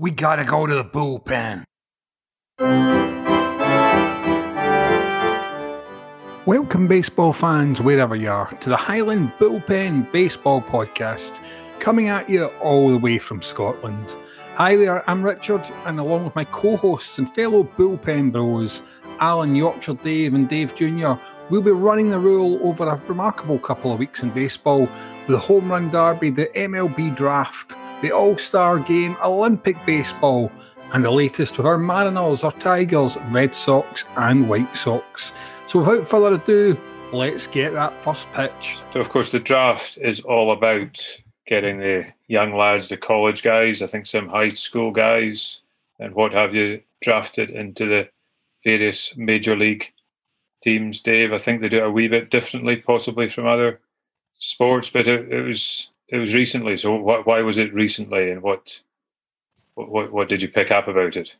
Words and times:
We 0.00 0.12
gotta 0.12 0.44
go 0.44 0.64
to 0.64 0.76
the 0.76 0.84
bullpen. 0.84 1.64
Welcome, 6.46 6.86
baseball 6.86 7.32
fans, 7.32 7.82
wherever 7.82 8.14
you 8.14 8.30
are, 8.30 8.48
to 8.60 8.68
the 8.68 8.76
Highland 8.76 9.32
Bullpen 9.40 10.12
Baseball 10.12 10.62
Podcast, 10.62 11.40
coming 11.80 12.06
at 12.06 12.30
you 12.30 12.44
all 12.62 12.90
the 12.90 12.96
way 12.96 13.18
from 13.18 13.42
Scotland. 13.42 14.14
Hi 14.54 14.76
there, 14.76 15.02
I'm 15.10 15.24
Richard, 15.24 15.68
and 15.84 15.98
along 15.98 16.26
with 16.26 16.36
my 16.36 16.44
co 16.44 16.76
hosts 16.76 17.18
and 17.18 17.28
fellow 17.34 17.64
bullpen 17.64 18.30
bros, 18.30 18.82
Alan, 19.18 19.56
Yorkshire 19.56 19.94
Dave, 19.94 20.32
and 20.32 20.48
Dave 20.48 20.76
Jr., 20.76 21.14
we'll 21.50 21.60
be 21.60 21.72
running 21.72 22.10
the 22.10 22.20
rule 22.20 22.60
over 22.62 22.86
a 22.86 23.02
remarkable 23.08 23.58
couple 23.58 23.92
of 23.92 23.98
weeks 23.98 24.22
in 24.22 24.30
baseball 24.30 24.88
the 25.26 25.40
Home 25.40 25.68
Run 25.68 25.90
Derby, 25.90 26.30
the 26.30 26.46
MLB 26.54 27.16
Draft, 27.16 27.74
the 28.02 28.12
All 28.12 28.36
Star 28.36 28.78
Game, 28.78 29.16
Olympic 29.22 29.76
Baseball, 29.86 30.50
and 30.92 31.04
the 31.04 31.10
latest 31.10 31.56
with 31.56 31.66
our 31.66 31.78
Mariners, 31.78 32.44
our 32.44 32.52
Tigers, 32.52 33.16
Red 33.30 33.54
Sox, 33.54 34.04
and 34.16 34.48
White 34.48 34.74
Sox. 34.74 35.32
So 35.66 35.80
without 35.80 36.06
further 36.06 36.34
ado, 36.36 36.78
let's 37.12 37.46
get 37.46 37.72
that 37.74 38.02
first 38.02 38.30
pitch. 38.32 38.78
So, 38.92 39.00
of 39.00 39.08
course, 39.08 39.30
the 39.30 39.40
draft 39.40 39.98
is 40.00 40.20
all 40.20 40.52
about 40.52 41.00
getting 41.46 41.78
the 41.78 42.06
young 42.28 42.54
lads, 42.54 42.88
the 42.88 42.96
college 42.96 43.42
guys, 43.42 43.82
I 43.82 43.86
think 43.86 44.06
some 44.06 44.28
high 44.28 44.50
school 44.50 44.90
guys, 44.90 45.60
and 45.98 46.14
what 46.14 46.32
have 46.32 46.54
you, 46.54 46.82
drafted 47.00 47.50
into 47.50 47.86
the 47.86 48.08
various 48.64 49.16
major 49.16 49.56
league 49.56 49.92
teams. 50.62 51.00
Dave, 51.00 51.32
I 51.32 51.38
think 51.38 51.60
they 51.60 51.68
do 51.68 51.78
it 51.78 51.86
a 51.86 51.90
wee 51.90 52.08
bit 52.08 52.30
differently, 52.30 52.76
possibly 52.76 53.28
from 53.28 53.46
other 53.46 53.80
sports, 54.38 54.90
but 54.90 55.06
it, 55.06 55.32
it 55.32 55.42
was 55.42 55.90
it 56.08 56.18
was 56.18 56.34
recently. 56.34 56.76
So 56.76 56.98
wh- 56.98 57.26
why 57.26 57.42
was 57.42 57.58
it 57.58 57.74
recently, 57.74 58.30
and 58.30 58.42
what, 58.42 58.80
what 59.74 60.12
what 60.12 60.28
did 60.28 60.42
you 60.42 60.48
pick 60.48 60.70
up 60.70 60.88
about 60.88 61.16
it? 61.16 61.36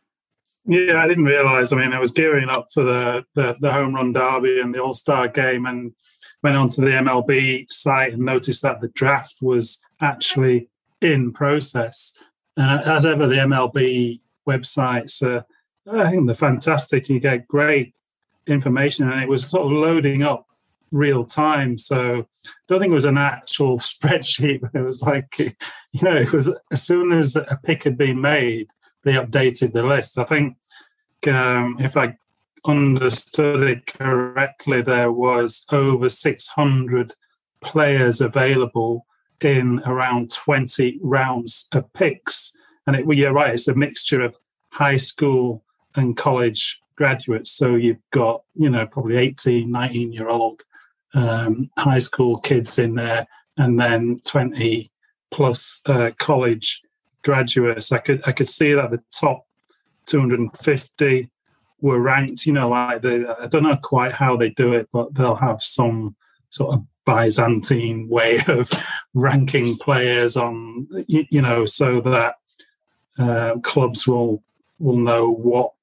Yeah, 0.65 1.01
I 1.01 1.07
didn't 1.07 1.25
realise. 1.25 1.71
I 1.71 1.77
mean, 1.77 1.93
I 1.93 1.99
was 1.99 2.11
gearing 2.11 2.49
up 2.49 2.67
for 2.73 2.83
the 2.83 3.25
the, 3.35 3.57
the 3.59 3.71
home 3.71 3.95
run 3.95 4.13
derby 4.13 4.59
and 4.59 4.73
the 4.73 4.83
All 4.83 4.93
Star 4.93 5.27
game, 5.27 5.65
and 5.65 5.93
went 6.43 6.57
onto 6.57 6.81
the 6.81 6.91
MLB 6.91 7.71
site 7.71 8.13
and 8.13 8.23
noticed 8.23 8.61
that 8.61 8.81
the 8.81 8.89
draft 8.89 9.37
was 9.41 9.79
actually 10.01 10.69
in 11.01 11.33
process. 11.33 12.17
And 12.55 12.81
as 12.81 13.05
ever, 13.05 13.27
the 13.27 13.35
MLB 13.35 14.21
websites, 14.47 15.23
uh, 15.23 15.41
I 15.91 16.11
think 16.11 16.27
they're 16.27 16.35
fantastic. 16.35 17.09
You 17.09 17.19
get 17.19 17.47
great 17.47 17.93
information, 18.47 19.09
and 19.09 19.21
it 19.21 19.29
was 19.29 19.47
sort 19.47 19.65
of 19.65 19.71
loading 19.71 20.23
up 20.23 20.45
real 20.91 21.25
time. 21.25 21.77
So 21.77 22.27
I 22.45 22.49
don't 22.67 22.79
think 22.79 22.91
it 22.91 22.95
was 22.95 23.05
an 23.05 23.17
actual 23.17 23.79
spreadsheet, 23.79 24.61
but 24.61 24.71
it 24.73 24.83
was 24.83 25.01
like, 25.01 25.37
you 25.39 26.01
know, 26.01 26.15
it 26.15 26.33
was 26.33 26.53
as 26.71 26.83
soon 26.83 27.11
as 27.11 27.35
a 27.35 27.59
pick 27.63 27.83
had 27.83 27.97
been 27.97 28.21
made, 28.21 28.69
they 29.03 29.13
updated 29.13 29.73
the 29.73 29.83
list. 29.83 30.17
I 30.17 30.23
think 30.23 30.57
um, 31.27 31.77
if 31.79 31.95
I 31.97 32.17
understood 32.65 33.63
it 33.63 33.85
correctly, 33.87 34.81
there 34.81 35.11
was 35.11 35.65
over 35.71 36.09
600 36.09 37.13
players 37.61 38.21
available 38.21 39.05
in 39.41 39.81
around 39.85 40.31
20 40.31 40.99
rounds 41.01 41.67
of 41.73 41.91
picks. 41.93 42.53
And 42.85 42.95
it, 42.95 43.05
well, 43.05 43.17
you're 43.17 43.33
right, 43.33 43.53
it's 43.53 43.67
a 43.67 43.75
mixture 43.75 44.21
of 44.21 44.37
high 44.71 44.97
school 44.97 45.63
and 45.95 46.17
college 46.17 46.81
graduates. 46.95 47.51
So 47.51 47.75
you've 47.75 48.01
got, 48.11 48.43
you 48.55 48.69
know, 48.69 48.85
probably 48.85 49.17
18, 49.17 49.69
19 49.71 50.13
year 50.13 50.29
old 50.29 50.63
um, 51.13 51.69
high 51.77 51.99
school 51.99 52.37
kids 52.37 52.79
in 52.79 52.95
there, 52.95 53.27
and 53.57 53.79
then 53.79 54.19
20 54.25 54.91
plus 55.31 55.81
uh, 55.85 56.11
college 56.17 56.81
graduates. 57.23 57.91
I 57.91 57.99
could 57.99 58.21
I 58.25 58.31
could 58.31 58.47
see 58.47 58.73
that 58.73 58.91
the 58.91 59.01
top 59.11 59.45
250 60.05 61.29
were 61.81 61.99
ranked. 61.99 62.45
You 62.45 62.53
know, 62.53 62.69
like 62.69 63.01
the 63.01 63.35
I 63.39 63.47
don't 63.47 63.63
know 63.63 63.77
quite 63.77 64.13
how 64.13 64.35
they 64.35 64.49
do 64.49 64.73
it, 64.73 64.89
but 64.91 65.13
they'll 65.13 65.35
have 65.35 65.61
some 65.61 66.15
sort 66.49 66.75
of 66.75 66.85
Byzantine 67.05 68.07
way 68.07 68.39
of 68.47 68.69
ranking 69.13 69.77
players 69.77 70.37
on. 70.37 70.87
You, 71.07 71.25
you 71.29 71.41
know, 71.41 71.65
so 71.65 72.01
that 72.01 72.35
uh, 73.17 73.55
clubs 73.63 74.07
will 74.07 74.43
will 74.79 74.97
know 74.97 75.29
what 75.29 75.73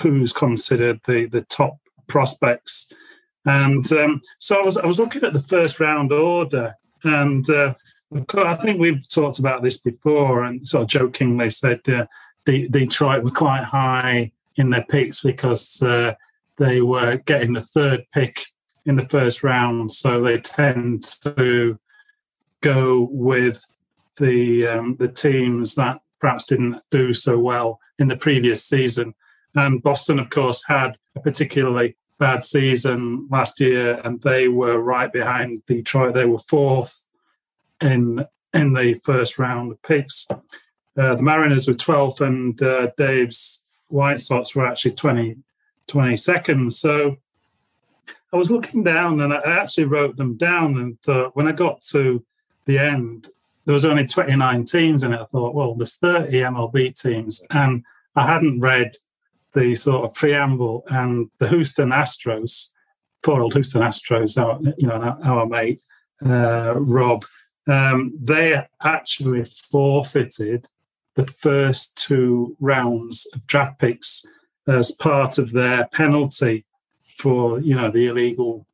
who's 0.00 0.32
considered 0.32 1.00
the 1.06 1.26
the 1.26 1.42
top 1.42 1.78
prospects. 2.06 2.92
And 3.46 3.90
um, 3.92 4.20
so 4.40 4.60
I 4.60 4.64
was 4.64 4.76
I 4.76 4.86
was 4.86 4.98
looking 4.98 5.22
at 5.22 5.32
the 5.32 5.40
first 5.40 5.78
round 5.78 6.12
order, 6.12 6.74
and 7.04 7.48
uh, 7.48 7.74
I 8.34 8.54
think 8.56 8.80
we've 8.80 9.08
talked 9.08 9.38
about 9.38 9.62
this 9.62 9.78
before, 9.78 10.44
and 10.44 10.66
sort 10.66 10.82
of 10.82 10.88
jokingly 10.88 11.50
said 11.50 11.80
uh, 11.88 12.06
the, 12.44 12.68
Detroit 12.68 13.22
were 13.22 13.30
quite 13.30 13.64
high 13.64 14.32
in 14.56 14.70
their 14.70 14.84
picks 14.88 15.20
because 15.20 15.80
uh, 15.82 16.14
they 16.58 16.80
were 16.80 17.16
getting 17.18 17.52
the 17.52 17.60
third 17.60 18.04
pick 18.12 18.46
in 18.84 18.96
the 18.96 19.08
first 19.08 19.44
round, 19.44 19.92
so 19.92 20.20
they 20.20 20.38
tend 20.38 21.04
to 21.22 21.78
go 22.62 23.08
with 23.12 23.60
the 24.16 24.66
um, 24.66 24.96
the 24.96 25.08
teams 25.08 25.76
that 25.76 26.00
perhaps 26.20 26.46
didn't 26.46 26.80
do 26.90 27.14
so 27.14 27.38
well 27.38 27.78
in 27.98 28.08
the 28.08 28.16
previous 28.16 28.64
season. 28.64 29.14
And 29.54 29.82
Boston, 29.82 30.18
of 30.18 30.30
course, 30.30 30.64
had 30.66 30.98
a 31.14 31.20
particularly 31.20 31.96
bad 32.18 32.42
season 32.42 33.28
last 33.30 33.60
year, 33.60 34.00
and 34.04 34.20
they 34.22 34.48
were 34.48 34.78
right 34.78 35.12
behind 35.12 35.64
Detroit. 35.66 36.14
They 36.14 36.26
were 36.26 36.38
fourth 36.38 37.04
in 37.80 38.24
in 38.54 38.72
the 38.72 38.94
first 39.04 39.38
round 39.38 39.72
of 39.72 39.82
picks. 39.82 40.26
Uh, 40.30 41.14
the 41.14 41.22
Mariners 41.22 41.68
were 41.68 41.74
12th, 41.74 42.22
and 42.22 42.60
uh, 42.62 42.90
Dave's 42.96 43.62
White 43.88 44.20
Sox 44.20 44.54
were 44.54 44.66
actually 44.66 44.92
20, 44.92 45.36
22nd. 45.88 46.72
So 46.72 47.16
I 48.32 48.36
was 48.36 48.50
looking 48.50 48.82
down, 48.82 49.20
and 49.20 49.32
I 49.32 49.40
actually 49.44 49.84
wrote 49.84 50.16
them 50.16 50.36
down. 50.36 50.78
And 50.78 51.30
when 51.34 51.46
I 51.46 51.52
got 51.52 51.82
to 51.90 52.24
the 52.64 52.78
end, 52.78 53.28
there 53.66 53.74
was 53.74 53.84
only 53.84 54.06
29 54.06 54.64
teams 54.64 55.02
in 55.02 55.12
it. 55.12 55.20
I 55.20 55.24
thought, 55.24 55.54
well, 55.54 55.74
there's 55.74 55.96
30 55.96 56.32
MLB 56.32 56.98
teams, 57.00 57.44
and 57.50 57.84
I 58.14 58.26
hadn't 58.26 58.60
read 58.60 58.92
the 59.56 59.74
sort 59.74 60.04
of 60.04 60.14
preamble 60.14 60.84
and 60.88 61.30
the 61.38 61.48
Houston 61.48 61.88
Astros, 61.88 62.68
poor 63.22 63.40
old 63.40 63.54
Houston 63.54 63.82
Astros, 63.82 64.40
our, 64.40 64.60
you 64.76 64.86
know, 64.86 65.18
our 65.24 65.46
mate 65.46 65.80
uh, 66.24 66.74
Rob, 66.76 67.24
um, 67.66 68.12
they 68.22 68.62
actually 68.84 69.44
forfeited 69.44 70.68
the 71.14 71.26
first 71.26 71.96
two 71.96 72.54
rounds 72.60 73.26
of 73.32 73.46
draft 73.46 73.80
picks 73.80 74.24
as 74.68 74.92
part 74.92 75.38
of 75.38 75.52
their 75.52 75.88
penalty 75.88 76.66
for 77.16 77.58
you 77.60 77.74
know 77.74 77.90
the 77.90 78.06
illegal 78.06 78.66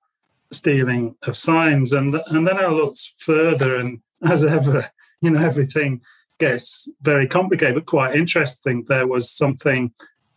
stealing 0.51 1.15
of 1.23 1.37
signs. 1.37 1.93
And 1.93 2.21
and 2.31 2.47
then 2.47 2.59
I 2.59 2.67
looked 2.67 3.13
further 3.19 3.77
and 3.77 4.01
as 4.29 4.45
ever 4.45 4.91
you 5.21 5.31
know 5.31 5.41
everything 5.41 6.03
gets 6.41 6.89
very 7.03 7.29
complicated 7.29 7.77
but 7.77 7.87
quite 7.87 8.17
interesting 8.17 8.85
there 8.89 9.07
was 9.07 9.31
something 9.31 9.93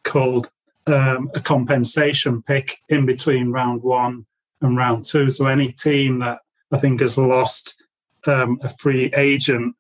called 0.06 0.50
um, 0.88 1.30
a 1.36 1.42
compensation 1.42 2.42
pick 2.42 2.78
in 2.88 3.06
between 3.06 3.52
round 3.52 3.84
one 3.84 4.26
and 4.62 4.78
round 4.78 5.04
two. 5.04 5.30
So 5.30 5.48
any 5.48 5.72
team 5.72 6.20
that 6.20 6.40
I 6.72 6.78
think 6.78 7.02
has 7.02 7.18
lost 7.18 7.76
um, 8.26 8.60
a 8.64 8.70
free 8.70 9.12
agent 9.16 9.76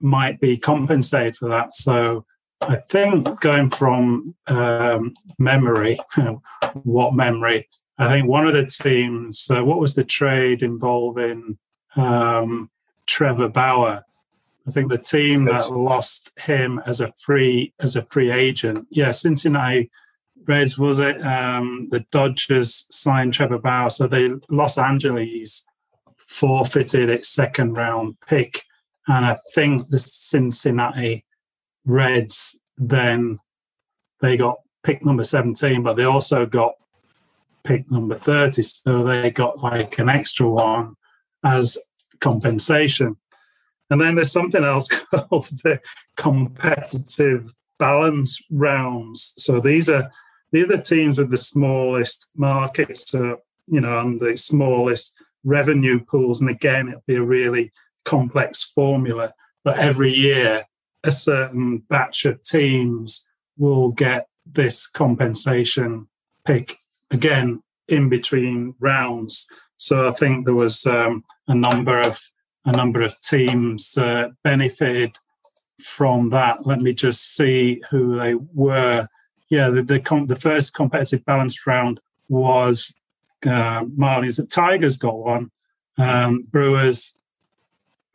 might 0.00 0.40
be 0.40 0.56
compensated 0.56 1.36
for 1.36 1.48
that. 1.50 1.74
So 1.74 2.24
I 2.62 2.76
think 2.76 3.40
going 3.40 3.70
from 3.70 4.34
um, 4.46 5.14
memory, 5.38 5.98
what 6.82 7.14
memory? 7.14 7.68
I 7.98 8.08
think 8.08 8.28
one 8.28 8.46
of 8.46 8.54
the 8.54 8.66
teams. 8.66 9.50
Uh, 9.50 9.62
what 9.62 9.78
was 9.78 9.94
the 9.94 10.04
trade 10.04 10.62
involving 10.62 11.58
um, 11.96 12.70
Trevor 13.06 13.48
Bauer? 13.48 14.04
I 14.70 14.72
think 14.72 14.88
the 14.88 14.98
team 14.98 15.46
that 15.46 15.72
lost 15.72 16.30
him 16.38 16.80
as 16.86 17.00
a 17.00 17.12
free 17.18 17.74
as 17.80 17.96
a 17.96 18.06
free 18.08 18.30
agent, 18.30 18.86
yeah, 18.90 19.10
Cincinnati 19.10 19.90
Reds 20.44 20.78
was 20.78 21.00
it? 21.00 21.20
Um, 21.22 21.88
the 21.90 22.06
Dodgers 22.12 22.86
signed 22.88 23.34
Trevor 23.34 23.58
Bauer, 23.58 23.90
so 23.90 24.06
they 24.06 24.30
Los 24.48 24.78
Angeles 24.78 25.66
forfeited 26.18 27.10
its 27.10 27.28
second 27.28 27.72
round 27.72 28.14
pick, 28.28 28.62
and 29.08 29.26
I 29.26 29.38
think 29.56 29.90
the 29.90 29.98
Cincinnati 29.98 31.26
Reds 31.84 32.56
then 32.78 33.40
they 34.20 34.36
got 34.36 34.58
pick 34.84 35.04
number 35.04 35.24
seventeen, 35.24 35.82
but 35.82 35.96
they 35.96 36.04
also 36.04 36.46
got 36.46 36.74
pick 37.64 37.90
number 37.90 38.16
thirty, 38.16 38.62
so 38.62 39.02
they 39.02 39.32
got 39.32 39.58
like 39.58 39.98
an 39.98 40.08
extra 40.08 40.48
one 40.48 40.94
as 41.44 41.76
compensation. 42.20 43.16
And 43.90 44.00
then 44.00 44.14
there's 44.14 44.32
something 44.32 44.64
else 44.64 44.88
called 45.14 45.46
the 45.62 45.80
competitive 46.16 47.52
balance 47.78 48.40
rounds. 48.50 49.34
So 49.36 49.60
these 49.60 49.88
are 49.88 50.10
these 50.52 50.68
are 50.70 50.78
teams 50.78 51.18
with 51.18 51.30
the 51.30 51.36
smallest 51.36 52.30
markets, 52.36 53.12
you 53.12 53.40
know, 53.66 54.00
and 54.00 54.18
the 54.18 54.36
smallest 54.36 55.14
revenue 55.44 56.00
pools. 56.00 56.40
And 56.40 56.50
again, 56.50 56.88
it'll 56.88 57.02
be 57.06 57.16
a 57.16 57.22
really 57.22 57.72
complex 58.04 58.64
formula. 58.64 59.32
But 59.62 59.78
every 59.78 60.12
year 60.12 60.64
a 61.04 61.12
certain 61.12 61.78
batch 61.78 62.24
of 62.24 62.42
teams 62.42 63.28
will 63.56 63.90
get 63.90 64.26
this 64.46 64.86
compensation 64.86 66.08
pick 66.44 66.78
again 67.10 67.62
in 67.88 68.08
between 68.08 68.74
rounds. 68.80 69.46
So 69.76 70.08
I 70.08 70.12
think 70.12 70.44
there 70.44 70.54
was 70.54 70.86
um, 70.86 71.24
a 71.48 71.54
number 71.54 72.00
of 72.00 72.20
a 72.64 72.72
number 72.72 73.02
of 73.02 73.18
teams 73.20 73.96
uh, 73.96 74.28
benefited 74.42 75.18
from 75.82 76.30
that. 76.30 76.66
Let 76.66 76.80
me 76.80 76.92
just 76.92 77.34
see 77.36 77.82
who 77.90 78.18
they 78.18 78.34
were. 78.34 79.08
Yeah, 79.48 79.70
the 79.70 79.82
the, 79.82 80.00
com- 80.00 80.26
the 80.26 80.36
first 80.36 80.74
competitive 80.74 81.24
balanced 81.24 81.66
round 81.66 82.00
was 82.28 82.94
uh, 83.44 83.84
Marlins. 83.84 84.36
The 84.36 84.46
Tigers 84.46 84.96
got 84.96 85.18
one. 85.18 85.50
Um, 85.98 86.42
Brewers, 86.50 87.16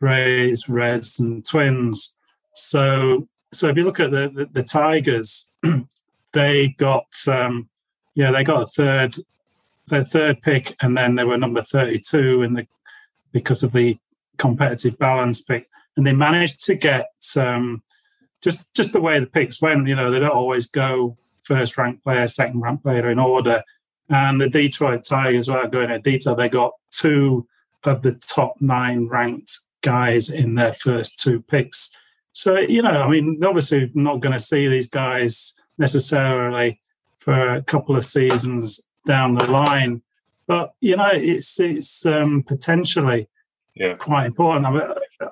Rays, 0.00 0.68
Reds, 0.68 1.20
and 1.20 1.44
Twins. 1.44 2.14
So, 2.54 3.28
so 3.52 3.68
if 3.68 3.76
you 3.76 3.84
look 3.84 4.00
at 4.00 4.10
the 4.10 4.28
the, 4.28 4.48
the 4.52 4.62
Tigers, 4.62 5.46
they 6.32 6.68
got 6.78 7.06
um, 7.26 7.68
yeah 8.14 8.30
they 8.30 8.44
got 8.44 8.62
a 8.62 8.66
third 8.66 9.16
their 9.88 10.04
third 10.04 10.42
pick, 10.42 10.74
and 10.80 10.96
then 10.96 11.14
they 11.14 11.24
were 11.24 11.36
number 11.36 11.62
thirty 11.62 11.98
two 11.98 12.42
in 12.42 12.54
the 12.54 12.66
because 13.32 13.62
of 13.62 13.72
the 13.72 13.98
competitive 14.38 14.98
balance 14.98 15.42
pick, 15.42 15.68
and 15.96 16.06
they 16.06 16.12
managed 16.12 16.64
to 16.66 16.74
get 16.74 17.10
um, 17.36 17.82
just 18.42 18.72
just 18.74 18.92
the 18.92 19.00
way 19.00 19.18
the 19.18 19.26
picks 19.26 19.60
went. 19.60 19.88
You 19.88 19.94
know, 19.94 20.10
they 20.10 20.20
don't 20.20 20.30
always 20.30 20.66
go 20.66 21.16
first 21.42 21.78
ranked 21.78 22.02
player, 22.04 22.28
second 22.28 22.60
ranked 22.60 22.82
player 22.82 23.10
in 23.10 23.18
order. 23.18 23.62
And 24.08 24.40
the 24.40 24.48
Detroit 24.48 25.04
Tigers, 25.04 25.48
without 25.48 25.72
going 25.72 25.90
into 25.90 25.98
detail, 25.98 26.36
they 26.36 26.48
got 26.48 26.72
two 26.90 27.46
of 27.84 28.02
the 28.02 28.12
top 28.12 28.54
nine 28.60 29.08
ranked 29.08 29.60
guys 29.80 30.30
in 30.30 30.54
their 30.54 30.72
first 30.72 31.18
two 31.18 31.42
picks. 31.42 31.90
So, 32.32 32.58
you 32.58 32.82
know, 32.82 33.02
I 33.02 33.08
mean, 33.08 33.42
obviously, 33.44 33.90
not 33.94 34.20
going 34.20 34.32
to 34.32 34.40
see 34.40 34.68
these 34.68 34.88
guys 34.88 35.54
necessarily 35.78 36.80
for 37.18 37.54
a 37.54 37.62
couple 37.62 37.96
of 37.96 38.04
seasons 38.04 38.80
down 39.06 39.34
the 39.34 39.50
line. 39.50 40.02
But, 40.46 40.74
you 40.80 40.96
know, 40.96 41.10
it's 41.12 41.58
it's 41.58 42.06
um, 42.06 42.44
potentially 42.46 43.28
yeah. 43.76 43.94
quite 43.94 44.26
important. 44.26 44.66
I, 44.66 44.70
mean, 44.70 44.82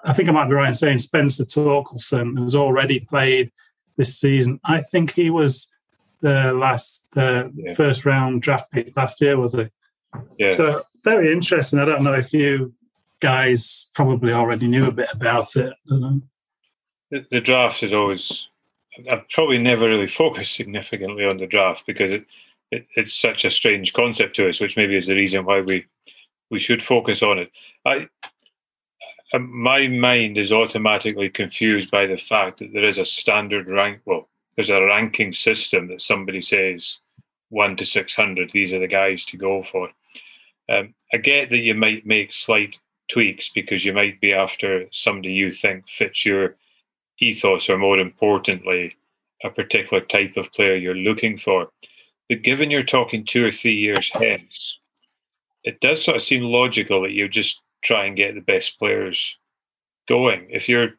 I 0.05 0.13
think 0.13 0.29
I 0.29 0.33
might 0.33 0.49
be 0.49 0.55
right 0.55 0.69
in 0.69 0.75
saying 0.75 0.99
Spencer 0.99 1.45
Torkelson, 1.45 2.39
who's 2.39 2.55
already 2.55 3.01
played 3.01 3.51
this 3.97 4.19
season. 4.19 4.61
I 4.65 4.83
think 4.83 5.13
he 5.13 5.31
was 5.31 5.67
the 6.21 6.53
last, 6.53 7.05
the 7.13 7.51
yeah. 7.55 7.75
first 7.75 8.05
round 8.05 8.43
draft 8.43 8.71
pick 8.71 8.97
last 8.97 9.21
year, 9.21 9.39
was 9.39 9.55
he? 9.55 9.69
Yeah. 10.39 10.51
So 10.51 10.83
very 11.03 11.33
interesting. 11.33 11.79
I 11.79 11.85
don't 11.85 12.05
know 12.05 12.15
if 12.15 12.33
you 12.33 12.75
guys 13.21 13.89
probably 13.95 14.33
already 14.33 14.67
knew 14.67 14.87
a 14.87 14.93
bit 14.93 15.09
about 15.13 15.57
it. 15.57 15.73
The, 17.11 17.25
the 17.31 17.41
draft 17.41 17.83
is 17.83 17.95
always. 17.95 18.49
I've 19.11 19.29
probably 19.29 19.59
never 19.59 19.89
really 19.89 20.07
focused 20.07 20.55
significantly 20.55 21.25
on 21.25 21.39
the 21.39 21.49
draft 21.49 21.85
because 21.85 22.15
it, 22.15 22.27
it, 22.71 22.87
it's 22.95 23.13
such 23.13 23.45
a 23.45 23.51
strange 23.51 23.93
concept 23.93 24.37
to 24.37 24.49
us, 24.49 24.61
which 24.61 24.77
maybe 24.77 24.97
is 24.97 25.07
the 25.07 25.17
reason 25.17 25.45
why 25.45 25.63
we 25.63 25.87
we 26.51 26.59
should 26.59 26.83
focus 26.83 27.23
on 27.23 27.39
it. 27.39 27.51
I 27.85 28.09
my 29.39 29.89
mind 29.89 30.39
is 30.39 30.53
automatically 30.53 31.29
confused 31.29 31.91
by 31.91 32.07
the 32.07 32.17
fact 32.17 32.59
that 32.59 32.73
there 32.73 32.85
is 32.85 32.99
a 32.99 33.05
standard 33.05 33.69
rank. 33.71 34.01
Well, 34.05 34.29
there's 34.55 34.71
a 34.71 34.85
ranking 34.85 35.33
system 35.33 35.89
that 35.89 36.01
somebody 36.01 36.43
says 36.43 36.99
one 37.49 37.77
to 37.77 37.87
six 37.87 38.15
hundred. 38.15 38.51
These 38.51 38.73
are 38.73 38.81
the 38.81 38.87
guys 38.87 39.25
to 39.27 39.37
go 39.37 39.63
for. 39.63 39.91
Um, 40.69 40.95
I 41.13 41.19
get 41.19 41.51
that 41.51 41.59
you 41.59 41.75
might 41.75 42.07
make 42.07 42.33
slight 42.33 42.81
tweaks 43.09 43.49
because 43.49 43.85
you 43.85 43.93
might 43.93 44.21
be 44.21 44.33
after 44.33 44.87
somebody 44.91 45.33
you 45.33 45.51
think 45.51 45.89
fits 45.89 46.25
your 46.25 46.57
ethos, 47.19 47.69
or 47.69 47.79
more 47.79 47.99
importantly, 47.99 48.97
a 49.43 49.51
particular 49.51 50.03
type 50.03 50.37
of 50.37 50.53
player 50.53 50.75
you're 50.75 50.95
looking 50.95 51.39
for. 51.39 51.69
But 52.29 52.43
given 52.43 52.71
you're 52.71 52.83
talking 52.83 53.25
two 53.25 53.45
or 53.45 53.51
three 53.51 53.75
years 53.75 54.11
hence, 54.13 54.79
it 55.65 55.81
does 55.81 56.03
sort 56.03 56.17
of 56.17 56.23
seem 56.23 56.43
logical 56.43 57.03
that 57.03 57.13
you 57.13 57.29
just 57.29 57.63
try 57.85 58.07
and 58.07 58.17
get 58.17 58.35
the 58.35 58.41
best 58.41 58.79
players 58.79 59.37
going. 60.09 60.49
If 60.51 60.69
you're 60.69 60.91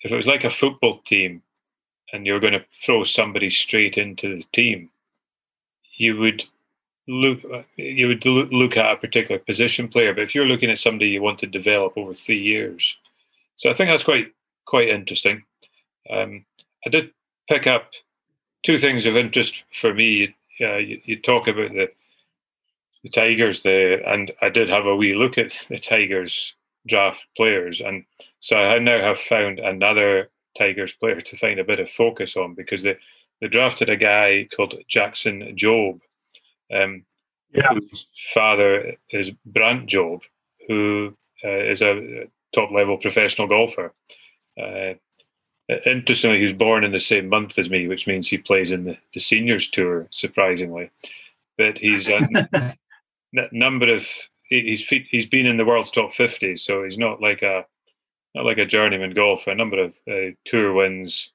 if 0.00 0.12
it 0.12 0.16
was 0.16 0.26
like 0.26 0.44
a 0.44 0.50
football 0.50 0.98
team 0.98 1.42
and 2.12 2.26
you're 2.26 2.40
going 2.40 2.52
to 2.52 2.64
throw 2.70 3.04
somebody 3.04 3.48
straight 3.48 3.96
into 3.96 4.36
the 4.36 4.44
team, 4.52 4.90
you 5.96 6.18
would 6.18 6.44
look 7.08 7.40
you 7.76 8.08
would 8.08 8.26
look 8.26 8.76
at 8.76 8.92
a 8.92 8.96
particular 8.96 9.38
position 9.38 9.88
player. 9.88 10.12
But 10.12 10.24
if 10.24 10.34
you're 10.34 10.46
looking 10.46 10.70
at 10.70 10.78
somebody 10.78 11.08
you 11.08 11.22
want 11.22 11.38
to 11.38 11.46
develop 11.46 11.96
over 11.96 12.12
three 12.12 12.40
years, 12.40 12.96
so 13.56 13.70
I 13.70 13.72
think 13.72 13.90
that's 13.90 14.04
quite 14.04 14.32
quite 14.66 14.88
interesting. 14.88 15.44
Um, 16.10 16.44
I 16.86 16.90
did 16.90 17.10
pick 17.48 17.66
up 17.66 17.92
two 18.62 18.78
things 18.78 19.06
of 19.06 19.16
interest 19.16 19.64
for 19.72 19.94
me. 19.94 20.34
Uh, 20.60 20.76
you, 20.76 21.00
you, 21.04 21.16
talk 21.16 21.48
about 21.48 21.72
the 21.72 21.90
the 23.04 23.10
Tigers 23.10 23.62
there, 23.62 24.00
and 24.08 24.32
I 24.42 24.48
did 24.48 24.68
have 24.70 24.86
a 24.86 24.96
wee 24.96 25.14
look 25.14 25.38
at 25.38 25.52
the 25.68 25.78
Tigers 25.78 26.56
draft 26.86 27.28
players, 27.36 27.80
and 27.80 28.04
so 28.40 28.56
I 28.56 28.78
now 28.78 28.98
have 28.98 29.18
found 29.18 29.58
another 29.60 30.30
Tigers 30.56 30.94
player 30.94 31.20
to 31.20 31.36
find 31.36 31.60
a 31.60 31.64
bit 31.64 31.80
of 31.80 31.90
focus 31.90 32.36
on 32.36 32.54
because 32.54 32.82
they 32.82 32.96
they 33.40 33.48
drafted 33.48 33.90
a 33.90 33.96
guy 33.96 34.48
called 34.56 34.74
Jackson 34.88 35.54
Jobe, 35.54 36.00
um, 36.74 37.04
yeah. 37.52 37.74
whose 37.74 38.06
father 38.32 38.94
is 39.10 39.30
Brandt 39.44 39.88
Jobe, 39.88 40.22
who 40.66 41.14
uh, 41.44 41.48
is 41.48 41.82
a 41.82 42.24
top 42.54 42.70
level 42.70 42.96
professional 42.96 43.48
golfer. 43.48 43.92
Uh, 44.58 44.94
interestingly, 45.84 46.38
he 46.38 46.44
was 46.44 46.52
born 46.54 46.84
in 46.84 46.92
the 46.92 46.98
same 46.98 47.28
month 47.28 47.58
as 47.58 47.68
me, 47.68 47.86
which 47.86 48.06
means 48.06 48.28
he 48.28 48.38
plays 48.38 48.72
in 48.72 48.84
the, 48.84 48.96
the 49.12 49.20
seniors 49.20 49.68
tour, 49.68 50.06
surprisingly. 50.10 50.90
But 51.58 51.78
he's 51.78 52.08
a 53.36 53.48
number 53.52 53.92
of 53.92 54.06
he's 54.44 54.86
he's 54.88 55.26
been 55.26 55.46
in 55.46 55.56
the 55.56 55.64
world's 55.64 55.90
top 55.90 56.12
fifty, 56.12 56.56
so 56.56 56.84
he's 56.84 56.98
not 56.98 57.20
like 57.20 57.42
a 57.42 57.64
not 58.34 58.44
like 58.44 58.58
a 58.58 58.66
journeyman 58.66 59.12
golfer. 59.12 59.50
A 59.50 59.54
number 59.54 59.78
of 59.78 59.94
uh, 60.10 60.34
tour 60.44 60.72
wins 60.72 61.32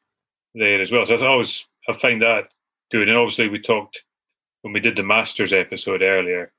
there 0.55 0.81
as 0.81 0.91
well. 0.91 1.05
So 1.05 1.15
I 1.15 1.27
always 1.27 1.65
I 1.87 1.93
find 1.93 2.21
that 2.21 2.53
good. 2.91 3.07
And 3.07 3.17
obviously, 3.17 3.47
we 3.47 3.59
talked 3.59 4.03
when 4.61 4.73
we 4.73 4.79
did 4.79 4.95
the 4.95 5.03
Masters 5.03 5.53
episode 5.53 6.01
earlier. 6.01 6.51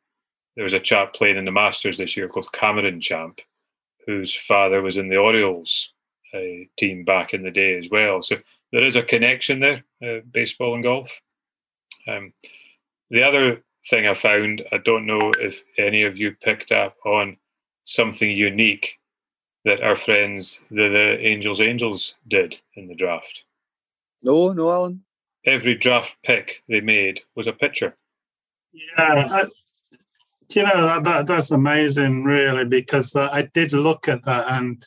There 0.57 0.65
was 0.65 0.75
a 0.75 0.81
chap 0.81 1.15
playing 1.15 1.37
in 1.37 1.45
the 1.45 1.53
Masters 1.53 1.99
this 1.99 2.17
year 2.17 2.29
called 2.29 2.53
Cameron 2.53 3.01
Champ, 3.01 3.41
whose 4.07 4.35
father 4.35 4.83
was 4.83 4.97
in 4.97 5.09
the 5.09 5.17
Orioles 5.17 5.93
uh, 6.35 6.67
team 6.77 7.05
back 7.05 7.33
in 7.35 7.43
the 7.43 7.51
day 7.51 7.79
as 7.79 7.89
well. 7.89 8.23
So 8.23 8.37
there 8.73 8.83
is 8.83 8.97
a 8.97 9.03
connection 9.03 9.61
there, 9.61 9.85
uh, 10.05 10.21
baseball 10.31 10.75
and 10.75 10.83
golf. 10.83 11.21
Um, 12.09 12.33
the 13.11 13.23
other 13.23 13.63
thing 13.87 14.07
I 14.07 14.15
found, 14.15 14.63
I 14.73 14.79
don't 14.79 15.07
know 15.07 15.33
if 15.39 15.63
any 15.79 16.03
of 16.03 16.19
you 16.19 16.33
picked 16.33 16.73
up 16.73 16.97
on 17.05 17.37
something 17.85 18.31
unique 18.31 18.99
that 19.65 19.83
our 19.83 19.97
friends, 19.97 20.61
the, 20.71 20.89
the 20.89 21.19
Angels 21.27 21.61
Angels, 21.61 22.15
did 22.29 22.59
in 22.75 22.89
the 22.89 22.95
draft. 22.95 23.45
No, 24.23 24.53
no, 24.53 24.71
Alan. 24.71 25.03
Every 25.45 25.75
draft 25.75 26.17
pick 26.23 26.63
they 26.69 26.81
made 26.81 27.23
was 27.35 27.47
a 27.47 27.53
pitcher. 27.53 27.97
Yeah, 28.73 29.29
I, 29.31 29.45
you 30.55 30.63
know 30.63 30.87
that, 30.87 31.05
that, 31.05 31.27
that's 31.27 31.51
amazing, 31.51 32.25
really, 32.25 32.65
because 32.65 33.17
uh, 33.17 33.29
I 33.33 33.43
did 33.43 33.73
look 33.73 34.09
at 34.09 34.25
that, 34.25 34.47
and 34.51 34.85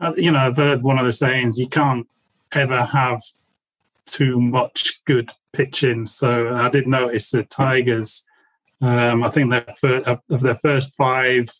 uh, 0.00 0.12
you 0.16 0.30
know 0.30 0.38
I've 0.38 0.56
heard 0.56 0.82
one 0.82 0.98
of 0.98 1.04
the 1.04 1.12
sayings: 1.12 1.58
you 1.58 1.68
can't 1.68 2.08
ever 2.52 2.84
have 2.84 3.22
too 4.06 4.40
much 4.40 5.02
good 5.04 5.30
pitching. 5.52 6.06
So 6.06 6.54
I 6.54 6.68
did 6.68 6.86
notice 6.86 7.30
the 7.30 7.44
Tigers 7.44 8.24
um, 8.80 9.22
I 9.22 9.30
think 9.30 9.50
that 9.50 10.22
of 10.30 10.40
their 10.40 10.56
first 10.56 10.94
five 10.96 11.50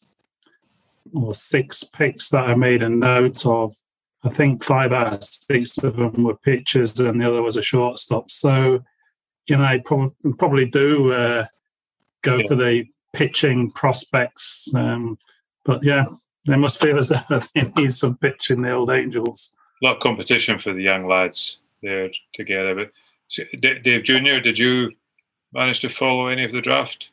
or 1.13 1.35
six 1.35 1.85
picks 1.85 2.31
that 2.31 2.45
I 2.45 2.55
made 2.55 2.83
a 2.83 2.89
note 2.89 3.45
of, 3.47 3.75
I 4.23 4.31
think 4.31 4.65
five 4.65 4.93
out 4.93 5.15
of 5.15 5.25
six 5.25 5.79
of 5.79 5.97
them 5.97 6.25
were 6.25 6.37
pitchers 6.37 6.99
and 6.99 7.21
the 7.21 7.29
other 7.29 7.43
was 7.43 7.57
a 7.57 7.63
shortstop. 7.63 8.31
So, 8.31 8.83
you 9.47 9.57
know, 9.57 9.65
I 9.65 9.79
probably, 9.85 10.33
probably 10.39 10.67
do 10.67 11.13
uh, 11.13 11.47
go 12.23 12.37
yeah. 12.37 12.45
to 12.45 12.55
the 12.55 12.85
pitching 13.13 13.71
prospects. 13.73 14.73
Um, 14.75 15.19
but 15.65 15.83
yeah, 15.83 16.05
they 16.47 16.57
must 16.57 16.81
feel 16.81 16.99
as 16.99 17.09
though 17.09 17.23
they 17.55 17.73
need 17.77 17.93
some 17.93 18.17
pitching, 18.17 18.63
the 18.63 18.73
old 18.73 18.91
Angels. 18.91 19.53
A 19.83 19.87
lot 19.87 19.97
of 19.97 20.03
competition 20.03 20.59
for 20.59 20.73
the 20.73 20.83
young 20.83 21.07
lads 21.07 21.61
there 21.83 22.11
together. 22.35 22.75
But 22.75 22.91
Dave 23.61 24.05
Jr., 24.05 24.41
did 24.43 24.59
you 24.59 24.93
managed 25.53 25.83
to 25.83 25.89
follow 25.89 26.27
any 26.27 26.45
of 26.45 26.53
the 26.53 26.61
draft? 26.61 27.11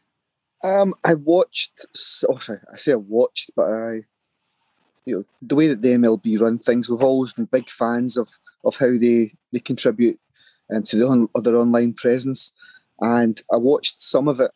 Um, 0.64 0.94
I 1.04 1.14
watched. 1.14 1.86
Oh, 2.30 2.40
sorry, 2.40 2.60
I 2.74 2.78
say 2.78 2.94
I 2.94 2.96
watched, 2.96 3.52
but 3.56 3.70
I, 3.70 4.06
you 5.06 5.18
know, 5.18 5.26
the 5.42 5.56
way 5.56 5.68
that 5.68 5.82
the 5.82 5.90
MLB 5.90 6.40
run 6.40 6.58
things, 6.58 6.90
we've 6.90 7.04
always 7.04 7.34
been 7.34 7.46
big 7.46 7.70
fans 7.70 8.18
of 8.18 8.30
of 8.64 8.78
how 8.78 8.98
they 8.98 9.34
they 9.54 9.60
contribute 9.60 10.20
um, 10.74 10.84
to 10.84 10.98
the 10.98 11.08
on, 11.08 11.30
other 11.36 11.56
online 11.56 11.94
presence. 11.94 12.54
And 13.00 13.40
I 13.54 13.58
watched 13.58 14.02
some 14.02 14.28
of 14.28 14.40
it 14.40 14.52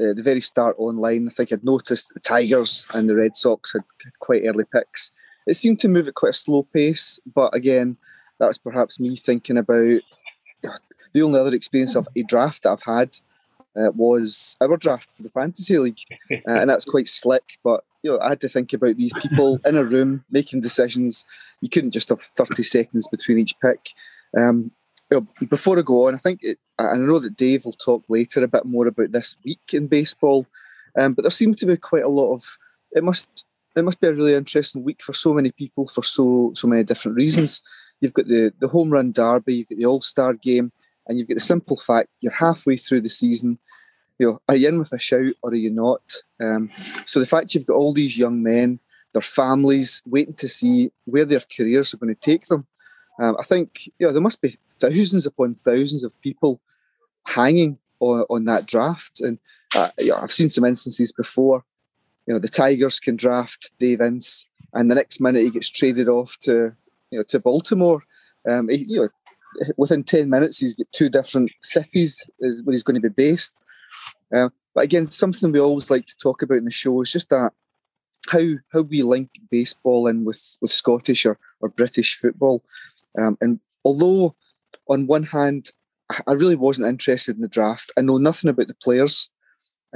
uh, 0.00 0.14
the 0.14 0.22
very 0.22 0.40
start 0.40 0.74
online. 0.78 1.28
I 1.28 1.30
think 1.30 1.52
I'd 1.52 1.64
noticed 1.64 2.08
the 2.14 2.20
Tigers 2.20 2.86
and 2.94 3.08
the 3.08 3.16
Red 3.16 3.36
Sox 3.36 3.72
had 3.72 3.84
quite 4.20 4.42
early 4.44 4.64
picks. 4.72 5.10
It 5.46 5.54
seemed 5.54 5.80
to 5.80 5.88
move 5.88 6.08
at 6.08 6.14
quite 6.14 6.30
a 6.30 6.34
slow 6.34 6.62
pace, 6.62 7.20
but 7.34 7.54
again, 7.54 7.96
that's 8.38 8.58
perhaps 8.58 8.98
me 8.98 9.16
thinking 9.16 9.58
about 9.58 10.00
the 11.12 11.22
only 11.22 11.40
other 11.40 11.54
experience 11.54 11.94
of 11.94 12.08
a 12.16 12.22
draft 12.22 12.62
that 12.62 12.70
I've 12.70 12.82
had 12.82 13.16
uh, 13.76 13.90
was 13.94 14.56
our 14.60 14.76
draft 14.76 15.10
for 15.10 15.22
the 15.22 15.30
fantasy 15.30 15.78
league, 15.78 15.98
uh, 16.30 16.36
and 16.46 16.70
that's 16.70 16.84
quite 16.84 17.08
slick. 17.08 17.58
But 17.64 17.84
you 18.02 18.12
know, 18.12 18.20
I 18.20 18.30
had 18.30 18.40
to 18.40 18.48
think 18.48 18.72
about 18.72 18.96
these 18.96 19.12
people 19.14 19.60
in 19.66 19.76
a 19.76 19.84
room 19.84 20.24
making 20.30 20.60
decisions. 20.60 21.24
You 21.60 21.68
couldn't 21.68 21.92
just 21.92 22.08
have 22.08 22.20
thirty 22.20 22.62
seconds 22.62 23.08
between 23.08 23.38
each 23.38 23.58
pick. 23.60 23.90
Um, 24.36 24.72
you 25.10 25.20
know, 25.20 25.46
before 25.46 25.78
I 25.78 25.82
go 25.82 26.08
on, 26.08 26.14
I 26.14 26.18
think 26.18 26.40
it, 26.42 26.58
I 26.78 26.96
know 26.96 27.18
that 27.18 27.36
Dave 27.36 27.64
will 27.64 27.72
talk 27.72 28.04
later 28.08 28.42
a 28.42 28.48
bit 28.48 28.64
more 28.64 28.86
about 28.86 29.12
this 29.12 29.36
week 29.44 29.60
in 29.72 29.86
baseball, 29.86 30.46
um, 30.98 31.12
but 31.12 31.22
there 31.22 31.30
seems 31.30 31.58
to 31.58 31.66
be 31.66 31.76
quite 31.76 32.04
a 32.04 32.08
lot 32.08 32.34
of. 32.34 32.58
It 32.92 33.04
must 33.04 33.44
it 33.74 33.84
must 33.84 34.00
be 34.00 34.08
a 34.08 34.12
really 34.12 34.34
interesting 34.34 34.84
week 34.84 35.02
for 35.02 35.14
so 35.14 35.32
many 35.32 35.50
people 35.50 35.86
for 35.86 36.04
so 36.04 36.52
so 36.54 36.68
many 36.68 36.82
different 36.82 37.16
reasons. 37.16 37.62
You've 38.00 38.14
got 38.14 38.26
the 38.26 38.52
the 38.58 38.68
home 38.68 38.90
run 38.90 39.12
derby, 39.12 39.56
you've 39.56 39.68
got 39.68 39.78
the 39.78 39.86
All 39.86 40.02
Star 40.02 40.34
game, 40.34 40.72
and 41.12 41.18
you've 41.18 41.28
got 41.28 41.34
the 41.34 41.40
simple 41.40 41.76
fact 41.76 42.08
you're 42.22 42.32
halfway 42.32 42.78
through 42.78 43.02
the 43.02 43.10
season. 43.10 43.58
You 44.18 44.26
know, 44.26 44.42
are 44.48 44.56
you 44.56 44.68
in 44.68 44.78
with 44.78 44.94
a 44.94 44.98
shout 44.98 45.34
or 45.42 45.50
are 45.50 45.54
you 45.54 45.70
not? 45.70 46.00
Um, 46.40 46.70
so 47.04 47.20
the 47.20 47.26
fact 47.26 47.54
you've 47.54 47.66
got 47.66 47.74
all 47.74 47.92
these 47.92 48.16
young 48.16 48.42
men, 48.42 48.80
their 49.12 49.20
families, 49.20 50.02
waiting 50.06 50.32
to 50.34 50.48
see 50.48 50.90
where 51.04 51.26
their 51.26 51.42
careers 51.54 51.92
are 51.92 51.98
going 51.98 52.14
to 52.14 52.20
take 52.20 52.46
them. 52.46 52.66
Um, 53.20 53.36
I 53.38 53.42
think 53.42 53.86
you 53.98 54.06
know 54.06 54.12
there 54.12 54.22
must 54.22 54.40
be 54.40 54.56
thousands 54.70 55.26
upon 55.26 55.54
thousands 55.54 56.02
of 56.02 56.18
people 56.22 56.62
hanging 57.26 57.78
on, 58.00 58.24
on 58.30 58.46
that 58.46 58.64
draft, 58.64 59.20
and 59.20 59.38
uh, 59.74 59.90
you 59.98 60.08
know, 60.08 60.16
I've 60.16 60.32
seen 60.32 60.48
some 60.48 60.64
instances 60.64 61.12
before. 61.12 61.62
You 62.26 62.32
know, 62.32 62.40
the 62.40 62.48
Tigers 62.48 63.00
can 63.00 63.16
draft 63.16 63.72
Dave 63.78 64.00
Ince, 64.00 64.46
and 64.72 64.90
the 64.90 64.94
next 64.94 65.20
minute 65.20 65.42
he 65.42 65.50
gets 65.50 65.68
traded 65.68 66.08
off 66.08 66.38
to 66.40 66.74
you 67.10 67.18
know 67.18 67.24
to 67.24 67.38
Baltimore. 67.38 68.02
Um, 68.48 68.70
he, 68.70 68.86
you 68.88 69.02
know, 69.02 69.08
within 69.76 70.04
10 70.04 70.28
minutes, 70.28 70.58
he's 70.58 70.74
got 70.74 70.86
two 70.92 71.08
different 71.08 71.50
cities 71.60 72.28
uh, 72.44 72.48
where 72.64 72.72
he's 72.72 72.82
going 72.82 73.00
to 73.00 73.08
be 73.08 73.14
based. 73.14 73.62
Uh, 74.34 74.48
but 74.74 74.84
again, 74.84 75.06
something 75.06 75.52
we 75.52 75.60
always 75.60 75.90
like 75.90 76.06
to 76.06 76.16
talk 76.16 76.42
about 76.42 76.58
in 76.58 76.64
the 76.64 76.70
show 76.70 77.00
is 77.02 77.12
just 77.12 77.30
that 77.30 77.52
how 78.30 78.40
how 78.72 78.82
we 78.82 79.02
link 79.02 79.30
baseball 79.50 80.06
in 80.06 80.24
with, 80.24 80.56
with 80.60 80.70
Scottish 80.70 81.26
or, 81.26 81.38
or 81.60 81.68
British 81.68 82.16
football. 82.16 82.64
Um, 83.18 83.36
and 83.40 83.60
although, 83.84 84.36
on 84.88 85.06
one 85.06 85.24
hand, 85.24 85.70
I 86.26 86.32
really 86.32 86.56
wasn't 86.56 86.88
interested 86.88 87.36
in 87.36 87.42
the 87.42 87.48
draft, 87.48 87.92
I 87.98 88.02
know 88.02 88.18
nothing 88.18 88.50
about 88.50 88.68
the 88.68 88.74
players. 88.74 89.30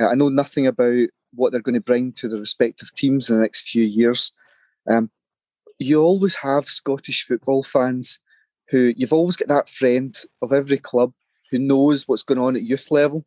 Uh, 0.01 0.09
I 0.09 0.15
know 0.15 0.29
nothing 0.29 0.67
about 0.67 1.09
what 1.35 1.53
they're 1.53 1.61
going 1.61 1.75
to 1.75 1.81
bring 1.81 2.13
to 2.13 2.29
the 2.29 2.41
respective 2.41 2.95
teams 2.95 3.29
in 3.29 3.37
the 3.37 3.43
next 3.43 3.69
few 3.69 3.85
years. 3.85 4.33
Um, 4.91 5.11
you 5.79 6.01
always 6.01 6.37
have 6.37 6.67
Scottish 6.67 7.25
football 7.25 7.63
fans 7.63 8.21
who 8.71 8.93
you've 8.97 9.13
always 9.13 9.37
got 9.37 9.49
that 9.49 9.69
friend 9.69 10.17
of 10.43 10.53
every 10.53 10.79
club 10.79 11.13
who 11.51 11.59
knows 11.59 12.07
what's 12.07 12.23
going 12.23 12.41
on 12.41 12.57
at 12.57 12.63
youth 12.63 12.91
level, 12.91 13.25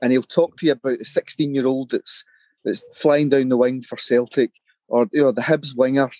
and 0.00 0.12
he'll 0.12 0.22
talk 0.22 0.56
to 0.56 0.66
you 0.66 0.72
about 0.72 0.98
the 0.98 1.04
16 1.04 1.54
year 1.54 1.66
old 1.66 1.90
that's 1.90 2.24
that's 2.64 2.84
flying 2.94 3.28
down 3.28 3.48
the 3.48 3.56
wing 3.56 3.82
for 3.82 3.96
Celtic, 3.96 4.52
or 4.88 5.08
you 5.12 5.22
know 5.22 5.32
the 5.32 5.42
Hibs 5.42 5.76
winger 5.76 6.10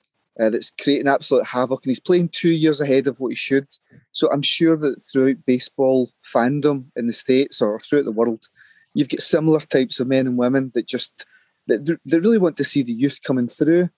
uh, 0.40 0.50
that's 0.50 0.72
creating 0.80 1.08
absolute 1.08 1.46
havoc, 1.46 1.84
and 1.84 1.90
he's 1.90 2.00
playing 2.00 2.28
two 2.28 2.50
years 2.50 2.80
ahead 2.80 3.06
of 3.06 3.20
what 3.20 3.28
he 3.28 3.36
should. 3.36 3.68
So 4.12 4.28
I'm 4.30 4.42
sure 4.42 4.76
that 4.76 5.02
throughout 5.02 5.46
baseball 5.46 6.10
fandom 6.34 6.86
in 6.96 7.06
the 7.06 7.12
states 7.12 7.62
or 7.62 7.78
throughout 7.80 8.04
the 8.04 8.12
world, 8.12 8.46
you've 8.94 9.08
got 9.08 9.22
similar 9.22 9.60
types 9.60 10.00
of 10.00 10.08
men 10.08 10.26
and 10.26 10.36
women 10.36 10.72
that 10.74 10.86
just 10.86 11.24
that 11.66 11.98
they 12.04 12.18
really 12.18 12.38
want 12.38 12.56
to 12.58 12.64
see 12.64 12.82
the 12.82 12.92
youth 12.92 13.20
coming 13.24 13.48
through. 13.48 13.88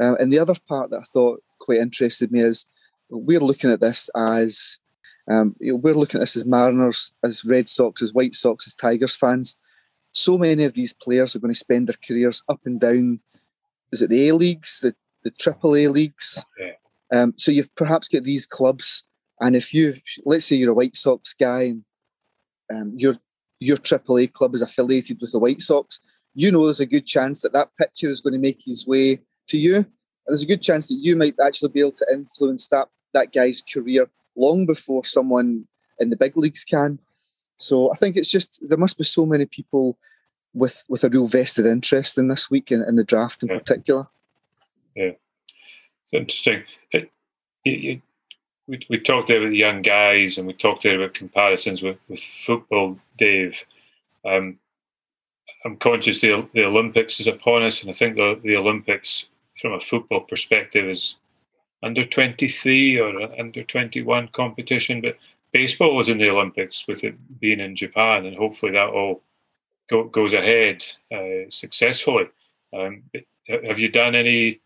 Uh, 0.00 0.14
and 0.16 0.32
the 0.32 0.38
other 0.38 0.54
part 0.68 0.90
that 0.90 1.00
I 1.00 1.04
thought 1.04 1.42
quite 1.60 1.78
interested 1.78 2.30
me 2.32 2.40
is 2.40 2.66
we're 3.10 3.40
looking 3.40 3.70
at 3.70 3.80
this 3.80 4.10
as 4.16 4.78
um, 5.30 5.56
you 5.58 5.72
know, 5.72 5.78
we're 5.78 5.94
looking 5.94 6.18
at 6.18 6.22
this 6.22 6.36
as 6.36 6.44
Mariners, 6.44 7.12
as 7.22 7.44
Red 7.44 7.68
Sox, 7.68 8.02
as 8.02 8.12
White 8.12 8.34
Sox, 8.34 8.66
as 8.66 8.74
Tigers 8.74 9.16
fans. 9.16 9.56
So 10.12 10.36
many 10.36 10.64
of 10.64 10.74
these 10.74 10.92
players 10.92 11.34
are 11.34 11.38
going 11.38 11.52
to 11.52 11.58
spend 11.58 11.88
their 11.88 11.96
careers 12.06 12.42
up 12.48 12.60
and 12.66 12.78
down. 12.78 13.20
Is 13.90 14.02
it 14.02 14.10
the 14.10 14.28
A 14.28 14.34
leagues, 14.34 14.80
the 14.80 14.94
the 15.22 15.30
Triple 15.30 15.76
A 15.76 15.88
leagues? 15.88 16.44
Um, 17.12 17.34
so 17.36 17.50
you've 17.50 17.74
perhaps 17.74 18.08
got 18.08 18.24
these 18.24 18.46
clubs, 18.46 19.04
and 19.40 19.56
if 19.56 19.72
you 19.72 19.94
let's 20.24 20.44
say 20.44 20.56
you're 20.56 20.72
a 20.72 20.74
White 20.74 20.96
Sox 20.96 21.34
guy 21.34 21.62
and 21.62 21.84
um, 22.72 22.92
your 22.96 23.16
your 23.60 23.76
Triple 23.76 24.18
A 24.18 24.26
club 24.26 24.54
is 24.54 24.62
affiliated 24.62 25.18
with 25.20 25.32
the 25.32 25.38
White 25.38 25.62
Sox, 25.62 26.00
you 26.34 26.52
know 26.52 26.64
there's 26.64 26.80
a 26.80 26.86
good 26.86 27.06
chance 27.06 27.40
that 27.40 27.52
that 27.52 27.70
pitcher 27.78 28.10
is 28.10 28.20
going 28.20 28.34
to 28.34 28.38
make 28.38 28.60
his 28.64 28.86
way 28.86 29.20
to 29.48 29.58
you. 29.58 29.86
There's 30.26 30.42
a 30.42 30.46
good 30.46 30.62
chance 30.62 30.88
that 30.88 30.98
you 31.00 31.16
might 31.16 31.34
actually 31.42 31.70
be 31.70 31.80
able 31.80 31.92
to 31.92 32.06
influence 32.12 32.66
that 32.68 32.88
that 33.12 33.32
guy's 33.32 33.62
career 33.62 34.08
long 34.36 34.66
before 34.66 35.04
someone 35.04 35.66
in 35.98 36.10
the 36.10 36.16
big 36.16 36.36
leagues 36.36 36.64
can. 36.64 36.98
So 37.56 37.92
I 37.92 37.96
think 37.96 38.16
it's 38.16 38.30
just 38.30 38.66
there 38.68 38.78
must 38.78 38.98
be 38.98 39.04
so 39.04 39.24
many 39.26 39.46
people 39.46 39.96
with 40.52 40.84
with 40.88 41.04
a 41.04 41.08
real 41.08 41.26
vested 41.26 41.66
interest 41.66 42.18
in 42.18 42.28
this 42.28 42.50
week 42.50 42.72
in, 42.72 42.82
in 42.82 42.96
the 42.96 43.04
draft 43.04 43.42
in 43.42 43.48
yeah. 43.48 43.58
particular. 43.58 44.06
Yeah, 44.94 45.12
it's 46.04 46.12
interesting. 46.12 46.64
It, 46.92 47.10
it, 47.64 48.00
we, 48.66 48.80
we 48.88 48.98
talked 48.98 49.28
there 49.28 49.38
about 49.38 49.50
the 49.50 49.56
young 49.56 49.82
guys 49.82 50.38
and 50.38 50.46
we 50.46 50.54
talked 50.54 50.84
there 50.84 50.96
about 50.96 51.14
comparisons 51.14 51.82
with, 51.82 51.98
with 52.08 52.20
football, 52.20 52.98
Dave. 53.18 53.62
Um, 54.24 54.58
I'm 55.64 55.76
conscious 55.76 56.20
the, 56.20 56.48
the 56.54 56.64
Olympics 56.64 57.20
is 57.20 57.26
upon 57.26 57.62
us, 57.62 57.82
and 57.82 57.90
I 57.90 57.94
think 57.94 58.16
the, 58.16 58.38
the 58.42 58.56
Olympics, 58.56 59.26
from 59.64 59.72
a 59.72 59.80
football 59.80 60.20
perspective, 60.20 60.86
is 60.86 61.16
under 61.82 62.04
23 62.04 63.00
or 63.00 63.14
under 63.38 63.64
21 63.64 64.28
competition, 64.28 65.00
but 65.00 65.16
baseball 65.52 65.96
was 65.96 66.10
in 66.10 66.18
the 66.18 66.28
Olympics 66.28 66.86
with 66.86 67.02
it 67.02 67.14
being 67.40 67.60
in 67.60 67.74
Japan, 67.74 68.26
and 68.26 68.36
hopefully 68.36 68.72
that 68.72 68.90
all 68.90 69.22
go, 69.88 70.04
goes 70.04 70.34
ahead 70.34 70.84
uh, 71.10 71.48
successfully. 71.48 72.26
Um, 72.76 73.04
have 73.48 73.78
you 73.78 73.88
done 73.88 74.14
any 74.14 74.60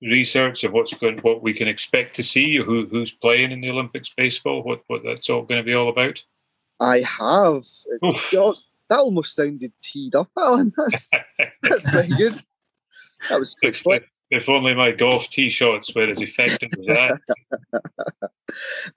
research 0.00 0.62
of 0.62 0.72
what's 0.72 0.94
going, 0.94 1.18
what 1.18 1.42
we 1.42 1.52
can 1.52 1.66
expect 1.66 2.14
to 2.14 2.22
see, 2.22 2.56
who 2.58 2.86
who's 2.86 3.10
playing 3.10 3.50
in 3.50 3.60
the 3.60 3.70
Olympics 3.72 4.14
baseball, 4.16 4.62
what 4.62 4.84
what 4.86 5.02
that's 5.02 5.28
all 5.28 5.42
going 5.42 5.60
to 5.60 5.66
be 5.66 5.74
all 5.74 5.88
about? 5.88 6.22
I 6.78 6.98
have. 7.00 7.64
that 8.02 8.98
almost 9.00 9.34
sounded 9.34 9.72
teed 9.82 10.14
up, 10.14 10.30
Alan. 10.38 10.72
That's 10.78 11.10
that's 11.60 11.82
pretty 11.82 12.14
good. 12.14 12.34
That 13.28 13.40
was 13.40 13.54
quick. 13.60 14.04
If 14.30 14.48
only 14.48 14.74
my 14.74 14.90
golf 14.90 15.28
tee 15.28 15.50
shots 15.50 15.94
were 15.94 16.08
as 16.10 16.20
effective 16.20 16.70
as 16.78 16.86
that. 16.86 18.30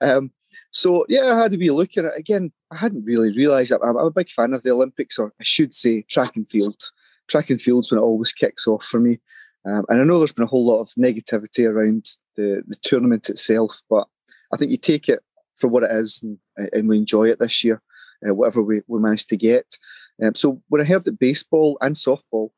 um, 0.00 0.32
so 0.70 1.04
yeah, 1.08 1.32
I 1.32 1.38
had 1.38 1.50
to 1.52 1.58
be 1.58 1.70
looking 1.70 2.04
at 2.04 2.12
it 2.12 2.18
again. 2.18 2.52
I 2.70 2.76
hadn't 2.76 3.04
really 3.04 3.32
realised 3.32 3.70
that 3.70 3.80
I'm, 3.82 3.96
I'm, 3.96 4.06
a 4.06 4.10
big 4.10 4.28
fan 4.28 4.52
of 4.52 4.62
the 4.62 4.70
Olympics, 4.70 5.18
or 5.18 5.32
I 5.40 5.44
should 5.44 5.74
say, 5.74 6.02
track 6.02 6.36
and 6.36 6.48
field. 6.48 6.82
Track 7.28 7.50
and 7.50 7.60
field's 7.60 7.90
when 7.90 7.98
it 7.98 8.04
always 8.04 8.32
kicks 8.32 8.66
off 8.66 8.84
for 8.84 9.00
me. 9.00 9.20
Um, 9.66 9.84
and 9.88 10.00
I 10.00 10.04
know 10.04 10.18
there's 10.18 10.32
been 10.32 10.44
a 10.44 10.48
whole 10.48 10.66
lot 10.66 10.80
of 10.80 10.90
negativity 10.98 11.68
around 11.68 12.06
the, 12.36 12.62
the 12.66 12.76
tournament 12.82 13.28
itself, 13.28 13.82
but 13.90 14.08
I 14.52 14.56
think 14.56 14.70
you 14.70 14.76
take 14.76 15.08
it 15.08 15.20
for 15.56 15.68
what 15.68 15.82
it 15.82 15.90
is, 15.90 16.22
and, 16.22 16.38
and 16.72 16.88
we 16.88 16.96
enjoy 16.96 17.28
it 17.28 17.38
this 17.38 17.62
year, 17.64 17.82
uh, 18.26 18.34
whatever 18.34 18.62
we, 18.62 18.82
we 18.86 19.00
managed 19.00 19.28
to 19.30 19.36
get. 19.36 19.76
Um, 20.22 20.34
so 20.34 20.62
when 20.68 20.80
I 20.80 20.84
heard 20.84 21.04
that 21.04 21.18
baseball 21.18 21.76
and 21.80 21.94
softball 21.94 22.50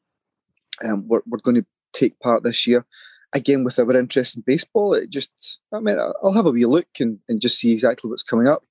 um, 0.84 1.06
we're, 1.08 1.22
we're 1.26 1.38
going 1.38 1.56
to 1.56 1.66
take 1.92 2.18
part 2.20 2.42
this 2.42 2.66
year. 2.66 2.86
Again, 3.32 3.62
with 3.62 3.78
our 3.78 3.96
interest 3.96 4.36
in 4.36 4.42
baseball, 4.44 4.94
it 4.94 5.10
just, 5.10 5.60
I 5.72 5.80
mean, 5.80 5.98
I'll 5.98 6.32
have 6.32 6.46
a 6.46 6.50
wee 6.50 6.66
look 6.66 6.88
and, 6.98 7.18
and 7.28 7.40
just 7.40 7.58
see 7.58 7.72
exactly 7.72 8.10
what's 8.10 8.24
coming 8.24 8.48
up. 8.48 8.64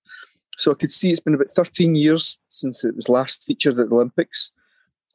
So 0.58 0.72
I 0.72 0.76
could 0.76 0.92
see 0.92 1.12
it's 1.12 1.22
been 1.22 1.36
about 1.36 1.48
13 1.48 1.96
years 1.96 2.38
since 2.50 2.84
it 2.84 2.96
was 2.96 3.08
last 3.08 3.46
featured 3.46 3.80
at 3.80 3.90
the 3.90 3.96
Olympics. 3.96 4.52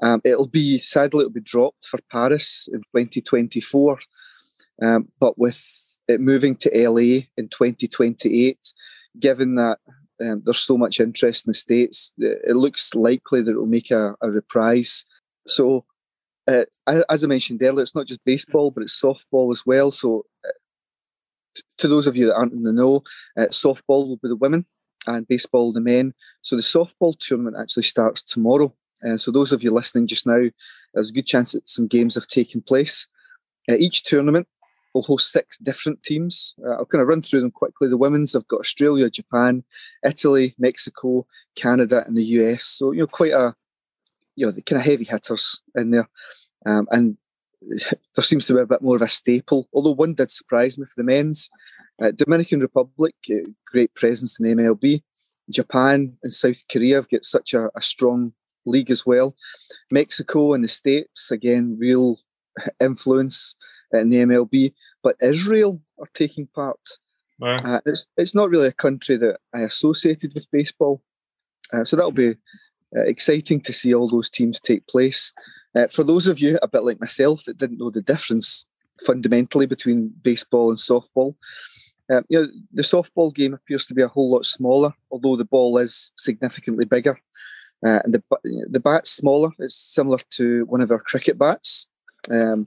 Um, 0.02 0.22
it'll 0.24 0.48
be, 0.48 0.78
sadly, 0.78 1.20
it'll 1.20 1.30
be 1.30 1.40
dropped 1.40 1.86
for 1.86 2.00
Paris 2.10 2.68
in 2.72 2.80
2024. 2.80 3.98
Um, 4.82 5.08
but 5.20 5.38
with 5.38 5.98
it 6.08 6.20
moving 6.20 6.56
to 6.56 6.70
LA 6.88 7.26
in 7.36 7.48
2028, 7.50 8.58
given 9.18 9.54
that 9.56 9.78
um, 10.22 10.42
there's 10.44 10.58
so 10.58 10.78
much 10.78 11.00
interest 11.00 11.46
in 11.46 11.50
the 11.50 11.54
States, 11.54 12.12
it 12.18 12.56
looks 12.56 12.94
likely 12.94 13.42
that 13.42 13.50
it'll 13.50 13.66
make 13.66 13.90
a, 13.90 14.16
a 14.20 14.30
reprise. 14.30 15.04
So 15.46 15.84
uh, 16.46 16.64
as 17.08 17.24
I 17.24 17.26
mentioned 17.26 17.62
earlier, 17.62 17.82
it's 17.82 17.94
not 17.94 18.06
just 18.06 18.24
baseball, 18.24 18.70
but 18.70 18.82
it's 18.82 19.00
softball 19.00 19.52
as 19.52 19.64
well. 19.64 19.90
So, 19.90 20.24
uh, 20.44 20.50
t- 21.54 21.62
to 21.78 21.88
those 21.88 22.06
of 22.06 22.16
you 22.16 22.26
that 22.26 22.36
aren't 22.36 22.52
in 22.52 22.62
the 22.62 22.72
know, 22.72 23.02
uh, 23.36 23.46
softball 23.50 24.06
will 24.08 24.18
be 24.22 24.28
the 24.28 24.36
women 24.36 24.66
and 25.06 25.26
baseball 25.28 25.72
the 25.72 25.80
men. 25.80 26.14
So, 26.42 26.56
the 26.56 26.62
softball 26.62 27.18
tournament 27.18 27.56
actually 27.58 27.84
starts 27.84 28.22
tomorrow. 28.22 28.74
And 29.02 29.20
so, 29.20 29.30
those 29.30 29.52
of 29.52 29.62
you 29.62 29.72
listening 29.72 30.06
just 30.06 30.26
now, 30.26 30.48
there's 30.92 31.10
a 31.10 31.14
good 31.14 31.26
chance 31.26 31.52
that 31.52 31.68
some 31.68 31.86
games 31.86 32.14
have 32.14 32.26
taken 32.26 32.60
place. 32.60 33.08
Uh, 33.68 33.76
each 33.76 34.04
tournament 34.04 34.46
will 34.92 35.02
host 35.02 35.32
six 35.32 35.58
different 35.58 36.02
teams. 36.02 36.54
Uh, 36.64 36.72
I'll 36.72 36.86
kind 36.86 37.02
of 37.02 37.08
run 37.08 37.22
through 37.22 37.40
them 37.40 37.50
quickly. 37.50 37.88
The 37.88 37.96
women's 37.96 38.32
have 38.34 38.46
got 38.48 38.60
Australia, 38.60 39.10
Japan, 39.10 39.64
Italy, 40.04 40.54
Mexico, 40.58 41.26
Canada, 41.56 42.04
and 42.06 42.16
the 42.16 42.24
US. 42.24 42.64
So, 42.64 42.92
you 42.92 43.00
know, 43.00 43.06
quite 43.06 43.32
a 43.32 43.56
you 44.36 44.46
know 44.46 44.52
the 44.52 44.62
kind 44.62 44.80
of 44.80 44.86
heavy 44.86 45.04
hitters 45.04 45.62
in 45.74 45.90
there, 45.90 46.08
um, 46.66 46.86
and 46.90 47.16
there 48.14 48.24
seems 48.24 48.46
to 48.46 48.54
be 48.54 48.60
a 48.60 48.66
bit 48.66 48.82
more 48.82 48.96
of 48.96 49.02
a 49.02 49.08
staple. 49.08 49.68
Although 49.72 49.92
one 49.92 50.14
did 50.14 50.30
surprise 50.30 50.78
me 50.78 50.86
for 50.86 50.94
the 50.96 51.04
men's, 51.04 51.50
Uh, 52.02 52.10
Dominican 52.10 52.60
Republic, 52.60 53.14
uh, 53.30 53.48
great 53.66 53.94
presence 53.94 54.38
in 54.38 54.46
the 54.46 54.54
MLB. 54.54 55.02
Japan 55.48 56.16
and 56.22 56.32
South 56.32 56.60
Korea 56.70 56.96
have 56.96 57.08
got 57.08 57.24
such 57.24 57.54
a, 57.54 57.70
a 57.76 57.82
strong 57.82 58.32
league 58.66 58.90
as 58.90 59.06
well. 59.06 59.36
Mexico 59.90 60.54
and 60.54 60.64
the 60.64 60.68
States, 60.68 61.30
again, 61.30 61.76
real 61.78 62.18
influence 62.80 63.54
in 63.92 64.10
the 64.10 64.18
MLB. 64.18 64.72
But 65.02 65.16
Israel 65.22 65.80
are 66.00 66.08
taking 66.14 66.48
part. 66.48 66.80
Wow. 67.38 67.56
Uh, 67.64 67.80
it's 67.86 68.06
it's 68.16 68.34
not 68.34 68.50
really 68.50 68.68
a 68.68 68.72
country 68.72 69.16
that 69.16 69.38
I 69.52 69.60
associated 69.60 70.32
with 70.34 70.50
baseball, 70.50 71.02
uh, 71.72 71.84
so 71.84 71.96
that'll 71.96 72.12
be 72.12 72.36
uh, 72.96 73.02
exciting 73.02 73.60
to 73.60 73.72
see 73.72 73.94
all 73.94 74.08
those 74.08 74.30
teams 74.30 74.60
take 74.60 74.86
place. 74.86 75.32
Uh, 75.76 75.88
for 75.88 76.04
those 76.04 76.26
of 76.26 76.38
you 76.38 76.58
a 76.62 76.68
bit 76.68 76.84
like 76.84 77.00
myself 77.00 77.44
that 77.44 77.58
didn't 77.58 77.78
know 77.78 77.90
the 77.90 78.02
difference 78.02 78.66
fundamentally 79.04 79.66
between 79.66 80.12
baseball 80.22 80.70
and 80.70 80.78
softball, 80.78 81.34
uh, 82.12 82.22
you 82.28 82.40
know 82.40 82.46
the 82.72 82.82
softball 82.82 83.34
game 83.34 83.54
appears 83.54 83.86
to 83.86 83.94
be 83.94 84.02
a 84.02 84.08
whole 84.08 84.30
lot 84.30 84.44
smaller, 84.44 84.92
although 85.10 85.36
the 85.36 85.44
ball 85.44 85.78
is 85.78 86.12
significantly 86.18 86.84
bigger, 86.84 87.18
uh, 87.84 88.00
and 88.04 88.14
the 88.14 88.22
the 88.70 88.80
bat's 88.80 89.10
smaller. 89.10 89.50
It's 89.58 89.76
similar 89.76 90.18
to 90.36 90.64
one 90.66 90.80
of 90.80 90.90
our 90.90 91.00
cricket 91.00 91.38
bats, 91.38 91.88
um, 92.30 92.66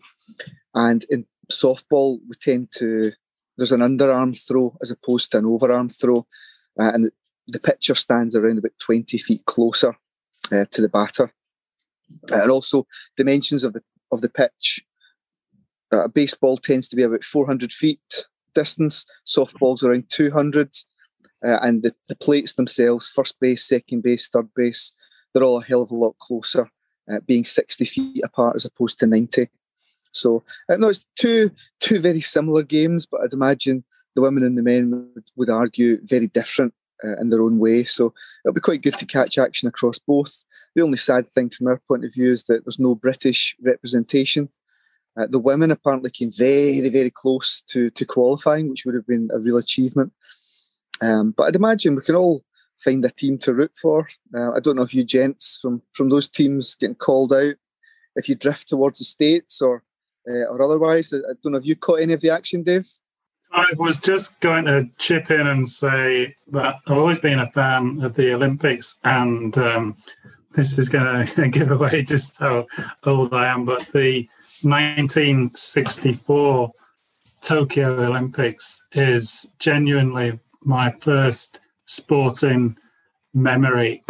and 0.73 1.05
in 1.09 1.25
softball 1.51 2.19
we 2.27 2.35
tend 2.41 2.71
to 2.73 3.13
there's 3.57 3.71
an 3.71 3.79
underarm 3.79 4.37
throw 4.37 4.75
as 4.81 4.91
opposed 4.91 5.31
to 5.31 5.37
an 5.37 5.45
overarm 5.45 5.95
throw, 5.97 6.27
uh, 6.79 6.91
and 6.93 7.11
the 7.47 7.59
pitcher 7.59 7.95
stands 7.95 8.35
around 8.35 8.57
about 8.57 8.73
20 8.79 9.17
feet 9.19 9.45
closer 9.45 9.95
uh, 10.51 10.65
to 10.71 10.81
the 10.81 10.89
batter. 10.89 11.31
Uh, 12.31 12.41
and 12.41 12.51
also 12.51 12.87
dimensions 13.15 13.63
of 13.63 13.73
the 13.73 13.81
of 14.11 14.21
the 14.21 14.29
pitch. 14.29 14.81
Uh, 15.91 16.07
baseball 16.07 16.57
tends 16.57 16.87
to 16.89 16.95
be 16.95 17.03
about 17.03 17.23
400 17.23 17.71
feet 17.71 18.27
distance. 18.55 19.05
Softball's 19.25 19.83
around 19.83 20.05
200, 20.09 20.69
uh, 21.45 21.59
and 21.61 21.83
the, 21.83 21.93
the 22.09 22.15
plates 22.15 22.53
themselves, 22.53 23.09
first 23.09 23.39
base, 23.39 23.63
second 23.65 24.01
base, 24.03 24.27
third 24.27 24.49
base, 24.55 24.93
they're 25.33 25.43
all 25.43 25.59
a 25.59 25.63
hell 25.63 25.81
of 25.81 25.91
a 25.91 25.95
lot 25.95 26.17
closer, 26.19 26.69
uh, 27.11 27.19
being 27.25 27.45
60 27.45 27.85
feet 27.85 28.23
apart 28.23 28.55
as 28.55 28.65
opposed 28.65 28.99
to 28.99 29.07
90. 29.07 29.49
So 30.11 30.43
uh, 30.69 30.77
no, 30.77 30.89
it's 30.89 31.05
two 31.19 31.51
two 31.79 31.99
very 31.99 32.21
similar 32.21 32.63
games, 32.63 33.05
but 33.05 33.21
I'd 33.21 33.33
imagine 33.33 33.83
the 34.15 34.21
women 34.21 34.43
and 34.43 34.57
the 34.57 34.63
men 34.63 35.11
would, 35.13 35.25
would 35.35 35.49
argue 35.49 35.99
very 36.03 36.27
different 36.27 36.73
uh, 37.03 37.17
in 37.17 37.29
their 37.29 37.41
own 37.41 37.59
way. 37.59 37.83
So 37.83 38.13
it'll 38.43 38.53
be 38.53 38.61
quite 38.61 38.81
good 38.81 38.97
to 38.97 39.05
catch 39.05 39.37
action 39.37 39.67
across 39.67 39.99
both. 39.99 40.43
The 40.75 40.83
only 40.83 40.97
sad 40.97 41.29
thing 41.29 41.49
from 41.49 41.67
our 41.67 41.81
point 41.87 42.05
of 42.05 42.13
view 42.13 42.31
is 42.31 42.43
that 42.45 42.65
there's 42.65 42.79
no 42.79 42.95
British 42.95 43.55
representation. 43.61 44.49
Uh, 45.19 45.27
the 45.27 45.39
women 45.39 45.71
apparently 45.71 46.11
came 46.11 46.31
very, 46.31 46.87
very 46.89 47.09
close 47.09 47.63
to, 47.69 47.89
to 47.89 48.05
qualifying, 48.05 48.69
which 48.69 48.85
would 48.85 48.93
have 48.93 49.07
been 49.07 49.29
a 49.33 49.39
real 49.39 49.57
achievement. 49.57 50.13
Um, 51.01 51.31
but 51.35 51.43
I'd 51.43 51.55
imagine 51.55 51.95
we 51.95 52.01
can 52.01 52.15
all 52.15 52.43
find 52.77 53.03
a 53.03 53.09
team 53.09 53.39
to 53.39 53.53
root 53.53 53.71
for. 53.75 54.07
Uh, 54.35 54.51
I 54.51 54.59
don't 54.59 54.75
know 54.75 54.83
if 54.83 54.93
you 54.93 55.03
gents 55.03 55.57
from, 55.59 55.81
from 55.93 56.09
those 56.09 56.29
teams 56.29 56.75
getting 56.75 56.95
called 56.95 57.33
out, 57.33 57.55
if 58.15 58.29
you 58.29 58.35
drift 58.35 58.69
towards 58.69 58.99
the 58.99 59.05
States 59.05 59.61
or 59.61 59.83
uh, 60.29 60.45
or 60.49 60.61
otherwise. 60.61 61.13
I 61.13 61.33
don't 61.41 61.53
know 61.53 61.59
if 61.59 61.65
you 61.65 61.75
caught 61.75 62.01
any 62.01 62.13
of 62.13 62.21
the 62.21 62.29
action, 62.29 62.63
Dave. 62.63 62.87
I 63.51 63.73
was 63.77 63.97
just 63.97 64.39
going 64.39 64.65
to 64.65 64.89
chip 64.97 65.31
in 65.31 65.47
and 65.47 65.67
say 65.67 66.35
that 66.51 66.75
I've 66.85 66.97
always 66.97 67.19
been 67.19 67.39
a 67.39 67.51
fan 67.51 68.03
of 68.03 68.15
the 68.15 68.33
Olympics, 68.33 68.99
and 69.03 69.57
um, 69.57 69.97
this 70.53 70.77
is 70.77 70.89
going 70.89 71.25
to 71.27 71.47
give 71.47 71.71
away 71.71 72.03
just 72.03 72.37
how 72.37 72.67
old 73.03 73.33
I 73.33 73.47
am. 73.47 73.65
But 73.65 73.87
the 73.93 74.27
1964 74.63 76.71
Tokyo 77.41 78.05
Olympics 78.05 78.83
is 78.93 79.51
genuinely 79.59 80.39
my 80.63 80.91
first 80.99 81.59
sporting 81.85 82.77
memory, 83.33 84.03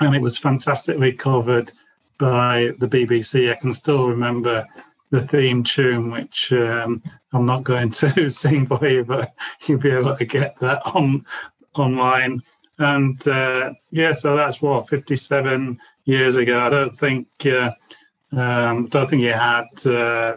and 0.00 0.14
it 0.14 0.20
was 0.20 0.38
fantastically 0.38 1.12
covered 1.12 1.72
by 2.18 2.72
the 2.78 2.88
BBC. 2.88 3.50
I 3.50 3.54
can 3.54 3.74
still 3.74 4.08
remember 4.08 4.66
the 5.10 5.22
theme 5.22 5.62
tune, 5.62 6.10
which 6.10 6.52
um, 6.52 7.02
I'm 7.32 7.46
not 7.46 7.64
going 7.64 7.90
to 7.90 8.30
sing 8.30 8.66
for 8.66 8.86
you, 8.86 9.04
but 9.04 9.34
you'll 9.66 9.78
be 9.78 9.90
able 9.90 10.16
to 10.16 10.24
get 10.24 10.58
that 10.60 10.82
on 10.86 11.24
online. 11.74 12.42
And 12.78 13.26
uh, 13.26 13.72
yeah, 13.90 14.12
so 14.12 14.36
that's 14.36 14.60
what 14.60 14.88
57 14.88 15.78
years 16.04 16.36
ago. 16.36 16.60
I 16.60 16.68
don't 16.68 16.96
think 16.96 17.28
uh, 17.46 17.72
um, 18.32 18.86
don't 18.86 19.08
think 19.08 19.22
you 19.22 19.32
had 19.32 19.86
uh, 19.86 20.36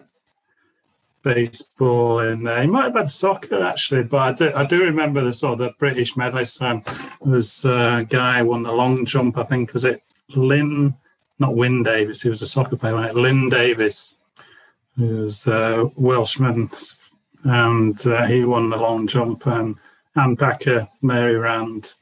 baseball 1.22 2.20
in 2.20 2.44
there. 2.44 2.64
You 2.64 2.72
might 2.72 2.86
have 2.86 2.96
had 2.96 3.10
soccer 3.10 3.64
actually, 3.64 4.04
but 4.04 4.18
I 4.18 4.32
do, 4.34 4.56
I 4.56 4.66
do 4.66 4.84
remember 4.84 5.22
the 5.22 5.34
sort 5.34 5.54
of 5.54 5.60
the 5.60 5.74
British 5.80 6.14
medalists. 6.14 6.62
Um, 6.62 6.84
was 7.20 7.66
a 7.66 8.06
guy 8.10 8.42
won 8.42 8.64
the 8.64 8.72
long 8.72 9.06
jump. 9.06 9.38
I 9.38 9.44
think 9.44 9.74
was 9.74 9.86
it 9.86 10.02
Lynn, 10.30 10.96
not 11.40 11.56
Wyn 11.56 11.84
Davies. 11.84 12.22
He 12.22 12.30
was 12.30 12.42
a 12.42 12.48
soccer 12.48 12.78
player. 12.78 13.14
Lynn 13.14 13.50
Davies 13.50 14.16
who's 15.00 15.48
a 15.48 15.90
Welshman, 15.96 16.70
and 17.46 18.06
uh, 18.06 18.26
he 18.28 18.44
won 18.44 18.70
the 18.70 18.78
long 18.78 19.08
jump. 19.08 19.48
And 19.48 19.78
Ann 20.16 20.36
Packer, 20.36 20.88
Mary 21.02 21.38
Rand, 21.38 21.96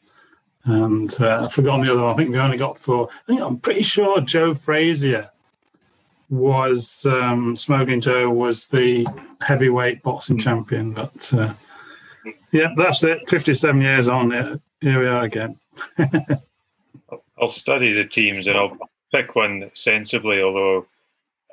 and 0.65 1.15
uh, 1.21 1.43
I've 1.45 1.53
forgotten 1.53 1.85
the 1.85 1.93
other 1.93 2.01
one. 2.01 2.13
I 2.13 2.17
think 2.17 2.31
we 2.31 2.39
only 2.39 2.57
got 2.57 2.79
four. 2.79 3.09
I 3.09 3.25
think 3.27 3.41
I'm 3.41 3.59
pretty 3.59 3.83
sure 3.83 4.19
Joe 4.19 4.55
Frazier 4.55 5.29
was 6.29 7.05
um, 7.05 7.55
Smoking 7.55 8.01
Joe 8.01 8.29
was 8.29 8.67
the 8.67 9.07
heavyweight 9.41 10.03
boxing 10.03 10.39
champion. 10.39 10.91
But 10.91 11.33
uh, 11.33 11.53
yeah, 12.51 12.73
that's 12.75 13.03
it. 13.03 13.29
57 13.29 13.79
years 13.79 14.09
on, 14.09 14.31
here, 14.31 14.59
here 14.81 14.99
we 14.99 15.07
are 15.07 15.23
again. 15.23 15.57
I'll 17.39 17.47
study 17.47 17.93
the 17.93 18.05
teams 18.05 18.47
and 18.47 18.57
I'll 18.57 18.77
pick 19.13 19.35
one 19.35 19.69
sensibly, 19.73 20.41
although 20.41 20.87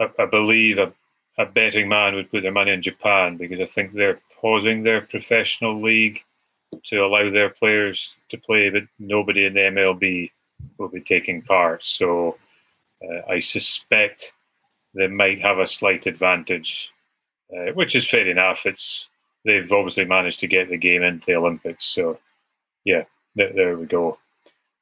I, 0.01 0.09
I 0.19 0.27
believe 0.27 0.79
a 0.79 0.93
a 1.39 1.47
betting 1.47 1.89
man 1.89 2.15
would 2.15 2.31
put 2.31 2.43
their 2.43 2.53
money 2.53 2.73
in 2.73 2.83
Japan 2.83 3.37
because 3.37 3.61
I 3.61 3.67
think 3.67 3.93
they're 3.93 4.21
pausing 4.41 4.83
their 4.83 5.01
professional 5.01 5.81
league 5.81 6.23
to 6.85 6.99
allow 6.99 7.31
their 7.31 7.51
players 7.51 8.17
to 8.29 8.39
play, 8.39 8.71
but 8.71 8.85
nobody 8.99 9.47
in 9.47 9.55
the 9.55 9.61
MLB 9.61 10.31
will 10.79 10.89
be 10.89 11.01
taking 11.01 11.43
part. 11.43 11.83
So 11.83 12.37
uh, 13.03 13.21
I 13.29 13.39
suspect 13.39 14.33
they 14.95 15.09
might 15.09 15.41
have 15.41 15.59
a 15.59 15.67
slight 15.67 16.07
advantage, 16.07 16.93
uh, 17.53 17.73
which 17.73 17.97
is 17.97 18.09
fair 18.09 18.29
enough. 18.29 18.67
It's 18.67 19.11
they've 19.45 19.73
obviously 19.73 20.05
managed 20.05 20.41
to 20.41 20.47
get 20.47 20.69
the 20.69 20.77
game 20.77 21.03
into 21.03 21.27
the 21.27 21.37
Olympics, 21.37 21.85
so 21.85 22.19
yeah, 22.85 23.05
th- 23.37 23.55
there 23.55 23.77
we 23.77 23.87
go. 23.87 24.19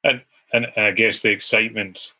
And, 0.03 0.21
and 0.53 0.67
and 0.75 0.85
I 0.85 0.91
guess 0.91 1.21
the 1.21 1.31
excitement 1.31 2.13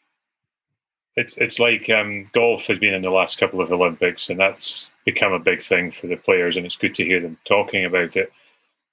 it's 1.15 1.36
it's 1.38 1.60
like 1.60 1.89
um, 1.89 2.30
golf 2.34 2.67
has 2.67 2.80
been 2.80 2.93
in 2.93 3.02
the 3.02 3.12
last 3.12 3.38
couple 3.38 3.62
of 3.62 3.71
Olympics, 3.71 4.30
and 4.30 4.39
that's 4.39 4.89
become 5.06 5.34
a 5.34 5.39
big 5.39 5.62
thing 5.62 5.91
for 5.91 6.08
the 6.08 6.15
players, 6.15 6.58
and 6.58 6.65
it's 6.65 6.76
good 6.76 6.95
to 6.95 7.06
hear 7.06 7.21
them 7.21 7.38
talking 7.45 7.86
about 7.86 8.15
it. 8.15 8.32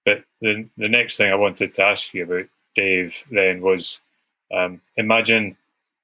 But 0.05 0.25
the 0.41 0.69
the 0.77 0.89
next 0.89 1.17
thing 1.17 1.33
I 1.33 1.37
wanted 1.37 1.73
to 1.75 1.83
ask 1.83 2.13
you 2.13 2.25
about, 2.25 2.47
Dave, 2.75 3.25
then 3.31 3.63
was 3.63 4.01
um, 4.55 4.81
imagine 4.97 5.57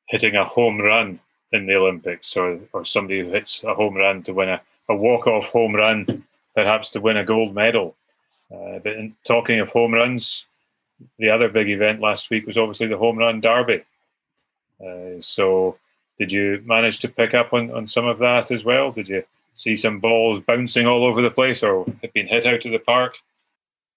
hitting 0.07 0.37
a 0.37 0.45
home 0.45 0.81
run 0.81 1.21
in 1.53 1.67
the 1.67 1.77
Olympics, 1.77 2.37
or 2.37 2.61
or 2.73 2.85
somebody 2.85 3.21
who 3.21 3.31
hits 3.31 3.63
a 3.63 3.75
home 3.75 3.97
run 3.97 4.23
to 4.23 4.33
win 4.33 4.49
a, 4.49 4.61
a 4.89 4.97
walk 4.97 5.27
off 5.27 5.51
home 5.51 5.75
run, 5.75 6.25
perhaps 6.55 6.91
to 6.91 7.01
win 7.01 7.19
a 7.19 7.25
gold 7.25 7.55
medal. 7.55 7.95
Uh, 8.51 8.79
but 8.79 8.93
in 8.93 9.15
talking 9.25 9.59
of 9.61 9.71
home 9.71 9.93
runs, 9.93 10.47
the 11.19 11.29
other 11.29 11.49
big 11.49 11.69
event 11.69 12.01
last 12.01 12.31
week 12.31 12.47
was 12.47 12.57
obviously 12.57 12.87
the 12.87 12.97
home 12.97 13.19
run 13.19 13.41
derby. 13.41 13.83
Uh, 14.81 15.21
so 15.21 15.77
did 16.19 16.33
you 16.33 16.63
manage 16.65 17.01
to 17.01 17.09
pick 17.09 17.35
up 17.35 17.53
on, 17.53 17.71
on 17.71 17.87
some 17.87 18.07
of 18.07 18.19
that 18.19 18.51
as 18.51 18.65
well? 18.65 18.91
Did 18.91 19.09
you 19.09 19.23
see 19.55 19.77
some 19.77 20.01
balls 20.01 20.41
bouncing 20.41 20.87
all 20.87 21.05
over 21.05 21.23
the 21.23 21.31
place 21.31 21.63
or 21.63 21.87
being 22.15 22.27
hit 22.27 22.47
out 22.47 22.65
of 22.65 22.73
the 22.73 22.79
park? 22.79 23.17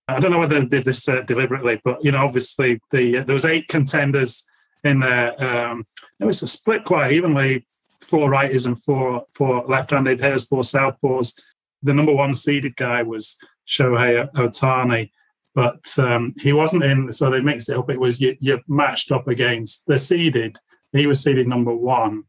I 0.08 0.20
don't 0.20 0.32
know 0.32 0.40
whether 0.40 0.60
they 0.60 0.66
did 0.66 0.86
this 0.86 1.08
uh, 1.08 1.22
deliberately, 1.22 1.80
but 1.84 2.04
you 2.04 2.12
know, 2.12 2.26
obviously 2.26 2.82
the 2.92 3.20
uh, 3.20 3.24
there 3.24 3.34
was 3.34 3.46
eight 3.46 3.68
contenders 3.68 4.44
in 4.84 5.00
there. 5.00 5.42
Um, 5.42 5.86
it 6.20 6.26
was 6.26 6.40
split 6.40 6.84
quite 6.84 7.12
evenly, 7.12 7.66
four 8.02 8.30
righties 8.30 8.66
and 8.66 8.82
four 8.82 9.26
four 9.32 9.66
left-handed 9.68 10.20
hitters, 10.20 10.46
four 10.46 10.64
southpaws. 10.64 11.40
The 11.84 11.94
number 11.94 12.14
one 12.14 12.34
seeded 12.34 12.76
guy 12.76 13.04
was 13.04 13.38
Shohei 13.68 14.30
Ohtani, 14.34 15.12
but 15.54 15.94
um, 16.00 16.34
he 16.40 16.54
wasn't 16.54 16.84
in, 16.84 17.12
so 17.12 17.30
they 17.30 17.42
mixed 17.42 17.70
it 17.70 17.78
up. 17.78 17.90
It 17.90 18.00
was 18.00 18.20
you, 18.20 18.36
you 18.40 18.60
matched 18.68 19.12
up 19.12 19.28
against 19.28 19.86
the 19.86 20.00
seeded 20.00 20.58
he 20.92 21.08
was 21.08 21.22
seeded 21.22 21.48
number 21.48 21.76
one, 21.76 22.24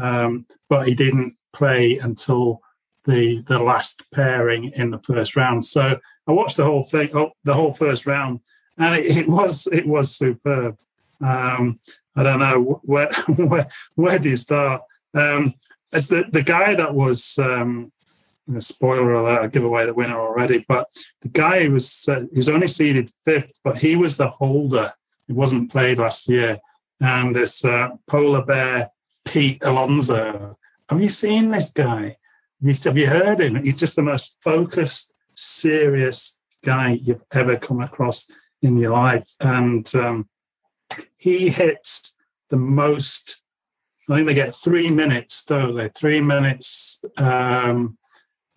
um, 0.00 0.46
but 0.68 0.88
he 0.88 0.94
didn't 0.94 1.36
play 1.52 1.98
until 1.98 2.60
the 3.04 3.42
the 3.46 3.58
last 3.58 4.02
pairing 4.12 4.72
in 4.74 4.90
the 4.90 4.98
first 4.98 5.36
round. 5.36 5.64
So 5.64 5.98
I 6.26 6.32
watched 6.32 6.56
the 6.56 6.64
whole 6.64 6.84
thing, 6.84 7.10
oh, 7.14 7.32
the 7.44 7.54
whole 7.54 7.72
first 7.72 8.06
round, 8.06 8.40
and 8.78 8.96
it, 8.96 9.16
it 9.16 9.28
was 9.28 9.68
it 9.72 9.86
was 9.86 10.16
superb. 10.16 10.78
Um, 11.20 11.78
I 12.16 12.22
don't 12.22 12.40
know 12.40 12.80
where 12.84 13.10
where 13.36 13.68
where 13.94 14.18
do 14.18 14.30
you 14.30 14.36
start? 14.36 14.82
Um, 15.12 15.54
the 15.90 16.24
the 16.30 16.42
guy 16.42 16.74
that 16.74 16.94
was 16.94 17.38
um, 17.38 17.92
spoiler 18.58 19.14
alert, 19.14 19.42
I 19.42 19.46
give 19.46 19.64
away 19.64 19.86
the 19.86 19.94
winner 19.94 20.18
already. 20.18 20.64
But 20.66 20.88
the 21.22 21.28
guy 21.28 21.64
who 21.64 21.72
was 21.72 22.08
uh, 22.08 22.24
he 22.30 22.36
was 22.36 22.48
only 22.48 22.68
seeded 22.68 23.12
fifth, 23.24 23.52
but 23.62 23.78
he 23.78 23.96
was 23.96 24.16
the 24.16 24.28
holder. 24.28 24.92
He 25.26 25.32
wasn't 25.32 25.70
played 25.70 25.98
last 25.98 26.28
year, 26.28 26.58
and 27.00 27.34
this 27.34 27.64
uh, 27.64 27.90
polar 28.06 28.44
bear 28.44 28.90
Pete 29.24 29.62
Alonso. 29.64 30.58
Have 30.88 31.00
you 31.00 31.08
seen 31.08 31.50
this 31.50 31.70
guy? 31.70 32.16
Have 32.84 32.96
you 32.96 33.08
heard 33.08 33.40
him? 33.40 33.62
He's 33.62 33.76
just 33.76 33.96
the 33.96 34.02
most 34.02 34.38
focused, 34.40 35.12
serious 35.34 36.40
guy 36.64 36.98
you've 37.02 37.24
ever 37.32 37.56
come 37.56 37.80
across 37.80 38.26
in 38.62 38.78
your 38.78 38.92
life, 38.92 39.28
and 39.40 39.94
um, 39.94 40.28
he 41.16 41.50
hits 41.50 42.16
the 42.48 42.56
most. 42.56 43.42
I 44.08 44.16
think 44.16 44.28
they 44.28 44.34
get 44.34 44.54
three 44.54 44.90
minutes, 44.90 45.44
don't 45.44 45.76
they? 45.76 45.88
Three 45.88 46.20
minutes 46.20 47.02
um, 47.16 47.96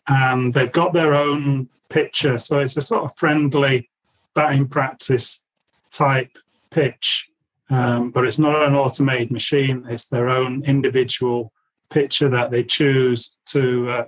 and 0.08 0.54
they've 0.54 0.71
got 0.71 0.93
their 0.93 1.13
own 1.13 1.69
pitcher. 1.89 2.38
So 2.38 2.60
it's 2.60 2.78
a 2.78 2.82
sort 2.82 3.06
of 3.06 3.15
friendly 3.15 3.89
batting 4.34 4.67
practice 4.67 5.43
type 5.91 6.38
pitch, 6.71 7.30
um, 7.69 8.12
but 8.12 8.25
it's 8.25 8.39
not 8.39 8.67
an 8.67 8.75
automated 8.75 9.32
machine. 9.32 9.86
It's 9.89 10.06
their 10.06 10.30
own 10.30 10.63
individual 10.63 11.51
pitcher 11.89 12.30
that 12.30 12.51
they 12.51 12.63
choose 12.63 13.36
to 13.47 13.89
uh, 13.89 14.06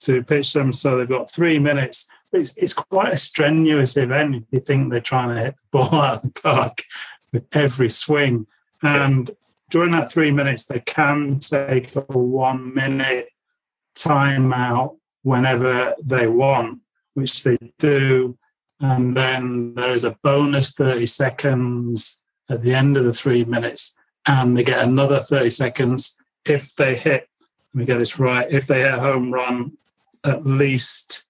to 0.00 0.22
pitch 0.22 0.52
them. 0.52 0.72
So 0.72 0.96
they've 0.96 1.08
got 1.08 1.30
three 1.30 1.58
minutes. 1.58 2.06
It's, 2.32 2.52
it's 2.56 2.74
quite 2.74 3.12
a 3.12 3.18
strenuous 3.18 3.96
event 3.96 4.36
if 4.36 4.42
you 4.50 4.60
think 4.60 4.90
they're 4.90 5.00
trying 5.00 5.34
to 5.34 5.42
hit 5.42 5.54
the 5.54 5.78
ball 5.78 5.94
out 6.00 6.16
of 6.16 6.22
the 6.22 6.40
park 6.40 6.82
with 7.32 7.44
every 7.52 7.90
swing. 7.90 8.46
And 8.82 9.30
during 9.70 9.92
that 9.92 10.10
three 10.10 10.30
minutes, 10.30 10.66
they 10.66 10.80
can 10.80 11.38
take 11.38 11.94
a 11.94 12.00
one 12.00 12.74
minute 12.74 13.28
timeout 13.94 14.96
whenever 15.22 15.94
they 16.02 16.26
want, 16.26 16.80
which 17.14 17.42
they 17.44 17.58
do. 17.78 18.36
And 18.80 19.16
then 19.16 19.74
there 19.74 19.92
is 19.92 20.02
a 20.02 20.16
bonus 20.22 20.72
30 20.72 21.06
seconds 21.06 22.21
at 22.52 22.62
the 22.62 22.74
end 22.74 22.96
of 22.96 23.04
the 23.04 23.12
three 23.12 23.44
minutes, 23.44 23.94
and 24.26 24.56
they 24.56 24.62
get 24.62 24.80
another 24.80 25.20
30 25.20 25.50
seconds 25.50 26.16
if 26.44 26.74
they 26.74 26.94
hit, 26.94 27.28
let 27.74 27.78
me 27.78 27.84
get 27.84 27.98
this 27.98 28.18
right, 28.18 28.50
if 28.50 28.66
they 28.66 28.80
hit 28.80 28.94
a 28.94 29.00
home 29.00 29.32
run 29.32 29.72
at 30.24 30.46
least 30.46 31.24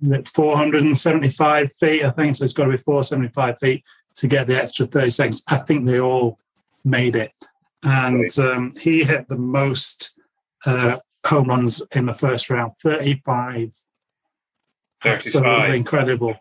475 0.00 1.70
feet, 1.80 2.04
I 2.04 2.10
think. 2.10 2.36
So 2.36 2.44
it's 2.44 2.52
got 2.52 2.64
to 2.64 2.70
be 2.70 2.76
475 2.76 3.58
feet 3.58 3.84
to 4.16 4.28
get 4.28 4.46
the 4.46 4.60
extra 4.60 4.86
30 4.86 5.10
seconds. 5.10 5.42
I 5.48 5.58
think 5.58 5.86
they 5.86 6.00
all 6.00 6.38
made 6.84 7.16
it. 7.16 7.32
And 7.82 8.38
um, 8.38 8.74
he 8.78 9.04
hit 9.04 9.28
the 9.28 9.36
most 9.36 10.18
uh, 10.64 10.98
home 11.24 11.48
runs 11.48 11.82
in 11.92 12.06
the 12.06 12.14
first 12.14 12.50
round 12.50 12.72
35. 12.82 13.74
35. 15.02 15.12
Absolutely 15.12 15.76
incredible. 15.76 16.36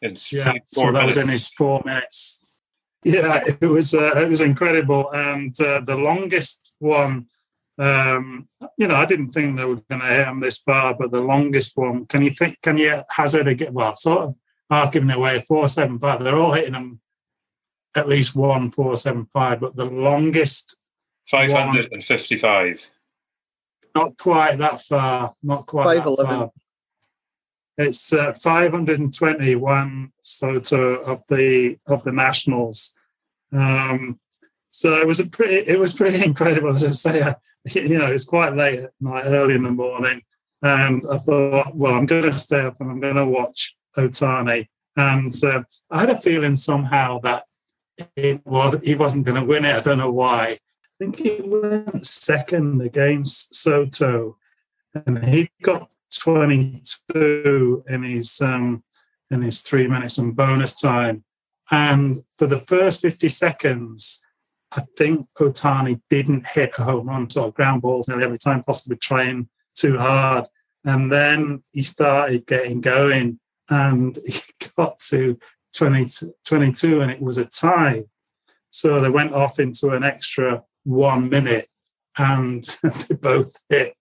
Yeah, 0.00 0.52
so 0.72 0.92
that 0.92 1.06
was 1.06 1.16
in 1.16 1.28
his 1.28 1.48
four 1.48 1.80
minutes. 1.84 2.43
Yeah, 3.04 3.42
it 3.46 3.66
was 3.66 3.94
uh, 3.94 4.12
it 4.16 4.28
was 4.28 4.40
incredible, 4.40 5.10
and 5.12 5.58
uh, 5.60 5.80
the 5.80 5.96
longest 5.96 6.72
one. 6.78 7.26
Um, 7.76 8.48
you 8.78 8.86
know, 8.86 8.94
I 8.94 9.04
didn't 9.04 9.30
think 9.30 9.56
they 9.56 9.64
were 9.64 9.82
going 9.90 10.00
to 10.00 10.06
hit 10.06 10.28
him 10.28 10.38
this 10.38 10.58
far, 10.58 10.94
but 10.94 11.10
the 11.10 11.20
longest 11.20 11.76
one. 11.76 12.06
Can 12.06 12.22
you 12.22 12.30
think? 12.30 12.60
Can 12.62 12.78
you 12.78 13.02
hazard 13.10 13.48
a 13.48 13.54
get? 13.54 13.72
Well, 13.72 13.94
sort 13.94 14.22
of 14.22 14.34
half 14.70 14.92
giving 14.92 15.10
away 15.10 15.44
four 15.46 15.68
seven 15.68 15.98
five. 15.98 16.22
They're 16.22 16.36
all 16.36 16.52
hitting 16.52 16.72
them 16.72 17.00
at 17.94 18.08
least 18.08 18.34
one 18.34 18.70
four 18.70 18.96
seven 18.96 19.28
five, 19.32 19.60
but 19.60 19.76
the 19.76 19.84
longest 19.84 20.78
five 21.28 21.52
hundred 21.52 21.92
and 21.92 22.02
fifty 22.02 22.36
five. 22.36 22.82
Not 23.94 24.16
quite 24.16 24.58
that 24.58 24.80
far. 24.80 25.34
Not 25.42 25.66
quite 25.66 26.04
that 26.04 26.16
far. 26.16 26.50
It's 27.76 28.12
uh, 28.12 28.32
521 28.34 30.12
Soto 30.22 30.94
of 30.94 31.22
the 31.28 31.76
of 31.86 32.04
the 32.04 32.12
Nationals. 32.12 32.93
Um, 33.54 34.18
so 34.70 34.94
it 34.96 35.06
was 35.06 35.20
a 35.20 35.26
pretty 35.26 35.56
it 35.70 35.78
was 35.78 35.92
pretty 35.92 36.22
incredible. 36.30 36.74
As 36.74 36.84
I 36.84 36.90
say, 36.90 37.22
I, 37.22 37.36
you 37.70 37.98
know, 37.98 38.06
it's 38.06 38.24
quite 38.24 38.56
late 38.56 38.80
at 38.80 38.92
night, 39.00 39.26
early 39.26 39.54
in 39.54 39.62
the 39.62 39.70
morning, 39.70 40.22
and 40.62 41.04
I 41.10 41.18
thought, 41.18 41.74
well, 41.74 41.94
I'm 41.94 42.06
going 42.06 42.24
to 42.24 42.32
stay 42.32 42.60
up 42.60 42.80
and 42.80 42.90
I'm 42.90 43.00
going 43.00 43.16
to 43.16 43.26
watch 43.26 43.76
Ohtani. 43.96 44.68
And 44.96 45.34
uh, 45.44 45.62
I 45.90 46.00
had 46.00 46.10
a 46.10 46.16
feeling 46.16 46.56
somehow 46.56 47.20
that 47.20 47.44
it 48.16 48.44
was 48.44 48.76
he 48.82 48.94
wasn't 48.94 49.24
going 49.24 49.40
to 49.40 49.46
win 49.46 49.64
it. 49.64 49.76
I 49.76 49.80
don't 49.80 49.98
know 49.98 50.10
why. 50.10 50.46
I 50.46 50.58
think 50.98 51.18
he 51.18 51.40
went 51.42 52.06
second 52.06 52.80
against 52.80 53.54
Soto, 53.54 54.36
and 55.06 55.24
he 55.24 55.50
got 55.62 55.90
22 56.18 57.84
in 57.88 58.02
his 58.02 58.40
um, 58.40 58.84
in 59.30 59.42
his 59.42 59.62
three 59.62 59.86
minutes 59.86 60.18
and 60.18 60.36
bonus 60.36 60.80
time. 60.80 61.24
And 61.74 62.22
for 62.36 62.46
the 62.46 62.60
first 62.60 63.00
50 63.00 63.28
seconds, 63.28 64.24
I 64.70 64.82
think 64.96 65.26
Ohtani 65.40 66.00
didn't 66.08 66.46
hit 66.46 66.70
a 66.78 66.84
home 66.84 67.08
run, 67.08 67.28
so 67.28 67.50
ground 67.50 67.82
balls 67.82 68.06
nearly 68.06 68.22
every 68.22 68.38
time, 68.38 68.62
possibly 68.62 68.96
trying 68.96 69.48
too 69.74 69.98
hard. 69.98 70.44
And 70.84 71.10
then 71.10 71.64
he 71.72 71.82
started 71.82 72.46
getting 72.46 72.80
going 72.80 73.40
and 73.68 74.16
he 74.24 74.40
got 74.76 75.00
to 75.10 75.36
20, 75.76 76.06
22 76.44 77.00
and 77.00 77.10
it 77.10 77.20
was 77.20 77.38
a 77.38 77.44
tie. 77.44 78.04
So 78.70 79.00
they 79.00 79.10
went 79.10 79.34
off 79.34 79.58
into 79.58 79.88
an 79.90 80.04
extra 80.04 80.62
one 80.84 81.28
minute 81.28 81.68
and 82.16 82.62
they 83.08 83.16
both 83.16 83.52
hit. 83.68 83.96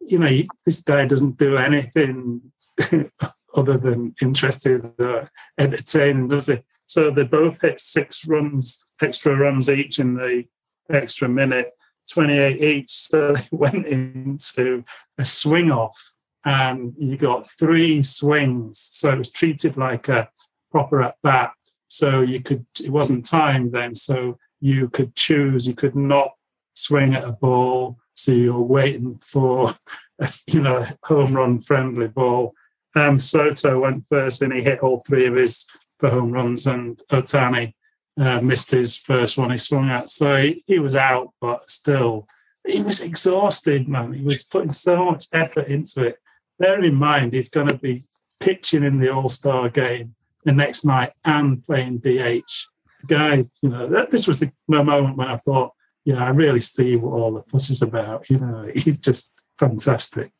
You 0.00 0.18
know, 0.18 0.38
this 0.66 0.82
guy 0.82 1.06
doesn't 1.06 1.38
do 1.38 1.56
anything 1.56 2.52
other 3.56 3.78
than 3.78 4.14
interested 4.20 4.92
or 4.98 5.30
entertaining, 5.58 6.28
does 6.28 6.48
he? 6.48 6.58
So 6.86 7.10
they 7.10 7.24
both 7.24 7.60
hit 7.60 7.80
six 7.80 8.26
runs, 8.26 8.82
extra 9.02 9.36
runs 9.36 9.68
each 9.68 9.98
in 9.98 10.14
the 10.14 10.44
extra 10.88 11.28
minute, 11.28 11.72
28 12.10 12.62
each. 12.62 12.90
So 12.90 13.32
they 13.34 13.48
went 13.50 13.86
into 13.86 14.84
a 15.18 15.24
swing 15.24 15.70
off 15.70 16.14
and 16.44 16.94
you 16.96 17.16
got 17.16 17.50
three 17.50 18.02
swings. 18.02 18.88
So 18.92 19.10
it 19.10 19.18
was 19.18 19.32
treated 19.32 19.76
like 19.76 20.08
a 20.08 20.28
proper 20.70 21.02
at 21.02 21.16
bat. 21.22 21.52
So 21.88 22.20
you 22.20 22.40
could, 22.40 22.64
it 22.82 22.90
wasn't 22.90 23.26
timed 23.26 23.72
then. 23.72 23.94
So 23.94 24.38
you 24.60 24.88
could 24.88 25.14
choose, 25.16 25.66
you 25.66 25.74
could 25.74 25.96
not 25.96 26.30
swing 26.74 27.14
at 27.14 27.24
a 27.24 27.32
ball. 27.32 27.98
So 28.14 28.32
you're 28.32 28.60
waiting 28.60 29.18
for, 29.22 29.74
a, 30.20 30.32
you 30.46 30.62
know, 30.62 30.86
home 31.02 31.34
run 31.34 31.60
friendly 31.60 32.08
ball. 32.08 32.54
And 32.94 33.20
Soto 33.20 33.80
went 33.80 34.04
first 34.08 34.40
and 34.40 34.52
he 34.52 34.62
hit 34.62 34.80
all 34.80 35.00
three 35.00 35.26
of 35.26 35.34
his 35.34 35.66
for 35.98 36.10
home 36.10 36.32
runs, 36.32 36.66
and 36.66 36.98
Ohtani 37.10 37.74
uh, 38.18 38.40
missed 38.40 38.70
his 38.70 38.96
first 38.96 39.36
one 39.36 39.50
he 39.50 39.58
swung 39.58 39.90
at. 39.90 40.10
So 40.10 40.36
he, 40.36 40.64
he 40.66 40.78
was 40.78 40.94
out, 40.94 41.32
but 41.40 41.70
still, 41.70 42.26
he 42.66 42.82
was 42.82 43.00
exhausted, 43.00 43.88
man. 43.88 44.12
He 44.12 44.22
was 44.22 44.44
putting 44.44 44.72
so 44.72 45.04
much 45.04 45.26
effort 45.32 45.68
into 45.68 46.04
it. 46.04 46.18
Bear 46.58 46.82
in 46.82 46.94
mind, 46.94 47.32
he's 47.32 47.50
going 47.50 47.68
to 47.68 47.76
be 47.76 48.04
pitching 48.40 48.82
in 48.82 48.98
the 48.98 49.12
All 49.12 49.28
Star 49.28 49.68
game 49.68 50.14
the 50.44 50.52
next 50.52 50.84
night 50.84 51.12
and 51.24 51.64
playing 51.64 51.98
DH 51.98 52.66
guy, 53.06 53.44
you 53.62 53.68
know, 53.68 53.88
that, 53.88 54.10
this 54.10 54.26
was 54.26 54.40
the, 54.40 54.52
moment 54.68 55.16
when 55.16 55.28
I 55.28 55.36
thought, 55.38 55.72
yeah, 56.04 56.24
I 56.24 56.28
really 56.30 56.60
see 56.60 56.96
what 56.96 57.12
all 57.12 57.32
the 57.32 57.42
fuss 57.42 57.70
is 57.70 57.82
about. 57.82 58.28
You 58.28 58.38
know, 58.38 58.70
he's 58.74 58.98
just 58.98 59.30
fantastic. 59.58 60.30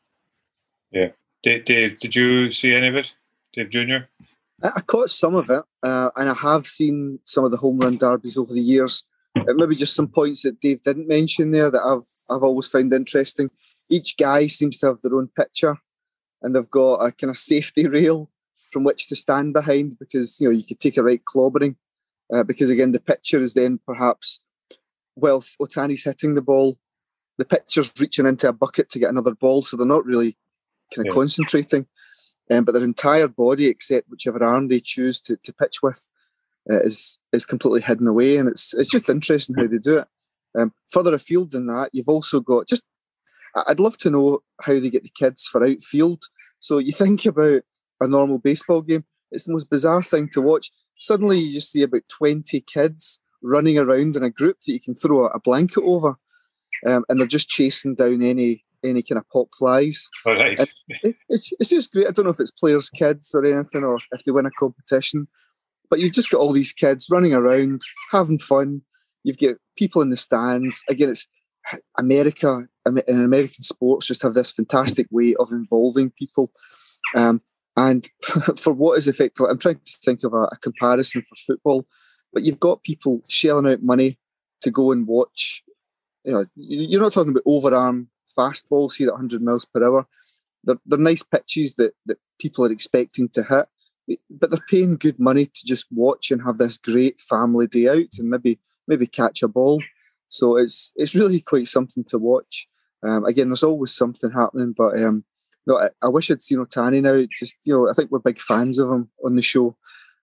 Yeah. 0.91 1.09
Dave, 1.43 1.65
Dave, 1.65 1.99
did 1.99 2.15
you 2.15 2.51
see 2.51 2.73
any 2.73 2.87
of 2.87 2.95
it? 2.95 3.13
Dave 3.53 3.69
Jr.? 3.69 3.97
I 4.63 4.81
caught 4.81 5.09
some 5.09 5.35
of 5.35 5.49
it, 5.49 5.63
uh, 5.83 6.09
and 6.15 6.29
I 6.29 6.33
have 6.33 6.65
seen 6.65 7.19
some 7.25 7.43
of 7.43 7.51
the 7.51 7.57
home 7.57 7.77
run 7.77 7.97
derbies 7.97 8.37
over 8.37 8.53
the 8.53 8.61
years. 8.61 9.05
Uh, 9.35 9.53
maybe 9.53 9.75
just 9.75 9.95
some 9.95 10.07
points 10.07 10.41
that 10.41 10.59
Dave 10.59 10.81
didn't 10.81 11.07
mention 11.07 11.51
there 11.51 11.69
that 11.69 11.83
I've 11.83 12.07
I've 12.29 12.43
always 12.43 12.67
found 12.67 12.93
interesting. 12.93 13.49
Each 13.89 14.17
guy 14.17 14.47
seems 14.47 14.79
to 14.79 14.87
have 14.87 15.01
their 15.01 15.15
own 15.15 15.27
picture, 15.27 15.77
and 16.41 16.55
they've 16.55 16.69
got 16.69 16.95
a 16.95 17.11
kind 17.11 17.29
of 17.29 17.37
safety 17.37 17.87
rail 17.97 18.31
from 18.71 18.83
which 18.83 19.07
to 19.07 19.15
stand 19.15 19.53
behind 19.53 19.97
because 19.99 20.41
you 20.41 20.47
know 20.47 20.53
you 20.53 20.63
could 20.63 20.79
take 20.79 20.97
a 20.97 21.03
right 21.03 21.21
clobbering 21.23 21.75
uh, 22.33 22.43
because 22.43 22.69
again 22.69 22.91
the 22.91 22.99
pitcher 22.99 23.41
is 23.41 23.53
then 23.53 23.79
perhaps 23.85 24.41
whilst 25.15 25.57
Ohtani's 25.59 26.03
hitting 26.03 26.35
the 26.35 26.41
ball, 26.41 26.77
the 27.37 27.45
pitcher's 27.45 27.91
reaching 27.99 28.25
into 28.25 28.47
a 28.49 28.53
bucket 28.53 28.89
to 28.89 28.99
get 28.99 29.09
another 29.09 29.35
ball, 29.35 29.61
so 29.61 29.77
they're 29.77 29.85
not 29.85 30.05
really 30.05 30.37
kind 30.93 31.05
of 31.07 31.11
yeah. 31.11 31.19
concentrating. 31.19 31.87
Um, 32.51 32.63
but 32.63 32.71
their 32.73 32.83
entire 32.83 33.27
body, 33.27 33.67
except 33.67 34.09
whichever 34.09 34.43
arm 34.43 34.67
they 34.67 34.79
choose 34.79 35.19
to, 35.21 35.37
to 35.43 35.53
pitch 35.53 35.83
with, 35.83 36.09
uh, 36.71 36.81
is 36.81 37.19
is 37.33 37.45
completely 37.45 37.81
hidden 37.81 38.07
away, 38.07 38.37
and 38.37 38.47
it's 38.47 38.73
it's 38.73 38.89
just 38.89 39.09
interesting 39.09 39.55
how 39.57 39.67
they 39.67 39.77
do 39.77 39.99
it. 39.99 40.07
Um, 40.57 40.73
further 40.91 41.13
afield 41.13 41.51
than 41.51 41.67
that, 41.67 41.89
you've 41.93 42.09
also 42.09 42.39
got 42.39 42.67
just. 42.67 42.83
I'd 43.67 43.79
love 43.79 43.97
to 43.99 44.11
know 44.11 44.39
how 44.61 44.73
they 44.73 44.89
get 44.89 45.01
the 45.03 45.09
kids 45.09 45.47
for 45.47 45.65
outfield. 45.65 46.21
So 46.59 46.77
you 46.77 46.91
think 46.91 47.25
about 47.25 47.63
a 47.99 48.07
normal 48.07 48.37
baseball 48.37 48.81
game, 48.81 49.03
it's 49.31 49.45
the 49.45 49.53
most 49.53 49.69
bizarre 49.69 50.03
thing 50.03 50.29
to 50.33 50.41
watch. 50.41 50.71
Suddenly, 50.99 51.39
you 51.39 51.53
just 51.53 51.71
see 51.71 51.81
about 51.81 52.03
twenty 52.07 52.61
kids 52.61 53.19
running 53.41 53.77
around 53.77 54.15
in 54.15 54.23
a 54.23 54.29
group 54.29 54.57
that 54.61 54.73
you 54.73 54.79
can 54.79 54.95
throw 54.95 55.25
a 55.25 55.39
blanket 55.39 55.81
over, 55.83 56.17
um, 56.85 57.03
and 57.09 57.19
they're 57.19 57.27
just 57.27 57.49
chasing 57.49 57.95
down 57.95 58.21
any 58.21 58.63
any 58.83 59.01
kind 59.01 59.19
of 59.19 59.29
pop 59.29 59.47
flies. 59.57 60.09
All 60.25 60.35
right. 60.35 60.69
It's, 61.29 61.51
it's 61.59 61.69
just 61.69 61.91
great. 61.91 62.07
I 62.07 62.11
don't 62.11 62.25
know 62.25 62.31
if 62.31 62.39
it's 62.39 62.51
players' 62.51 62.89
kids 62.89 63.31
or 63.33 63.45
anything, 63.45 63.83
or 63.83 63.97
if 64.11 64.23
they 64.23 64.31
win 64.31 64.45
a 64.45 64.51
competition, 64.51 65.27
but 65.89 65.99
you've 65.99 66.13
just 66.13 66.29
got 66.29 66.39
all 66.39 66.53
these 66.53 66.73
kids 66.73 67.07
running 67.11 67.33
around, 67.33 67.81
having 68.11 68.39
fun. 68.39 68.81
You've 69.23 69.39
got 69.39 69.55
people 69.77 70.01
in 70.01 70.09
the 70.09 70.17
stands. 70.17 70.81
Again, 70.89 71.09
it's 71.09 71.27
America 71.97 72.67
and 72.85 73.03
American 73.09 73.63
sports 73.63 74.07
just 74.07 74.21
have 74.21 74.33
this 74.33 74.51
fantastic 74.51 75.07
way 75.11 75.35
of 75.35 75.51
involving 75.51 76.11
people. 76.17 76.51
Um, 77.15 77.41
and 77.75 78.09
for 78.57 78.73
what 78.73 78.97
is 78.97 79.07
effective, 79.07 79.45
I'm 79.49 79.59
trying 79.59 79.79
to 79.85 79.97
think 80.03 80.23
of 80.23 80.33
a, 80.33 80.43
a 80.51 80.57
comparison 80.61 81.21
for 81.21 81.35
football, 81.35 81.87
but 82.33 82.43
you've 82.43 82.59
got 82.59 82.83
people 82.83 83.21
shelling 83.27 83.71
out 83.71 83.83
money 83.83 84.19
to 84.61 84.71
go 84.71 84.91
and 84.91 85.05
watch. 85.07 85.63
You 86.23 86.33
know, 86.33 86.45
you're 86.55 87.01
not 87.01 87.13
talking 87.13 87.31
about 87.31 87.45
overarm 87.45 88.07
fastballs 88.37 88.95
here 88.95 89.07
at 89.07 89.13
100 89.13 89.41
miles 89.41 89.65
per 89.65 89.85
hour. 89.85 90.07
They're, 90.63 90.79
they're 90.85 90.99
nice 90.99 91.23
pitches 91.23 91.75
that, 91.75 91.93
that 92.05 92.17
people 92.39 92.65
are 92.65 92.71
expecting 92.71 93.29
to 93.29 93.43
hit, 93.43 94.19
but 94.29 94.51
they're 94.51 94.59
paying 94.69 94.97
good 94.97 95.19
money 95.19 95.45
to 95.45 95.65
just 95.65 95.87
watch 95.91 96.31
and 96.31 96.41
have 96.43 96.57
this 96.57 96.77
great 96.77 97.19
family 97.19 97.67
day 97.67 97.87
out 97.87 98.17
and 98.19 98.29
maybe 98.29 98.59
maybe 98.87 99.07
catch 99.07 99.43
a 99.43 99.47
ball. 99.47 99.81
So 100.29 100.57
it's 100.57 100.91
it's 100.95 101.15
really 101.15 101.41
quite 101.41 101.67
something 101.67 102.03
to 102.05 102.17
watch. 102.17 102.67
Um, 103.05 103.25
again, 103.25 103.49
there's 103.49 103.63
always 103.63 103.93
something 103.93 104.31
happening, 104.31 104.73
but 104.77 104.99
um, 105.01 105.23
no, 105.65 105.77
I, 105.77 105.89
I, 106.01 106.07
wish 106.07 106.31
I'd 106.31 106.41
seen 106.41 106.57
Ohtani 106.57 107.01
now. 107.01 107.25
Just 107.29 107.57
you 107.63 107.73
know, 107.73 107.89
I 107.89 107.93
think 107.93 108.11
we're 108.11 108.19
big 108.19 108.39
fans 108.39 108.79
of 108.79 108.89
him 108.89 109.09
on 109.23 109.35
the 109.35 109.41
show, 109.41 109.77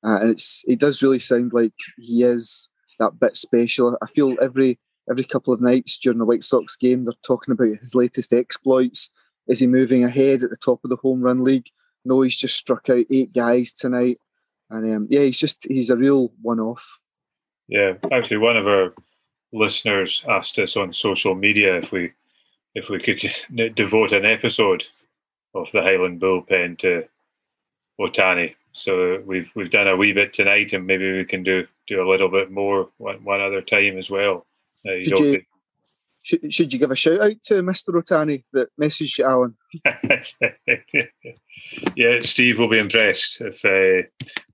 uh, 0.05 0.19
and 0.21 0.31
it's 0.31 0.65
it 0.67 0.81
does 0.81 1.03
really 1.03 1.19
sound 1.19 1.53
like 1.53 1.73
he 1.99 2.25
is 2.25 2.71
that 2.99 3.21
bit 3.21 3.37
special. 3.37 3.97
I 4.03 4.07
feel 4.07 4.37
every 4.43 4.79
every 5.09 5.25
couple 5.25 5.53
of 5.53 5.61
nights 5.61 5.99
during 5.99 6.19
the 6.19 6.25
White 6.25 6.45
Sox 6.45 6.77
game, 6.77 7.05
they're 7.05 7.15
talking 7.27 7.53
about 7.53 7.79
his 7.81 7.95
latest 7.95 8.33
exploits. 8.33 9.11
Is 9.47 9.61
he 9.61 9.67
moving 9.67 10.05
ahead 10.05 10.43
at 10.43 10.51
the 10.51 10.57
top 10.57 10.81
of 10.85 10.91
the 10.91 10.97
home 10.97 11.21
run 11.21 11.45
league? 11.45 11.69
No, 12.05 12.23
he's 12.23 12.37
just 12.37 12.57
struck 12.57 12.89
out 12.91 13.05
eight 13.11 13.33
guys 13.33 13.73
tonight, 13.73 14.19
and 14.71 14.95
um, 14.95 15.07
yeah, 15.11 15.21
he's 15.21 15.39
just 15.39 15.67
he's 15.69 15.91
a 15.91 15.97
real 15.97 16.33
one 16.43 16.61
off. 16.61 17.01
Yeah, 17.69 17.95
actually, 18.13 18.39
one 18.39 18.57
of 18.57 18.67
our 18.67 18.95
listeners 19.53 20.25
asked 20.29 20.59
us 20.59 20.77
on 20.77 20.93
social 20.93 21.35
media 21.35 21.79
if 21.79 21.93
we 21.93 22.13
if 22.75 22.91
we 22.91 22.99
could 22.99 23.23
devote 23.75 24.13
an 24.13 24.27
episode 24.27 24.87
of 25.55 25.71
the 25.73 25.83
Highland 25.83 26.21
bullpen 26.21 26.77
to 26.79 27.05
Ohtani. 28.01 28.55
So 28.73 29.23
we've 29.25 29.51
we've 29.55 29.71
done 29.71 29.89
a 29.89 29.97
wee 29.97 30.13
bit 30.13 30.33
tonight, 30.33 30.73
and 30.73 30.87
maybe 30.87 31.13
we 31.13 31.25
can 31.25 31.43
do 31.43 31.67
do 31.87 32.03
a 32.03 32.09
little 32.09 32.29
bit 32.29 32.51
more 32.51 32.89
one, 32.99 33.23
one 33.25 33.41
other 33.41 33.63
time 33.63 33.97
as 33.97 34.11
well. 34.11 34.47
Should, 34.87 35.19
you, 35.19 35.43
should, 36.23 36.53
should, 36.53 36.73
you 36.73 36.79
give 36.79 36.91
a 36.91 36.97
shout 36.97 37.21
out 37.21 37.43
to 37.45 37.63
Mr. 37.63 37.89
Ohtani 37.89 38.45
that 38.53 38.69
messaged 38.81 39.21
Alan? 39.21 39.57
yeah, 41.97 42.21
Steve 42.21 42.59
will 42.59 42.69
be 42.69 42.79
impressed 42.79 43.41
if 43.41 43.65
uh, 43.65 44.07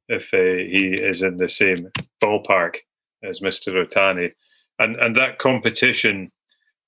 if 0.09 0.35
uh, 0.35 0.57
he 0.57 0.95
is 0.99 1.23
in 1.23 1.37
the 1.37 1.49
same 1.49 1.89
ballpark 2.23 2.77
as 3.23 3.41
Mr. 3.41 3.75
Ohtani, 3.75 4.33
and 4.79 4.97
and 4.97 5.17
that 5.17 5.39
competition. 5.39 6.31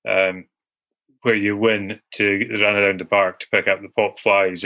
Um, 0.07 0.45
where 1.23 1.35
you 1.35 1.57
win 1.57 1.99
to 2.11 2.47
run 2.61 2.75
around 2.75 2.99
the 2.99 3.05
park 3.05 3.39
to 3.39 3.47
pick 3.49 3.67
up 3.67 3.81
the 3.81 3.89
pop 3.89 4.19
flies. 4.19 4.63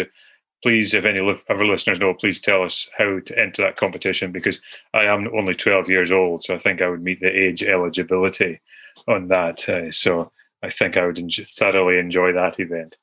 Please, 0.63 0.93
if 0.93 1.05
any 1.05 1.19
of 1.19 1.43
our 1.49 1.65
listeners 1.65 1.99
know, 1.99 2.13
please 2.13 2.39
tell 2.39 2.63
us 2.63 2.89
how 2.97 3.19
to 3.19 3.39
enter 3.39 3.61
that 3.61 3.75
competition 3.75 4.31
because 4.31 4.59
I 4.93 5.03
am 5.03 5.29
only 5.35 5.53
12 5.53 5.89
years 5.89 6.11
old, 6.11 6.43
so 6.43 6.53
I 6.53 6.57
think 6.57 6.81
I 6.81 6.89
would 6.89 7.03
meet 7.03 7.19
the 7.19 7.29
age 7.29 7.63
eligibility 7.63 8.59
on 9.07 9.27
that. 9.27 9.69
Uh, 9.69 9.91
so 9.91 10.31
I 10.63 10.69
think 10.69 10.97
I 10.97 11.05
would 11.05 11.19
thoroughly 11.57 11.99
enjoy 11.99 12.33
that 12.33 12.59
event. 12.59 12.97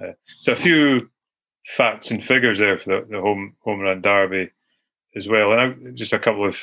Uh, 0.00 0.12
so 0.40 0.52
a 0.52 0.56
few 0.56 1.08
facts 1.64 2.10
and 2.10 2.22
figures 2.22 2.58
there 2.58 2.76
for 2.76 3.00
the, 3.00 3.06
the 3.10 3.20
home 3.20 3.56
home 3.60 3.80
run 3.80 4.02
derby 4.02 4.50
as 5.14 5.28
well, 5.28 5.52
and 5.52 5.60
I, 5.60 5.90
just 5.92 6.12
a 6.12 6.18
couple 6.18 6.46
of 6.46 6.58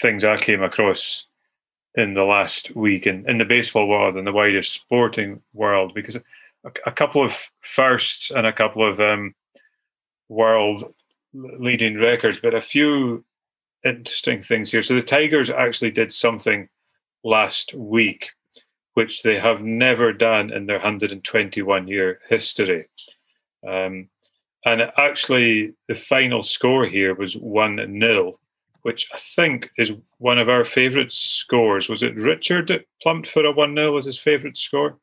things 0.00 0.24
I 0.24 0.36
came 0.36 0.62
across 0.62 1.26
in 1.94 2.14
the 2.14 2.24
last 2.24 2.76
week 2.76 3.06
in, 3.06 3.28
in 3.28 3.38
the 3.38 3.44
baseball 3.44 3.88
world 3.88 4.16
and 4.16 4.26
the 4.26 4.32
wider 4.32 4.62
sporting 4.62 5.40
world 5.52 5.94
because 5.94 6.16
a, 6.86 6.92
couple 6.92 7.24
of 7.24 7.50
firsts 7.60 8.30
and 8.30 8.46
a 8.46 8.52
couple 8.52 8.84
of 8.86 9.00
um, 9.00 9.34
world 10.28 10.84
leading 11.32 11.98
records, 11.98 12.40
but 12.40 12.54
a 12.54 12.60
few 12.60 13.24
interesting 13.84 14.42
things 14.42 14.70
here. 14.70 14.82
So 14.82 14.94
the 14.94 15.02
Tigers 15.02 15.50
actually 15.50 15.90
did 15.90 16.12
something 16.12 16.68
last 17.24 17.74
week 17.74 18.30
which 18.98 19.22
they 19.22 19.38
have 19.38 19.62
never 19.62 20.12
done 20.12 20.52
in 20.52 20.66
their 20.66 20.78
121 20.78 21.86
year 21.86 22.18
history. 22.28 22.84
Um, 23.64 24.08
and 24.64 24.90
actually, 24.96 25.74
the 25.86 25.94
final 25.94 26.42
score 26.42 26.84
here 26.84 27.14
was 27.14 27.36
1 27.36 28.00
0 28.00 28.32
which 28.82 29.08
I 29.12 29.18
think 29.18 29.70
is 29.76 29.92
one 30.18 30.38
of 30.38 30.48
our 30.48 30.64
favourite 30.64 31.12
scores. 31.12 31.88
Was 31.88 32.02
it 32.02 32.16
Richard 32.16 32.68
that 32.68 32.86
plumped 33.02 33.28
for 33.28 33.44
a 33.44 33.52
1 33.52 33.76
0 33.76 33.96
as 33.98 34.06
his 34.06 34.18
favourite 34.18 34.56
score? 34.56 34.98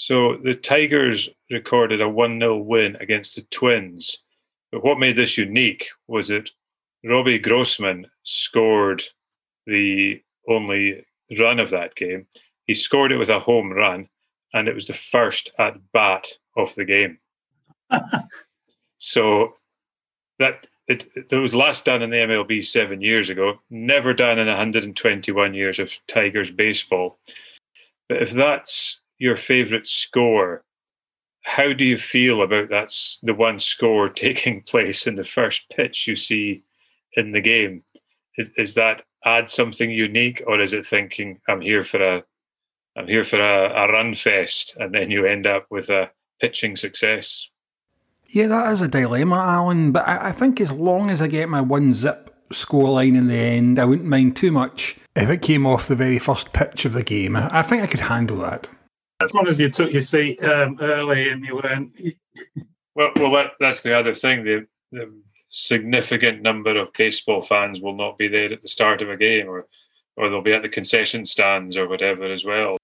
So 0.00 0.36
the 0.36 0.54
Tigers 0.54 1.28
recorded 1.50 2.00
a 2.00 2.08
1 2.08 2.38
0 2.38 2.58
win 2.58 2.94
against 3.00 3.34
the 3.34 3.42
Twins. 3.50 4.16
But 4.70 4.84
what 4.84 5.00
made 5.00 5.16
this 5.16 5.36
unique 5.36 5.88
was 6.06 6.28
that 6.28 6.52
Robbie 7.04 7.40
Grossman 7.40 8.06
scored 8.22 9.02
the 9.66 10.22
only 10.48 11.04
run 11.40 11.58
of 11.58 11.70
that 11.70 11.96
game. 11.96 12.28
He 12.66 12.76
scored 12.76 13.10
it 13.10 13.16
with 13.16 13.28
a 13.28 13.40
home 13.40 13.72
run, 13.72 14.08
and 14.54 14.68
it 14.68 14.74
was 14.76 14.86
the 14.86 14.94
first 14.94 15.50
at 15.58 15.74
bat 15.92 16.28
of 16.56 16.72
the 16.76 16.84
game. 16.84 17.18
so 18.98 19.54
that 20.38 20.68
it, 20.86 21.08
it, 21.16 21.32
was 21.32 21.56
last 21.56 21.84
done 21.84 22.02
in 22.02 22.10
the 22.10 22.18
MLB 22.18 22.64
seven 22.64 23.00
years 23.00 23.30
ago, 23.30 23.58
never 23.68 24.14
done 24.14 24.38
in 24.38 24.46
121 24.46 25.54
years 25.54 25.80
of 25.80 25.92
Tigers 26.06 26.52
baseball. 26.52 27.18
But 28.08 28.22
if 28.22 28.30
that's 28.30 29.00
your 29.18 29.36
favourite 29.36 29.86
score, 29.86 30.64
how 31.42 31.72
do 31.72 31.84
you 31.84 31.96
feel 31.96 32.42
about 32.42 32.68
that's 32.68 33.18
the 33.22 33.34
one 33.34 33.58
score 33.58 34.08
taking 34.26 34.62
place 34.62 35.06
in 35.06 35.14
the 35.14 35.24
first 35.24 35.68
pitch 35.70 36.06
you 36.06 36.16
see 36.16 36.62
in 37.14 37.32
the 37.32 37.40
game? 37.40 37.82
Is, 38.36 38.50
is 38.56 38.74
that 38.74 39.02
add 39.24 39.50
something 39.50 39.90
unique, 39.90 40.42
or 40.46 40.60
is 40.60 40.72
it 40.72 40.86
thinking 40.86 41.40
I'm 41.48 41.60
here 41.60 41.82
for 41.82 42.02
a 42.02 42.24
I'm 42.96 43.06
here 43.06 43.24
for 43.24 43.40
a, 43.40 43.70
a 43.70 43.92
run 43.92 44.14
fest, 44.14 44.76
and 44.78 44.94
then 44.94 45.10
you 45.10 45.24
end 45.24 45.46
up 45.46 45.66
with 45.70 45.88
a 45.88 46.10
pitching 46.40 46.76
success? 46.76 47.48
Yeah, 48.26 48.48
that 48.48 48.72
is 48.72 48.80
a 48.80 48.88
dilemma, 48.88 49.36
Alan. 49.36 49.92
But 49.92 50.06
I, 50.06 50.28
I 50.28 50.32
think 50.32 50.60
as 50.60 50.72
long 50.72 51.10
as 51.10 51.22
I 51.22 51.28
get 51.28 51.48
my 51.48 51.60
one 51.60 51.94
zip 51.94 52.34
scoreline 52.50 53.16
in 53.16 53.26
the 53.26 53.34
end, 53.34 53.78
I 53.78 53.84
wouldn't 53.84 54.08
mind 54.08 54.36
too 54.36 54.52
much 54.52 54.96
if 55.16 55.30
it 55.30 55.42
came 55.42 55.66
off 55.66 55.88
the 55.88 55.96
very 55.96 56.18
first 56.18 56.52
pitch 56.52 56.84
of 56.84 56.92
the 56.92 57.02
game. 57.02 57.36
I, 57.36 57.48
I 57.60 57.62
think 57.62 57.82
I 57.82 57.86
could 57.86 58.00
handle 58.00 58.38
that. 58.38 58.68
As 59.20 59.34
long 59.34 59.48
as 59.48 59.58
you 59.58 59.68
took 59.68 59.92
your 59.92 60.00
seat 60.00 60.42
um, 60.44 60.78
early 60.80 61.30
and 61.30 61.44
you 61.44 61.56
weren't. 61.56 61.92
well, 62.94 63.10
well, 63.16 63.32
that, 63.32 63.52
that's 63.58 63.80
the 63.80 63.96
other 63.96 64.14
thing. 64.14 64.44
The, 64.44 64.66
the 64.92 65.12
significant 65.48 66.42
number 66.42 66.76
of 66.78 66.92
baseball 66.92 67.42
fans 67.42 67.80
will 67.80 67.96
not 67.96 68.16
be 68.16 68.28
there 68.28 68.52
at 68.52 68.62
the 68.62 68.68
start 68.68 69.02
of 69.02 69.10
a 69.10 69.16
game, 69.16 69.48
or 69.48 69.66
or 70.16 70.28
they'll 70.28 70.42
be 70.42 70.52
at 70.52 70.62
the 70.62 70.68
concession 70.68 71.24
stands 71.24 71.76
or 71.76 71.88
whatever 71.88 72.24
as 72.24 72.44
well. 72.44 72.76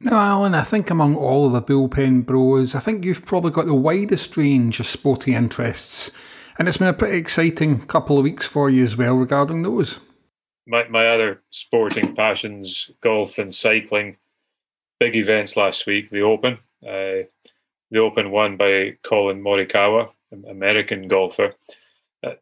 Now, 0.00 0.18
Alan, 0.18 0.54
I 0.54 0.62
think 0.62 0.90
among 0.90 1.14
all 1.16 1.46
of 1.46 1.52
the 1.52 1.62
bullpen 1.62 2.26
bros, 2.26 2.74
I 2.74 2.80
think 2.80 3.04
you've 3.04 3.24
probably 3.24 3.50
got 3.50 3.66
the 3.66 3.74
widest 3.74 4.36
range 4.36 4.80
of 4.80 4.86
sporting 4.86 5.34
interests, 5.34 6.10
and 6.58 6.66
it's 6.66 6.78
been 6.78 6.88
a 6.88 6.94
pretty 6.94 7.16
exciting 7.16 7.80
couple 7.86 8.18
of 8.18 8.24
weeks 8.24 8.46
for 8.46 8.68
you 8.68 8.82
as 8.82 8.96
well 8.96 9.14
regarding 9.14 9.62
those. 9.62 10.00
My, 10.66 10.88
my 10.88 11.06
other 11.06 11.42
sporting 11.50 12.14
passions, 12.14 12.90
golf 13.00 13.38
and 13.38 13.54
cycling. 13.54 14.16
Big 15.00 15.16
events 15.16 15.56
last 15.56 15.86
week, 15.86 16.10
the 16.10 16.22
Open. 16.22 16.58
Uh, 16.86 17.26
the 17.90 17.98
Open 17.98 18.30
won 18.30 18.56
by 18.56 18.96
Collin 19.02 19.42
Morikawa, 19.42 20.10
American 20.48 21.08
golfer. 21.08 21.54
Uh, 22.22 22.34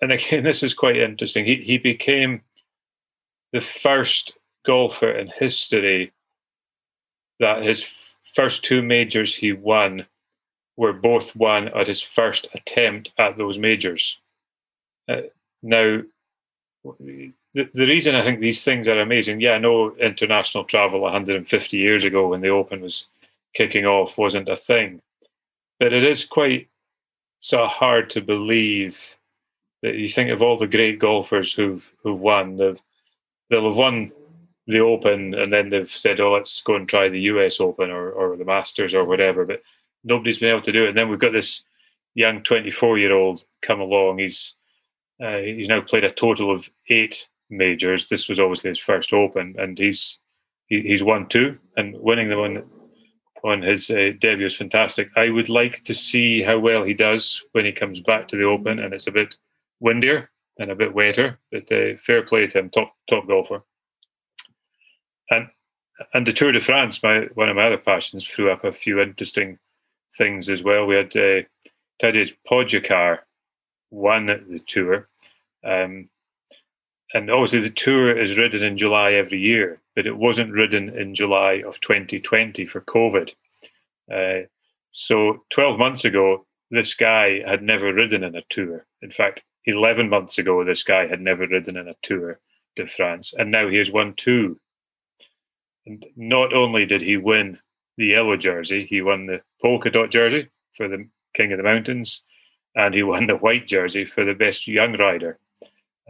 and 0.00 0.12
again, 0.12 0.44
this 0.44 0.62
is 0.62 0.74
quite 0.74 0.96
interesting. 0.96 1.44
He, 1.44 1.56
he 1.56 1.78
became 1.78 2.42
the 3.52 3.60
first 3.60 4.32
golfer 4.64 5.10
in 5.10 5.28
history 5.28 6.12
that 7.40 7.62
his 7.62 7.86
first 8.34 8.64
two 8.64 8.82
majors 8.82 9.34
he 9.34 9.52
won 9.52 10.06
were 10.76 10.92
both 10.92 11.36
won 11.36 11.68
at 11.68 11.86
his 11.86 12.00
first 12.00 12.48
attempt 12.54 13.12
at 13.18 13.36
those 13.36 13.58
majors. 13.58 14.18
Uh, 15.08 15.22
now, 15.62 16.02
the, 17.54 17.68
the 17.74 17.86
reason 17.86 18.14
I 18.14 18.22
think 18.22 18.40
these 18.40 18.64
things 18.64 18.88
are 18.88 19.00
amazing, 19.00 19.40
yeah, 19.40 19.52
I 19.52 19.58
know 19.58 19.94
international 19.96 20.64
travel 20.64 21.00
150 21.00 21.76
years 21.76 22.04
ago 22.04 22.28
when 22.28 22.40
the 22.40 22.48
Open 22.48 22.80
was 22.80 23.06
kicking 23.54 23.86
off 23.86 24.18
wasn't 24.18 24.48
a 24.48 24.56
thing, 24.56 25.02
but 25.78 25.92
it 25.92 26.04
is 26.04 26.24
quite 26.24 26.68
so 27.40 27.66
hard 27.66 28.08
to 28.10 28.20
believe 28.20 29.16
that 29.82 29.96
you 29.96 30.08
think 30.08 30.30
of 30.30 30.42
all 30.42 30.56
the 30.56 30.66
great 30.66 30.98
golfers 30.98 31.52
who've 31.52 31.92
who've 32.02 32.20
won, 32.20 32.56
they've 32.56 32.80
they'll 33.50 33.66
have 33.66 33.76
won 33.76 34.12
the 34.66 34.80
Open, 34.80 35.34
and 35.34 35.52
then 35.52 35.68
they've 35.68 35.90
said, 35.90 36.20
"Oh, 36.20 36.32
let's 36.32 36.60
go 36.62 36.76
and 36.76 36.88
try 36.88 37.08
the 37.08 37.20
U.S. 37.22 37.60
Open 37.60 37.90
or 37.90 38.12
or 38.12 38.36
the 38.36 38.44
Masters 38.44 38.94
or 38.94 39.04
whatever." 39.04 39.44
But 39.44 39.62
nobody's 40.04 40.38
been 40.38 40.50
able 40.50 40.62
to 40.62 40.72
do 40.72 40.84
it. 40.84 40.90
And 40.90 40.96
then 40.96 41.08
we've 41.08 41.18
got 41.18 41.32
this 41.32 41.62
young 42.14 42.42
24 42.42 42.98
year 42.98 43.12
old 43.12 43.44
come 43.60 43.80
along. 43.80 44.18
He's 44.18 44.54
uh, 45.22 45.38
he's 45.38 45.68
now 45.68 45.80
played 45.80 46.04
a 46.04 46.10
total 46.10 46.50
of 46.50 46.70
eight 46.88 47.28
majors. 47.52 48.08
This 48.08 48.28
was 48.28 48.40
obviously 48.40 48.70
his 48.70 48.78
first 48.78 49.12
Open, 49.12 49.54
and 49.58 49.78
he's 49.78 50.18
he, 50.66 50.80
he's 50.82 51.04
won 51.04 51.28
two 51.28 51.58
and 51.76 51.96
winning 52.00 52.28
the 52.28 52.38
one 52.38 52.64
on 53.44 53.62
his 53.62 53.90
uh, 53.90 54.10
debut 54.20 54.46
is 54.46 54.54
fantastic. 54.54 55.10
I 55.16 55.28
would 55.28 55.48
like 55.48 55.82
to 55.84 55.94
see 55.94 56.42
how 56.42 56.58
well 56.58 56.84
he 56.84 56.94
does 56.94 57.42
when 57.52 57.64
he 57.64 57.72
comes 57.72 58.00
back 58.00 58.28
to 58.28 58.36
the 58.36 58.44
Open, 58.44 58.78
and 58.78 58.94
it's 58.94 59.08
a 59.08 59.12
bit 59.12 59.36
windier 59.80 60.30
and 60.58 60.70
a 60.70 60.76
bit 60.76 60.94
wetter. 60.94 61.38
But 61.50 61.70
uh, 61.72 61.96
fair 61.96 62.22
play 62.22 62.46
to 62.46 62.58
him, 62.58 62.70
top 62.70 62.94
top 63.08 63.26
golfer. 63.26 63.62
And 65.30 65.48
and 66.14 66.26
the 66.26 66.32
Tour 66.32 66.52
de 66.52 66.60
France, 66.60 67.02
my 67.02 67.26
one 67.34 67.48
of 67.48 67.56
my 67.56 67.66
other 67.66 67.78
passions, 67.78 68.26
threw 68.26 68.50
up 68.50 68.64
a 68.64 68.72
few 68.72 69.00
interesting 69.00 69.58
things 70.16 70.48
as 70.48 70.62
well. 70.62 70.86
We 70.86 70.96
had 70.96 71.16
uh, 71.16 71.42
Tadej 72.00 72.34
Pogacar 72.48 73.18
won 73.90 74.26
the 74.26 74.60
Tour, 74.66 75.08
um, 75.64 76.08
and 77.14 77.30
obviously 77.30 77.60
the 77.60 77.70
Tour 77.70 78.18
is 78.18 78.38
ridden 78.38 78.62
in 78.62 78.76
July 78.76 79.12
every 79.12 79.38
year, 79.38 79.80
but 79.94 80.06
it 80.06 80.16
wasn't 80.16 80.52
ridden 80.52 80.88
in 80.88 81.14
July 81.14 81.62
of 81.66 81.80
2020 81.80 82.64
for 82.66 82.80
COVID. 82.80 83.32
Uh, 84.12 84.46
so 84.90 85.44
12 85.50 85.78
months 85.78 86.04
ago, 86.04 86.46
this 86.70 86.94
guy 86.94 87.40
had 87.46 87.62
never 87.62 87.92
ridden 87.92 88.24
in 88.24 88.34
a 88.34 88.42
Tour. 88.48 88.86
In 89.02 89.10
fact, 89.10 89.44
11 89.66 90.08
months 90.08 90.38
ago, 90.38 90.64
this 90.64 90.82
guy 90.82 91.06
had 91.06 91.20
never 91.20 91.46
ridden 91.46 91.76
in 91.76 91.88
a 91.88 91.94
Tour 92.02 92.40
de 92.76 92.86
France, 92.86 93.34
and 93.36 93.50
now 93.50 93.68
he 93.68 93.76
has 93.76 93.92
won 93.92 94.14
two. 94.14 94.58
And 95.86 96.06
not 96.16 96.52
only 96.54 96.86
did 96.86 97.02
he 97.02 97.16
win 97.16 97.58
the 97.96 98.06
yellow 98.06 98.36
jersey, 98.36 98.86
he 98.88 99.02
won 99.02 99.26
the 99.26 99.42
polka 99.60 99.90
dot 99.90 100.10
jersey 100.10 100.48
for 100.72 100.88
the 100.88 101.08
King 101.34 101.52
of 101.52 101.58
the 101.58 101.64
Mountains, 101.64 102.22
and 102.74 102.94
he 102.94 103.02
won 103.02 103.26
the 103.26 103.36
white 103.36 103.66
jersey 103.66 104.04
for 104.04 104.24
the 104.24 104.34
best 104.34 104.66
young 104.66 104.96
rider, 104.96 105.38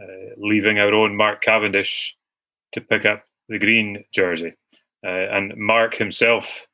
uh, 0.01 0.33
leaving 0.37 0.79
our 0.79 0.93
own 0.93 1.15
Mark 1.15 1.41
Cavendish 1.41 2.15
to 2.73 2.81
pick 2.81 3.05
up 3.05 3.23
the 3.49 3.59
green 3.59 4.03
jersey. 4.13 4.53
Uh, 5.05 5.09
and 5.09 5.55
Mark 5.57 5.95
himself 5.95 6.67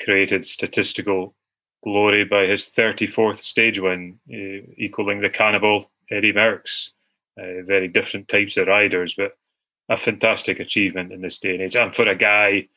created 0.00 0.46
statistical 0.46 1.34
glory 1.82 2.24
by 2.24 2.46
his 2.46 2.64
34th 2.64 3.36
stage 3.36 3.78
win, 3.78 4.18
uh, 4.32 4.66
equaling 4.76 5.20
the 5.20 5.30
cannibal 5.30 5.90
Eddie 6.10 6.32
Merckx. 6.32 6.90
Uh, 7.38 7.62
very 7.64 7.88
different 7.88 8.28
types 8.28 8.56
of 8.56 8.68
riders, 8.68 9.14
but 9.14 9.36
a 9.88 9.96
fantastic 9.96 10.60
achievement 10.60 11.12
in 11.12 11.20
this 11.20 11.38
day 11.38 11.54
and 11.54 11.62
age. 11.62 11.76
And 11.76 11.94
for 11.94 12.08
a 12.08 12.14
guy 12.14 12.68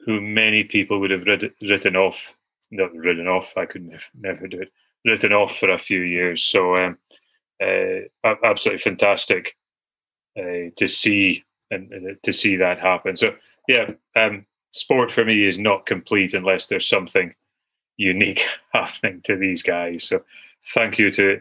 who 0.00 0.20
many 0.20 0.62
people 0.62 1.00
would 1.00 1.10
have 1.10 1.24
rid- 1.24 1.52
written 1.62 1.96
off, 1.96 2.34
not 2.70 2.94
written 2.94 3.26
off, 3.26 3.56
I 3.56 3.66
could 3.66 3.84
never, 3.84 4.04
never 4.14 4.46
do 4.46 4.60
it, 4.60 4.72
written 5.04 5.32
off 5.32 5.56
for 5.56 5.70
a 5.70 5.78
few 5.78 6.00
years. 6.00 6.42
So, 6.42 6.76
um, 6.76 6.98
uh, 7.62 8.34
absolutely 8.44 8.82
fantastic 8.82 9.56
uh, 10.38 10.70
to 10.76 10.88
see 10.88 11.44
and, 11.70 11.92
and, 11.92 12.16
to 12.22 12.32
see 12.32 12.56
that 12.56 12.78
happen. 12.78 13.16
So, 13.16 13.34
yeah, 13.68 13.88
um, 14.14 14.46
sport 14.70 15.10
for 15.10 15.24
me 15.24 15.46
is 15.46 15.58
not 15.58 15.86
complete 15.86 16.34
unless 16.34 16.66
there's 16.66 16.88
something 16.88 17.34
unique 17.96 18.44
happening 18.72 19.20
to 19.24 19.36
these 19.36 19.62
guys. 19.62 20.04
So, 20.04 20.22
thank 20.74 20.98
you 20.98 21.10
to 21.12 21.36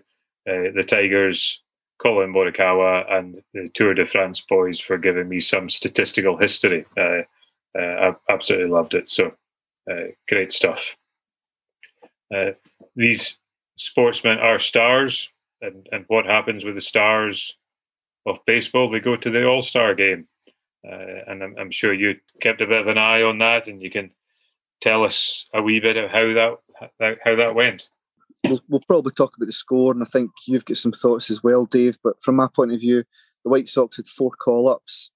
uh, 0.47 0.71
the 0.73 0.83
Tigers 0.87 1.61
Collin 1.97 2.33
Morikawa 2.33 3.11
and 3.11 3.41
the 3.53 3.67
Tour 3.73 3.93
de 3.93 4.05
France 4.05 4.41
boys 4.41 4.79
for 4.79 4.97
giving 4.97 5.29
me 5.29 5.39
some 5.39 5.69
statistical 5.69 6.37
history. 6.37 6.85
Uh, 6.97 7.21
uh, 7.77 7.81
I 7.81 8.15
absolutely 8.29 8.69
loved 8.69 8.93
it. 8.93 9.09
So 9.09 9.31
uh, 9.89 10.11
great 10.27 10.51
stuff. 10.51 10.95
Uh, 12.33 12.51
these 12.95 13.37
sportsmen 13.77 14.39
are 14.39 14.59
stars, 14.59 15.31
and, 15.61 15.87
and 15.91 16.05
what 16.07 16.25
happens 16.25 16.65
with 16.65 16.75
the 16.75 16.81
stars 16.81 17.55
of 18.25 18.39
baseball? 18.45 18.89
They 18.89 18.99
go 18.99 19.15
to 19.15 19.29
the 19.29 19.47
All 19.47 19.61
Star 19.61 19.95
game. 19.95 20.27
Uh, 20.87 21.23
and 21.27 21.43
I'm, 21.43 21.55
I'm, 21.57 21.71
sure 21.71 21.93
you 21.93 22.15
kept 22.41 22.61
a 22.61 22.67
bit 22.67 22.81
of 22.81 22.87
an 22.87 22.99
eye 22.99 23.23
on 23.23 23.39
that, 23.39 23.67
and 23.67 23.81
you 23.81 23.89
can 23.89 24.11
tell 24.81 25.03
us 25.03 25.47
a 25.51 25.61
wee 25.61 25.79
bit 25.79 25.97
of 25.97 26.11
how 26.11 26.25
that 26.99 27.17
how 27.23 27.35
that 27.35 27.55
went 27.55 27.89
we'll, 28.49 28.61
we'll 28.69 28.81
probably 28.81 29.11
talk 29.11 29.35
about 29.35 29.45
the 29.45 29.53
score, 29.53 29.91
and 29.91 30.01
I 30.01 30.05
think 30.05 30.31
you've 30.47 30.65
got 30.65 30.77
some 30.77 30.91
thoughts 30.91 31.29
as 31.29 31.43
well, 31.43 31.65
Dave. 31.65 31.97
But 32.03 32.21
from 32.21 32.35
my 32.35 32.47
point 32.53 32.73
of 32.73 32.79
view, 32.79 33.03
the 33.43 33.49
White 33.49 33.69
Sox 33.69 33.97
had 33.97 34.07
four 34.07 34.31
call 34.31 34.67
ups, 34.67 35.11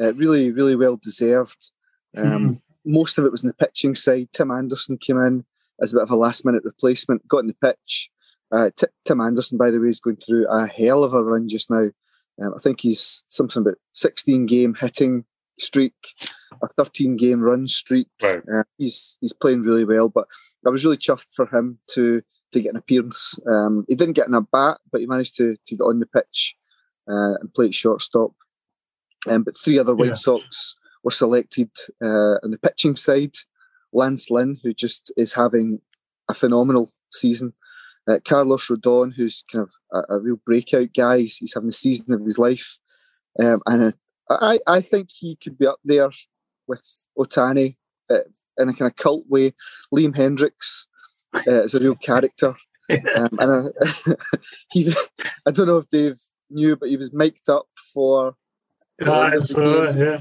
uh, 0.00 0.14
really, 0.14 0.50
really 0.50 0.76
well 0.76 0.96
deserved. 0.96 1.72
Um, 2.16 2.26
mm. 2.26 2.60
Most 2.84 3.18
of 3.18 3.24
it 3.24 3.32
was 3.32 3.42
in 3.42 3.48
the 3.48 3.54
pitching 3.54 3.94
side. 3.94 4.28
Tim 4.32 4.50
Anderson 4.50 4.98
came 4.98 5.18
in 5.18 5.44
as 5.80 5.92
a 5.92 5.96
bit 5.96 6.02
of 6.02 6.10
a 6.10 6.16
last 6.16 6.44
minute 6.44 6.64
replacement, 6.64 7.26
got 7.28 7.38
in 7.38 7.46
the 7.46 7.54
pitch. 7.54 8.10
Uh, 8.52 8.70
T- 8.76 8.86
Tim 9.04 9.20
Anderson, 9.20 9.58
by 9.58 9.70
the 9.70 9.78
way, 9.78 9.88
is 9.88 10.00
going 10.00 10.16
through 10.16 10.46
a 10.48 10.66
hell 10.66 11.04
of 11.04 11.14
a 11.14 11.22
run 11.22 11.48
just 11.48 11.70
now. 11.70 11.90
Um, 12.40 12.54
I 12.54 12.58
think 12.60 12.80
he's 12.80 13.24
something 13.28 13.62
about 13.62 13.76
16 13.92 14.46
game 14.46 14.74
hitting 14.74 15.24
streak, 15.58 15.94
a 16.62 16.68
13 16.68 17.16
game 17.16 17.40
run 17.40 17.68
streak. 17.68 18.08
Right. 18.22 18.42
Uh, 18.52 18.64
he's 18.78 19.18
he's 19.20 19.32
playing 19.32 19.62
really 19.62 19.84
well, 19.84 20.08
but 20.08 20.26
I 20.66 20.70
was 20.70 20.84
really 20.84 20.96
chuffed 20.96 21.28
for 21.34 21.46
him 21.46 21.78
to 21.94 22.22
to 22.52 22.60
get 22.60 22.70
an 22.70 22.76
appearance. 22.76 23.38
Um, 23.50 23.84
he 23.88 23.94
didn't 23.94 24.16
get 24.16 24.26
in 24.26 24.34
a 24.34 24.40
bat, 24.40 24.78
but 24.90 25.00
he 25.00 25.06
managed 25.06 25.36
to 25.36 25.56
to 25.66 25.76
get 25.76 25.84
on 25.84 26.00
the 26.00 26.06
pitch 26.06 26.56
uh, 27.08 27.34
and 27.40 27.52
play 27.54 27.66
at 27.66 27.74
shortstop. 27.74 28.32
Um, 29.28 29.42
but 29.42 29.56
three 29.56 29.78
other 29.78 29.94
White 29.94 30.08
yeah. 30.08 30.14
Sox 30.14 30.76
were 31.04 31.10
selected 31.10 31.70
uh, 32.02 32.40
on 32.42 32.50
the 32.50 32.58
pitching 32.58 32.96
side. 32.96 33.34
Lance 33.92 34.30
Lynn, 34.30 34.58
who 34.62 34.72
just 34.72 35.12
is 35.16 35.34
having 35.34 35.80
a 36.28 36.34
phenomenal 36.34 36.92
season. 37.12 37.52
Uh, 38.10 38.18
Carlos 38.24 38.66
Rodon, 38.66 39.14
who's 39.14 39.44
kind 39.50 39.62
of 39.62 39.72
a, 39.92 40.14
a, 40.14 40.20
real 40.20 40.40
breakout 40.44 40.88
guy. 40.96 41.18
He's, 41.18 41.36
he's 41.36 41.54
having 41.54 41.68
the 41.68 41.72
season 41.72 42.12
of 42.12 42.24
his 42.24 42.38
life. 42.38 42.78
Um, 43.38 43.62
and 43.66 43.82
uh, 43.82 43.92
I, 44.30 44.58
I 44.66 44.80
think 44.80 45.10
he 45.12 45.36
could 45.36 45.58
be 45.58 45.66
up 45.66 45.78
there 45.84 46.10
with 46.66 46.84
Ohtani 47.16 47.76
uh, 48.10 48.20
in 48.58 48.68
a 48.68 48.72
kind 48.72 48.90
of 48.90 48.96
cult 48.96 49.24
way. 49.28 49.54
Liam 49.94 50.16
Hendriks 50.16 50.86
uh, 51.46 51.62
as 51.64 51.74
a 51.74 51.80
real 51.80 51.96
character. 51.96 52.54
Um, 52.90 53.28
and 53.38 53.72
I, 53.86 54.14
he, 54.72 54.92
I 55.46 55.52
don't 55.52 55.68
know 55.68 55.76
if 55.76 55.88
Dave 55.90 56.18
knew, 56.50 56.74
but 56.74 56.88
he 56.88 56.96
was 56.96 57.12
mic'd 57.12 57.48
up 57.48 57.66
for. 57.94 58.34
Uh, 59.06 59.30
yeah. 59.96 60.20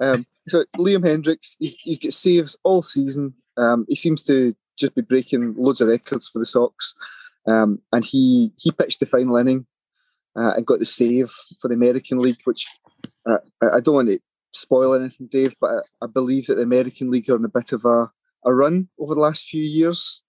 um, 0.00 0.26
so 0.48 0.64
Liam 0.76 1.04
Hendriks, 1.04 1.54
he's, 1.60 1.76
he's 1.84 2.00
got 2.00 2.12
saves 2.12 2.56
all 2.64 2.82
season. 2.82 3.34
Um, 3.56 3.86
he 3.88 3.94
seems 3.94 4.24
to 4.24 4.56
just 4.76 4.94
be 4.94 5.02
breaking 5.02 5.54
loads 5.56 5.80
of 5.80 5.88
records 5.88 6.28
for 6.28 6.38
the 6.38 6.46
Sox. 6.46 6.94
Um, 7.46 7.80
and 7.92 8.04
he 8.04 8.52
he 8.56 8.70
pitched 8.70 9.00
the 9.00 9.06
final 9.06 9.36
inning 9.36 9.66
uh, 10.36 10.52
and 10.56 10.66
got 10.66 10.78
the 10.78 10.86
save 10.86 11.32
for 11.60 11.68
the 11.68 11.74
American 11.74 12.18
League, 12.18 12.40
which 12.44 12.66
uh, 13.28 13.38
I 13.72 13.80
don't 13.80 13.94
want 13.94 14.08
to 14.08 14.18
spoil 14.52 14.94
anything, 14.94 15.26
Dave, 15.26 15.54
but 15.60 15.70
I, 15.70 16.04
I 16.04 16.06
believe 16.06 16.46
that 16.46 16.54
the 16.54 16.62
American 16.62 17.10
League 17.10 17.28
are 17.28 17.36
in 17.36 17.44
a 17.44 17.48
bit 17.48 17.72
of 17.72 17.84
a 17.84 18.10
a 18.44 18.54
run 18.54 18.88
over 18.98 19.14
the 19.14 19.20
last 19.20 19.48
few 19.48 19.62
years? 19.62 20.22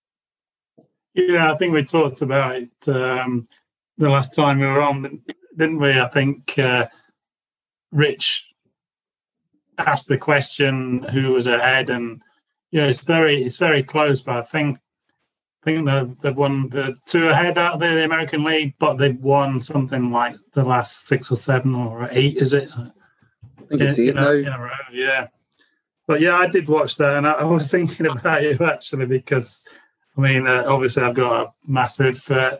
Yeah, 1.13 1.51
I 1.51 1.57
think 1.57 1.73
we 1.73 1.83
talked 1.83 2.21
about 2.21 2.55
it 2.55 2.87
um, 2.87 3.47
the 3.97 4.09
last 4.09 4.35
time 4.35 4.59
we 4.59 4.65
were 4.65 4.81
on, 4.81 5.21
didn't 5.55 5.79
we? 5.79 5.99
I 5.99 6.07
think 6.07 6.57
uh, 6.57 6.87
Rich 7.91 8.51
asked 9.77 10.07
the 10.07 10.17
question 10.17 11.03
who 11.03 11.33
was 11.33 11.47
ahead, 11.47 11.89
and 11.89 12.21
yeah, 12.75 12.87
it's 12.87 12.99
very 12.99 13.41
it's 13.41 13.57
very 13.57 13.81
close. 13.81 14.21
But 14.21 14.35
I 14.35 14.41
think 14.41 14.79
I 15.63 15.71
think 15.71 15.85
they've, 15.85 16.19
they've 16.19 16.35
won 16.35 16.67
the 16.67 16.97
two 17.05 17.29
ahead 17.29 17.57
out 17.57 17.75
of 17.75 17.79
the 17.79 18.03
American 18.03 18.43
League, 18.43 18.73
but 18.79 18.95
they've 18.95 19.17
won 19.17 19.61
something 19.61 20.11
like 20.11 20.35
the 20.53 20.65
last 20.65 21.07
six 21.07 21.31
or 21.31 21.37
seven 21.37 21.73
or 21.73 22.09
eight, 22.11 22.35
is 22.35 22.51
it? 22.51 22.69
I 22.77 23.65
think 23.69 23.81
it's 23.81 23.97
eight 23.97 24.13
now. 24.13 24.29
yeah. 24.91 25.27
But 26.05 26.19
yeah, 26.19 26.35
I 26.35 26.47
did 26.47 26.67
watch 26.67 26.97
that, 26.97 27.13
and 27.13 27.25
I, 27.25 27.31
I 27.31 27.43
was 27.45 27.67
thinking 27.71 28.07
about 28.07 28.43
you 28.43 28.57
actually 28.59 29.05
because, 29.05 29.63
I 30.17 30.21
mean, 30.21 30.45
uh, 30.45 30.65
obviously 30.67 31.03
I've 31.03 31.15
got 31.15 31.47
a 31.47 31.53
massive 31.71 32.29
uh, 32.29 32.57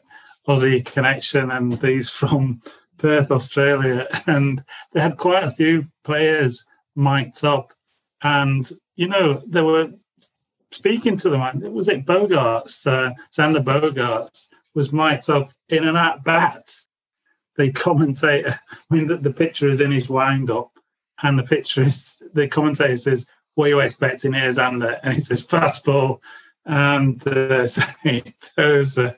Aussie 0.47 0.85
connection, 0.85 1.51
and 1.51 1.73
these 1.81 2.09
from 2.09 2.61
Perth, 2.97 3.31
Australia, 3.31 4.07
and 4.27 4.63
they 4.93 5.01
had 5.01 5.17
quite 5.17 5.43
a 5.43 5.51
few 5.51 5.87
players 6.05 6.63
mic'd 6.95 7.43
up, 7.43 7.73
and 8.23 8.71
you 8.95 9.09
know 9.09 9.43
there 9.45 9.65
were 9.65 9.89
speaking 10.75 11.17
to 11.17 11.29
them. 11.29 11.73
Was 11.73 11.87
it 11.87 12.05
Bogaerts, 12.05 12.85
Uh, 12.85 13.13
Xander 13.31 13.63
Bogaerts 13.63 14.47
was 14.73 14.91
mic'd 14.91 15.29
up 15.29 15.49
in 15.69 15.87
an 15.87 15.95
at 15.95 16.23
bat. 16.23 16.75
The 17.57 17.71
commentator, 17.71 18.59
I 18.71 18.93
mean, 18.93 19.07
the, 19.07 19.17
the 19.17 19.31
picture 19.31 19.69
is 19.69 19.79
in 19.79 19.91
his 19.91 20.09
wind 20.09 20.51
up, 20.51 20.71
and 21.23 21.39
the 21.39 21.43
picture 21.43 21.83
is 21.83 22.21
the 22.33 22.47
commentator 22.47 22.97
says, 22.97 23.25
what 23.55 23.67
are 23.67 23.69
you 23.69 23.79
expecting 23.79 24.33
here, 24.33 24.49
Xander? 24.49 24.99
And 25.01 25.13
he 25.13 25.21
says, 25.21 25.45
fastball. 25.45 26.19
And 26.65 27.25
uh, 27.27 27.67
he 28.03 28.21
throws 28.55 28.97
a, 28.97 29.15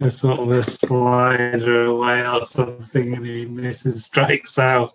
a, 0.00 0.10
sort 0.10 0.38
of 0.38 0.50
a 0.50 0.62
slider 0.62 1.86
away 1.86 2.26
or 2.26 2.42
something 2.42 3.14
and 3.14 3.26
he 3.26 3.44
misses, 3.44 4.04
strikes 4.04 4.58
out. 4.58 4.92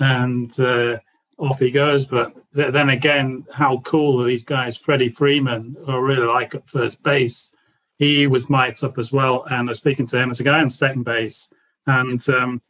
and 0.00 0.58
uh, 0.58 0.98
off 1.38 1.58
he 1.58 1.70
goes. 1.70 2.06
But 2.06 2.34
th- 2.54 2.72
then 2.72 2.90
again, 2.90 3.46
how 3.52 3.78
cool 3.78 4.20
are 4.20 4.26
these 4.26 4.44
guys? 4.44 4.76
Freddie 4.76 5.10
Freeman, 5.10 5.76
who 5.84 5.92
I 5.92 5.96
really 5.96 6.26
like 6.26 6.54
at 6.54 6.68
first 6.68 7.02
base, 7.02 7.54
he 7.98 8.26
was 8.26 8.50
mic'd 8.50 8.82
up 8.82 8.98
as 8.98 9.12
well, 9.12 9.44
and 9.50 9.68
I 9.68 9.70
was 9.70 9.78
speaking 9.78 10.06
to 10.06 10.20
him 10.20 10.30
as 10.30 10.40
a 10.40 10.44
guy 10.44 10.60
on 10.60 10.70
second 10.70 11.04
base, 11.04 11.48
and 11.86 12.26
um, 12.28 12.60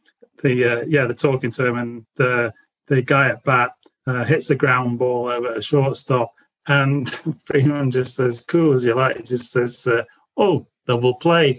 the 0.41 0.81
uh, 0.81 0.85
yeah, 0.87 1.05
they're 1.05 1.13
talking 1.13 1.51
to 1.51 1.67
him, 1.67 1.77
and 1.77 2.05
the 2.15 2.53
the 2.87 3.01
guy 3.01 3.29
at 3.29 3.43
bat 3.43 3.71
uh, 4.05 4.23
hits 4.23 4.49
a 4.49 4.55
ground 4.55 4.99
ball 4.99 5.29
over 5.29 5.47
a 5.47 5.61
shortstop, 5.61 6.33
and 6.67 7.09
Freeman 7.45 7.91
just 7.91 8.15
says, 8.15 8.41
"Cool 8.41 8.73
as 8.73 8.85
you 8.85 8.93
like," 8.93 9.25
just 9.25 9.51
says, 9.51 9.87
uh, 9.87 10.03
"Oh, 10.37 10.67
double 10.85 11.15
play." 11.15 11.57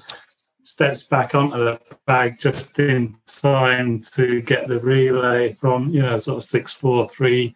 Steps 0.66 1.04
back 1.04 1.32
onto 1.36 1.58
the 1.58 1.80
bag 2.06 2.40
just 2.40 2.76
in 2.80 3.16
time 3.24 4.00
to 4.14 4.42
get 4.42 4.66
the 4.66 4.80
relay 4.80 5.52
from 5.52 5.90
you 5.90 6.02
know 6.02 6.16
sort 6.16 6.38
of 6.38 6.42
six 6.42 6.74
four 6.74 7.08
three 7.08 7.54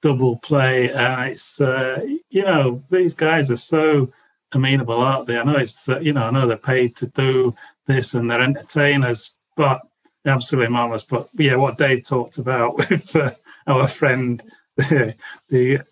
double 0.00 0.38
play, 0.38 0.90
and 0.90 1.32
it's 1.32 1.60
uh, 1.60 2.00
you 2.30 2.42
know 2.42 2.82
these 2.90 3.12
guys 3.12 3.50
are 3.50 3.56
so 3.56 4.10
amenable, 4.52 5.02
aren't 5.02 5.26
they? 5.26 5.38
I 5.38 5.44
know 5.44 5.56
it's 5.56 5.86
uh, 5.86 6.00
you 6.00 6.14
know 6.14 6.24
I 6.24 6.30
know 6.30 6.46
they're 6.46 6.56
paid 6.56 6.96
to 6.96 7.06
do 7.08 7.54
this 7.86 8.14
and 8.14 8.30
they're 8.30 8.40
entertainers, 8.40 9.36
but 9.54 9.82
absolutely 10.24 10.72
marvelous. 10.72 11.04
But 11.04 11.28
yeah, 11.34 11.56
what 11.56 11.76
Dave 11.76 12.04
talked 12.04 12.38
about 12.38 12.76
with 12.90 13.14
uh, 13.14 13.32
our 13.66 13.86
friend, 13.86 14.42
the, 14.76 15.84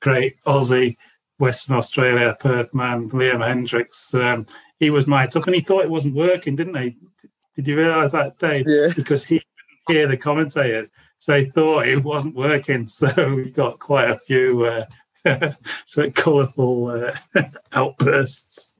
great 0.00 0.36
Aussie 0.44 0.98
Western 1.38 1.76
Australia 1.76 2.36
Perth 2.38 2.74
man, 2.74 3.08
Liam 3.08 3.40
Hendriks 3.40 4.14
um, 4.14 4.44
he 4.84 4.90
was 4.90 5.06
mic'd 5.06 5.36
up 5.36 5.46
and 5.46 5.54
he 5.54 5.62
thought 5.62 5.84
it 5.84 5.90
wasn't 5.90 6.14
working, 6.14 6.56
didn't 6.56 6.76
he? 6.76 6.96
Did 7.56 7.66
you 7.66 7.76
realise 7.76 8.12
that, 8.12 8.38
Dave? 8.38 8.66
Yeah. 8.68 8.88
Because 8.94 9.24
he 9.24 9.42
couldn't 9.86 10.00
hear 10.00 10.08
the 10.08 10.16
commentators, 10.16 10.90
so 11.18 11.38
he 11.38 11.46
thought 11.50 11.88
it 11.88 12.04
wasn't 12.04 12.34
working. 12.34 12.86
So 12.88 13.34
we 13.34 13.50
got 13.50 13.78
quite 13.78 14.10
a 14.10 14.18
few 14.18 14.64
uh, 14.64 14.84
sort 15.86 16.08
of 16.08 16.14
colourful 16.14 16.88
uh, 16.88 17.16
outbursts. 17.72 18.74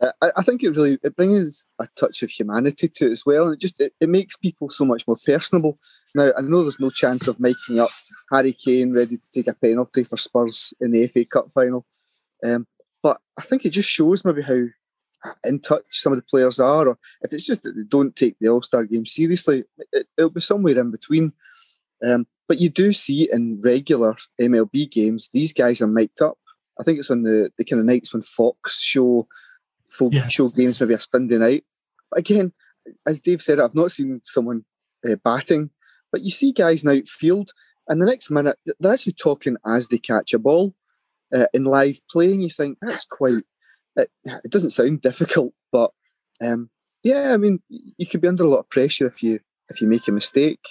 I, 0.00 0.30
I 0.36 0.42
think 0.42 0.62
it 0.62 0.70
really 0.70 0.98
it 1.02 1.16
brings 1.16 1.66
a 1.80 1.88
touch 1.98 2.22
of 2.22 2.30
humanity 2.30 2.88
to 2.88 3.06
it 3.08 3.12
as 3.12 3.26
well, 3.26 3.44
and 3.44 3.54
it 3.54 3.60
just 3.60 3.80
it, 3.80 3.92
it 4.00 4.08
makes 4.08 4.36
people 4.36 4.70
so 4.70 4.84
much 4.84 5.06
more 5.06 5.16
personable. 5.26 5.78
Now 6.14 6.30
I 6.36 6.42
know 6.42 6.62
there's 6.62 6.78
no 6.78 6.90
chance 6.90 7.26
of 7.26 7.40
making 7.40 7.80
up 7.80 7.90
Harry 8.30 8.52
Kane 8.52 8.92
ready 8.92 9.16
to 9.16 9.30
take 9.32 9.48
a 9.48 9.54
penalty 9.54 10.04
for 10.04 10.16
Spurs 10.16 10.74
in 10.80 10.92
the 10.92 11.08
FA 11.08 11.24
Cup 11.24 11.50
final, 11.52 11.86
um, 12.44 12.66
but 13.04 13.20
I 13.36 13.42
think 13.42 13.66
it 13.66 13.70
just 13.70 13.90
shows 13.90 14.24
maybe 14.24 14.40
how 14.40 14.64
in 15.44 15.60
touch 15.60 15.84
some 15.90 16.12
of 16.12 16.18
the 16.18 16.24
players 16.24 16.58
are, 16.58 16.88
or 16.88 16.98
if 17.20 17.34
it's 17.34 17.46
just 17.46 17.62
that 17.62 17.76
they 17.76 17.82
don't 17.86 18.16
take 18.16 18.36
the 18.40 18.48
All 18.48 18.62
Star 18.62 18.84
game 18.84 19.04
seriously, 19.04 19.64
it, 19.92 20.06
will 20.16 20.30
be 20.30 20.40
somewhere 20.40 20.78
in 20.78 20.90
between. 20.90 21.34
Um, 22.02 22.26
but 22.48 22.60
you 22.60 22.70
do 22.70 22.94
see 22.94 23.28
in 23.30 23.60
regular 23.60 24.16
MLB 24.40 24.90
games, 24.90 25.28
these 25.34 25.52
guys 25.52 25.82
are 25.82 25.86
mic'd 25.86 26.22
up. 26.22 26.38
I 26.80 26.82
think 26.82 26.98
it's 26.98 27.10
on 27.10 27.24
the, 27.24 27.50
the 27.58 27.64
kind 27.64 27.78
of 27.80 27.86
nights 27.86 28.12
when 28.12 28.22
Fox 28.22 28.80
show 28.80 29.28
full 29.90 30.12
yes. 30.12 30.32
show 30.32 30.48
games 30.48 30.80
maybe 30.80 30.94
a 30.94 31.02
Sunday 31.02 31.36
night. 31.36 31.64
But 32.10 32.20
again, 32.20 32.54
as 33.06 33.20
Dave 33.20 33.42
said, 33.42 33.60
I've 33.60 33.74
not 33.74 33.92
seen 33.92 34.22
someone 34.24 34.64
uh, 35.06 35.16
batting, 35.16 35.70
but 36.10 36.22
you 36.22 36.30
see 36.30 36.52
guys 36.52 36.84
now 36.84 36.98
field, 37.06 37.50
and 37.86 38.00
the 38.00 38.06
next 38.06 38.30
minute 38.30 38.58
they're 38.80 38.94
actually 38.94 39.12
talking 39.12 39.58
as 39.66 39.88
they 39.88 39.98
catch 39.98 40.32
a 40.32 40.38
ball 40.38 40.74
uh, 41.34 41.46
in 41.52 41.64
live 41.64 41.98
playing. 42.10 42.40
You 42.40 42.50
think 42.50 42.78
that's 42.80 43.04
quite. 43.04 43.44
It, 43.96 44.10
it 44.24 44.50
doesn't 44.50 44.70
sound 44.70 45.02
difficult, 45.02 45.52
but 45.70 45.92
um, 46.42 46.70
yeah, 47.02 47.32
I 47.32 47.36
mean, 47.36 47.62
you 47.68 48.06
could 48.06 48.20
be 48.20 48.28
under 48.28 48.44
a 48.44 48.48
lot 48.48 48.60
of 48.60 48.70
pressure 48.70 49.06
if 49.06 49.22
you 49.22 49.40
if 49.68 49.80
you 49.80 49.88
make 49.88 50.08
a 50.08 50.12
mistake. 50.12 50.66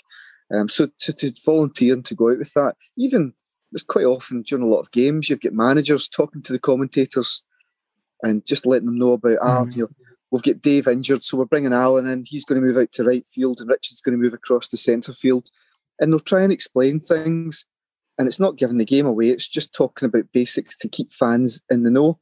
Um, 0.53 0.69
so 0.69 0.87
to, 0.99 1.13
to 1.13 1.33
volunteer 1.45 1.93
and 1.93 2.05
to 2.05 2.15
go 2.15 2.31
out 2.31 2.37
with 2.37 2.53
that, 2.53 2.75
even 2.97 3.33
it's 3.71 3.83
quite 3.83 4.05
often 4.05 4.43
during 4.43 4.63
a 4.63 4.67
lot 4.67 4.79
of 4.79 4.91
games, 4.91 5.29
you've 5.29 5.41
got 5.41 5.53
managers 5.53 6.07
talking 6.07 6.41
to 6.43 6.53
the 6.53 6.59
commentators 6.59 7.43
and 8.21 8.45
just 8.45 8.65
letting 8.65 8.85
them 8.85 8.97
know 8.97 9.13
about, 9.13 9.37
ah, 9.41 9.65
mm. 9.65 9.75
you 9.75 9.83
know, 9.83 9.89
we've 10.31 10.43
got 10.43 10.61
Dave 10.61 10.87
injured, 10.87 11.25
so 11.25 11.37
we're 11.37 11.45
bringing 11.45 11.73
Alan 11.73 12.07
in. 12.07 12.23
He's 12.25 12.45
going 12.45 12.61
to 12.61 12.65
move 12.65 12.77
out 12.77 12.91
to 12.93 13.03
right 13.03 13.27
field, 13.27 13.59
and 13.59 13.69
Richard's 13.69 14.01
going 14.01 14.17
to 14.17 14.23
move 14.23 14.33
across 14.33 14.67
to 14.69 14.77
centre 14.77 15.13
field. 15.13 15.49
And 15.99 16.11
they'll 16.11 16.19
try 16.19 16.41
and 16.41 16.51
explain 16.53 16.99
things, 16.99 17.65
and 18.17 18.27
it's 18.27 18.39
not 18.39 18.57
giving 18.57 18.77
the 18.77 18.85
game 18.85 19.05
away. 19.05 19.29
It's 19.29 19.47
just 19.47 19.73
talking 19.73 20.05
about 20.05 20.31
basics 20.33 20.77
to 20.77 20.87
keep 20.87 21.11
fans 21.11 21.61
in 21.69 21.83
the 21.83 21.91
know. 21.91 22.19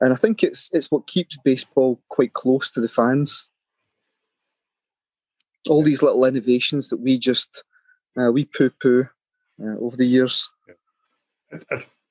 And 0.00 0.12
I 0.12 0.16
think 0.16 0.42
it's 0.42 0.70
it's 0.72 0.90
what 0.90 1.06
keeps 1.06 1.36
baseball 1.44 2.00
quite 2.08 2.32
close 2.32 2.70
to 2.72 2.80
the 2.80 2.88
fans. 2.88 3.48
All 5.68 5.82
these 5.82 6.02
little 6.02 6.24
innovations 6.24 6.88
that 6.88 7.00
we 7.00 7.18
just 7.18 7.64
uh, 8.16 8.30
we 8.32 8.44
poo 8.44 8.70
poo 8.70 9.08
uh, 9.62 9.76
over 9.80 9.96
the 9.96 10.06
years. 10.06 10.50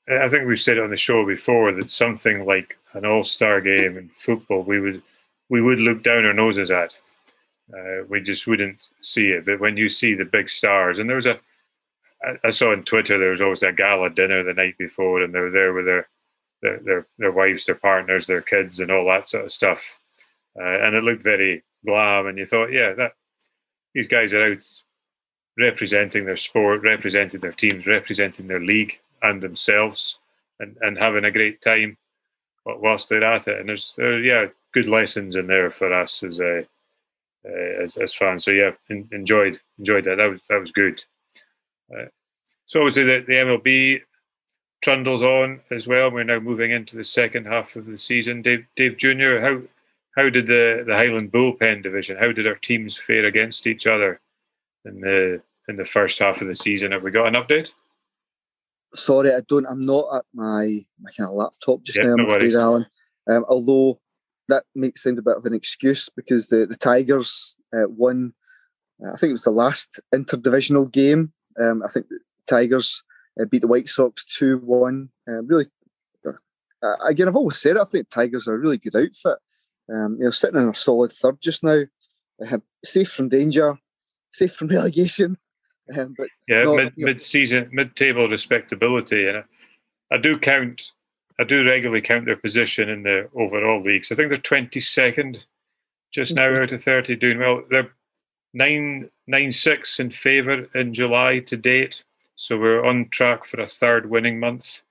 I 0.09 0.29
think 0.29 0.47
we've 0.47 0.59
said 0.59 0.79
on 0.79 0.89
the 0.89 0.97
show 0.97 1.25
before 1.25 1.71
that 1.73 1.89
something 1.89 2.45
like 2.45 2.77
an 2.93 3.05
all-star 3.05 3.59
game 3.61 3.97
in 3.97 4.09
football, 4.17 4.63
we 4.63 4.79
would 4.79 5.01
we 5.49 5.61
would 5.61 5.79
look 5.79 6.03
down 6.03 6.25
our 6.25 6.33
noses 6.33 6.71
at. 6.71 6.97
Uh, 7.73 8.05
we 8.07 8.21
just 8.21 8.47
wouldn't 8.47 8.87
see 9.01 9.27
it. 9.27 9.45
But 9.45 9.59
when 9.59 9.75
you 9.75 9.89
see 9.89 10.13
the 10.13 10.23
big 10.25 10.49
stars, 10.49 10.99
and 10.99 11.09
there 11.09 11.17
was 11.17 11.25
a, 11.25 11.39
I 12.43 12.49
saw 12.49 12.71
on 12.71 12.83
Twitter 12.83 13.17
there 13.17 13.31
was 13.31 13.41
always 13.41 13.63
a 13.63 13.71
gala 13.71 14.09
dinner 14.09 14.43
the 14.43 14.53
night 14.53 14.77
before, 14.77 15.21
and 15.21 15.33
they 15.33 15.39
were 15.39 15.51
there 15.51 15.73
with 15.73 15.85
their 15.85 16.09
their 16.61 16.79
their, 16.79 17.07
their 17.17 17.31
wives, 17.31 17.65
their 17.65 17.75
partners, 17.75 18.25
their 18.25 18.41
kids, 18.41 18.79
and 18.79 18.91
all 18.91 19.05
that 19.05 19.29
sort 19.29 19.45
of 19.45 19.51
stuff. 19.51 19.99
Uh, 20.59 20.63
and 20.63 20.95
it 20.95 21.03
looked 21.03 21.23
very 21.23 21.63
glam, 21.85 22.25
and 22.27 22.37
you 22.37 22.45
thought, 22.45 22.71
yeah, 22.71 22.93
that 22.93 23.13
these 23.93 24.07
guys 24.07 24.33
are 24.33 24.53
out 24.53 24.63
representing 25.57 26.25
their 26.25 26.35
sport, 26.35 26.83
representing 26.83 27.41
their 27.41 27.51
teams, 27.51 27.87
representing 27.87 28.47
their 28.47 28.59
league 28.59 28.99
and 29.21 29.41
themselves 29.41 30.19
and, 30.59 30.77
and 30.81 30.97
having 30.97 31.25
a 31.25 31.31
great 31.31 31.61
time 31.61 31.97
whilst 32.65 33.09
they're 33.09 33.23
at 33.23 33.47
it. 33.47 33.59
And 33.59 33.69
there's, 33.69 33.93
there, 33.97 34.19
yeah, 34.19 34.45
good 34.73 34.87
lessons 34.87 35.35
in 35.35 35.47
there 35.47 35.71
for 35.71 35.91
us 35.91 36.21
as 36.23 36.39
a, 36.39 36.59
uh, 37.45 37.81
as, 37.81 37.97
as 37.97 38.13
fans. 38.13 38.45
So 38.45 38.51
yeah, 38.51 38.71
in, 38.89 39.07
enjoyed 39.11 39.59
enjoyed 39.79 40.03
that. 40.05 40.17
That 40.17 40.29
was 40.29 40.41
that 40.49 40.59
was 40.59 40.71
good. 40.71 41.03
Uh, 41.93 42.05
so 42.65 42.81
obviously 42.81 43.03
the, 43.03 43.23
the 43.27 43.33
MLB 43.33 44.01
trundles 44.81 45.23
on 45.23 45.61
as 45.71 45.87
well. 45.87 46.11
We're 46.11 46.23
now 46.23 46.39
moving 46.39 46.71
into 46.71 46.97
the 46.97 47.03
second 47.03 47.45
half 47.45 47.75
of 47.75 47.85
the 47.85 47.97
season. 47.97 48.41
Dave 48.41 48.65
Dave 48.75 48.97
Junior, 48.97 49.41
how 49.41 49.61
how 50.15 50.29
did 50.29 50.47
the, 50.47 50.83
the 50.85 50.95
Highland 50.95 51.31
bullpen 51.31 51.83
division? 51.83 52.17
How 52.17 52.31
did 52.31 52.47
our 52.47 52.55
teams 52.55 52.97
fare 52.97 53.25
against 53.25 53.67
each 53.67 53.87
other 53.87 54.19
in 54.85 55.01
the 55.01 55.41
in 55.67 55.75
the 55.75 55.85
first 55.85 56.19
half 56.19 56.41
of 56.41 56.47
the 56.47 56.55
season? 56.55 56.91
Have 56.91 57.03
we 57.03 57.11
got 57.11 57.27
an 57.27 57.33
update? 57.33 57.71
sorry, 58.95 59.31
I 59.31 59.41
don't. 59.47 59.65
I'm 59.67 59.85
not 59.85 60.07
at 60.13 60.25
my 60.33 60.85
my 60.99 61.11
kind 61.17 61.29
of 61.29 61.35
laptop 61.35 61.83
just 61.83 61.99
now. 61.99 62.11
I'm 62.11 62.17
no 62.17 62.25
afraid, 62.27 62.55
Alan. 62.55 62.85
Um, 63.29 63.45
although 63.49 63.99
that 64.49 64.63
makes 64.75 65.03
sound 65.03 65.19
a 65.19 65.21
bit 65.21 65.37
of 65.37 65.45
an 65.45 65.53
excuse 65.53 66.09
because 66.15 66.47
the 66.47 66.65
the 66.65 66.75
Tigers 66.75 67.55
uh, 67.73 67.87
won. 67.87 68.33
Uh, 69.03 69.13
I 69.13 69.17
think 69.17 69.29
it 69.29 69.33
was 69.33 69.43
the 69.43 69.51
last 69.51 69.99
interdivisional 70.13 70.91
game. 70.91 71.33
Um, 71.59 71.83
I 71.83 71.89
think 71.89 72.07
the 72.09 72.19
Tigers 72.49 73.03
uh, 73.39 73.45
beat 73.45 73.61
the 73.61 73.67
White 73.67 73.89
Sox 73.89 74.23
two 74.25 74.57
one. 74.59 75.09
Um, 75.27 75.47
really, 75.47 75.65
uh, 76.25 76.95
again, 77.05 77.27
I've 77.27 77.35
always 77.35 77.57
said 77.57 77.75
it. 77.77 77.81
I 77.81 77.85
think 77.85 78.09
Tigers 78.09 78.47
are 78.47 78.55
a 78.55 78.59
really 78.59 78.77
good 78.77 78.95
outfit. 78.95 79.37
Um, 79.93 80.17
you 80.19 80.25
know, 80.25 80.31
sitting 80.31 80.59
in 80.59 80.67
a 80.67 80.75
solid 80.75 81.11
third 81.11 81.41
just 81.41 81.63
now, 81.63 81.83
uh, 82.45 82.57
safe 82.83 83.09
from 83.09 83.29
danger, 83.29 83.77
safe 84.31 84.53
from 84.53 84.67
relegation. 84.69 85.37
Um, 85.95 86.15
but 86.17 86.27
yeah, 86.47 86.65
mid 86.65 86.93
mid 86.97 87.21
season, 87.21 87.69
mid 87.71 87.95
table 87.95 88.27
respectability, 88.27 89.27
and 89.27 89.37
I, 89.37 89.43
I, 90.11 90.17
do 90.17 90.37
count. 90.37 90.91
I 91.39 91.45
do 91.45 91.65
regularly 91.65 92.01
count 92.01 92.25
their 92.25 92.35
position 92.35 92.89
in 92.89 93.03
the 93.03 93.29
overall 93.33 93.81
leagues. 93.81 94.11
I 94.11 94.15
think 94.15 94.27
they're 94.27 94.37
twenty 94.37 94.81
second, 94.81 95.45
just 96.11 96.35
now 96.35 96.51
out 96.51 96.73
of 96.73 96.83
thirty, 96.83 97.15
doing 97.15 97.39
well. 97.39 97.63
They're 97.69 97.89
nine 98.53 99.09
nine 99.27 99.51
six 99.51 99.99
in 99.99 100.09
favour 100.09 100.65
in 100.75 100.93
July 100.93 101.39
to 101.39 101.57
date, 101.57 102.03
so 102.35 102.57
we're 102.57 102.85
on 102.85 103.09
track 103.09 103.45
for 103.45 103.61
a 103.61 103.67
third 103.67 104.09
winning 104.09 104.39
month. 104.39 104.83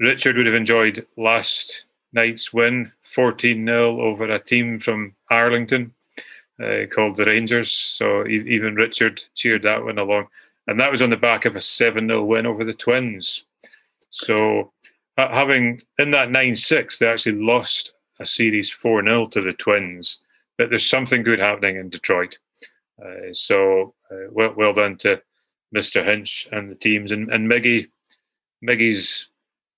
Richard 0.00 0.36
would 0.36 0.46
have 0.46 0.54
enjoyed 0.54 1.06
last 1.16 1.84
night's 2.12 2.52
win, 2.52 2.90
14 3.02 3.66
0 3.66 4.00
over 4.00 4.24
a 4.24 4.38
team 4.38 4.78
from 4.78 5.14
Arlington 5.30 5.92
uh, 6.62 6.86
called 6.90 7.16
the 7.16 7.24
Rangers. 7.24 7.70
So 7.70 8.26
even 8.26 8.74
Richard 8.74 9.22
cheered 9.34 9.62
that 9.62 9.84
one 9.84 9.98
along. 9.98 10.28
And 10.66 10.80
that 10.80 10.90
was 10.90 11.02
on 11.02 11.10
the 11.10 11.16
back 11.16 11.44
of 11.44 11.56
a 11.56 11.60
7 11.60 12.08
0 12.08 12.24
win 12.24 12.46
over 12.46 12.64
the 12.64 12.72
Twins. 12.72 13.44
So 14.10 14.72
having 15.16 15.80
in 15.98 16.10
that 16.12 16.30
9 16.30 16.54
6, 16.54 16.98
they 16.98 17.08
actually 17.08 17.40
lost 17.40 17.92
a 18.20 18.26
series 18.26 18.70
4 18.70 19.02
0 19.02 19.26
to 19.26 19.40
the 19.40 19.52
Twins. 19.52 20.18
But 20.58 20.70
there's 20.70 20.88
something 20.88 21.22
good 21.22 21.40
happening 21.40 21.76
in 21.76 21.90
Detroit. 21.90 22.38
Uh, 23.04 23.32
so 23.32 23.94
uh, 24.10 24.30
well, 24.30 24.54
well 24.56 24.72
done 24.72 24.96
to 24.98 25.20
Mr. 25.74 26.04
Hinch 26.04 26.48
and 26.52 26.70
the 26.70 26.76
teams. 26.76 27.10
And, 27.12 27.28
and 27.32 27.50
Miggy, 27.50 27.88
Miggy's 28.64 29.28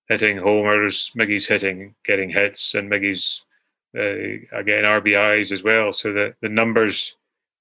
hitting 0.08 0.36
homers, 0.36 1.10
Miggy's 1.16 1.46
hitting, 1.46 1.94
getting 2.04 2.30
hits, 2.30 2.74
and 2.74 2.90
Miggy's 2.90 3.42
uh, 3.96 4.56
again 4.56 4.84
RBIs 4.84 5.52
as 5.52 5.62
well. 5.62 5.92
So 5.92 6.12
the 6.12 6.34
the 6.42 6.48
numbers 6.48 7.16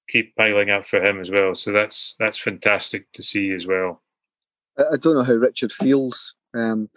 keep 0.08 0.36
piling 0.36 0.70
up 0.70 0.86
for 0.86 1.02
him 1.02 1.20
as 1.20 1.30
well. 1.30 1.54
So 1.54 1.72
that's 1.72 2.16
that's 2.18 2.38
fantastic 2.38 3.10
to 3.12 3.22
see 3.22 3.52
as 3.52 3.66
well. 3.66 4.02
I 4.78 4.96
don't 4.98 5.14
know 5.14 5.22
how 5.22 5.34
Richard 5.34 5.72
feels, 5.72 6.34
um, 6.54 6.90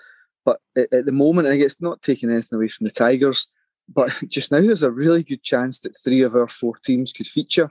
but 0.43 0.59
at, 0.77 0.91
at, 0.91 1.05
the 1.05 1.13
moment, 1.13 1.47
I 1.47 1.55
guess 1.55 1.79
not 1.79 2.01
taking 2.01 2.29
anything 2.29 2.57
away 2.57 2.67
from 2.67 2.85
the 2.85 2.91
Tigers, 2.91 3.47
but 3.93 4.11
just 4.27 4.51
now 4.51 4.61
there's 4.61 4.83
a 4.83 4.91
really 4.91 5.23
good 5.23 5.43
chance 5.43 5.79
that 5.79 5.99
three 6.03 6.21
of 6.21 6.35
our 6.35 6.47
four 6.47 6.75
teams 6.83 7.11
could 7.11 7.27
feature. 7.27 7.69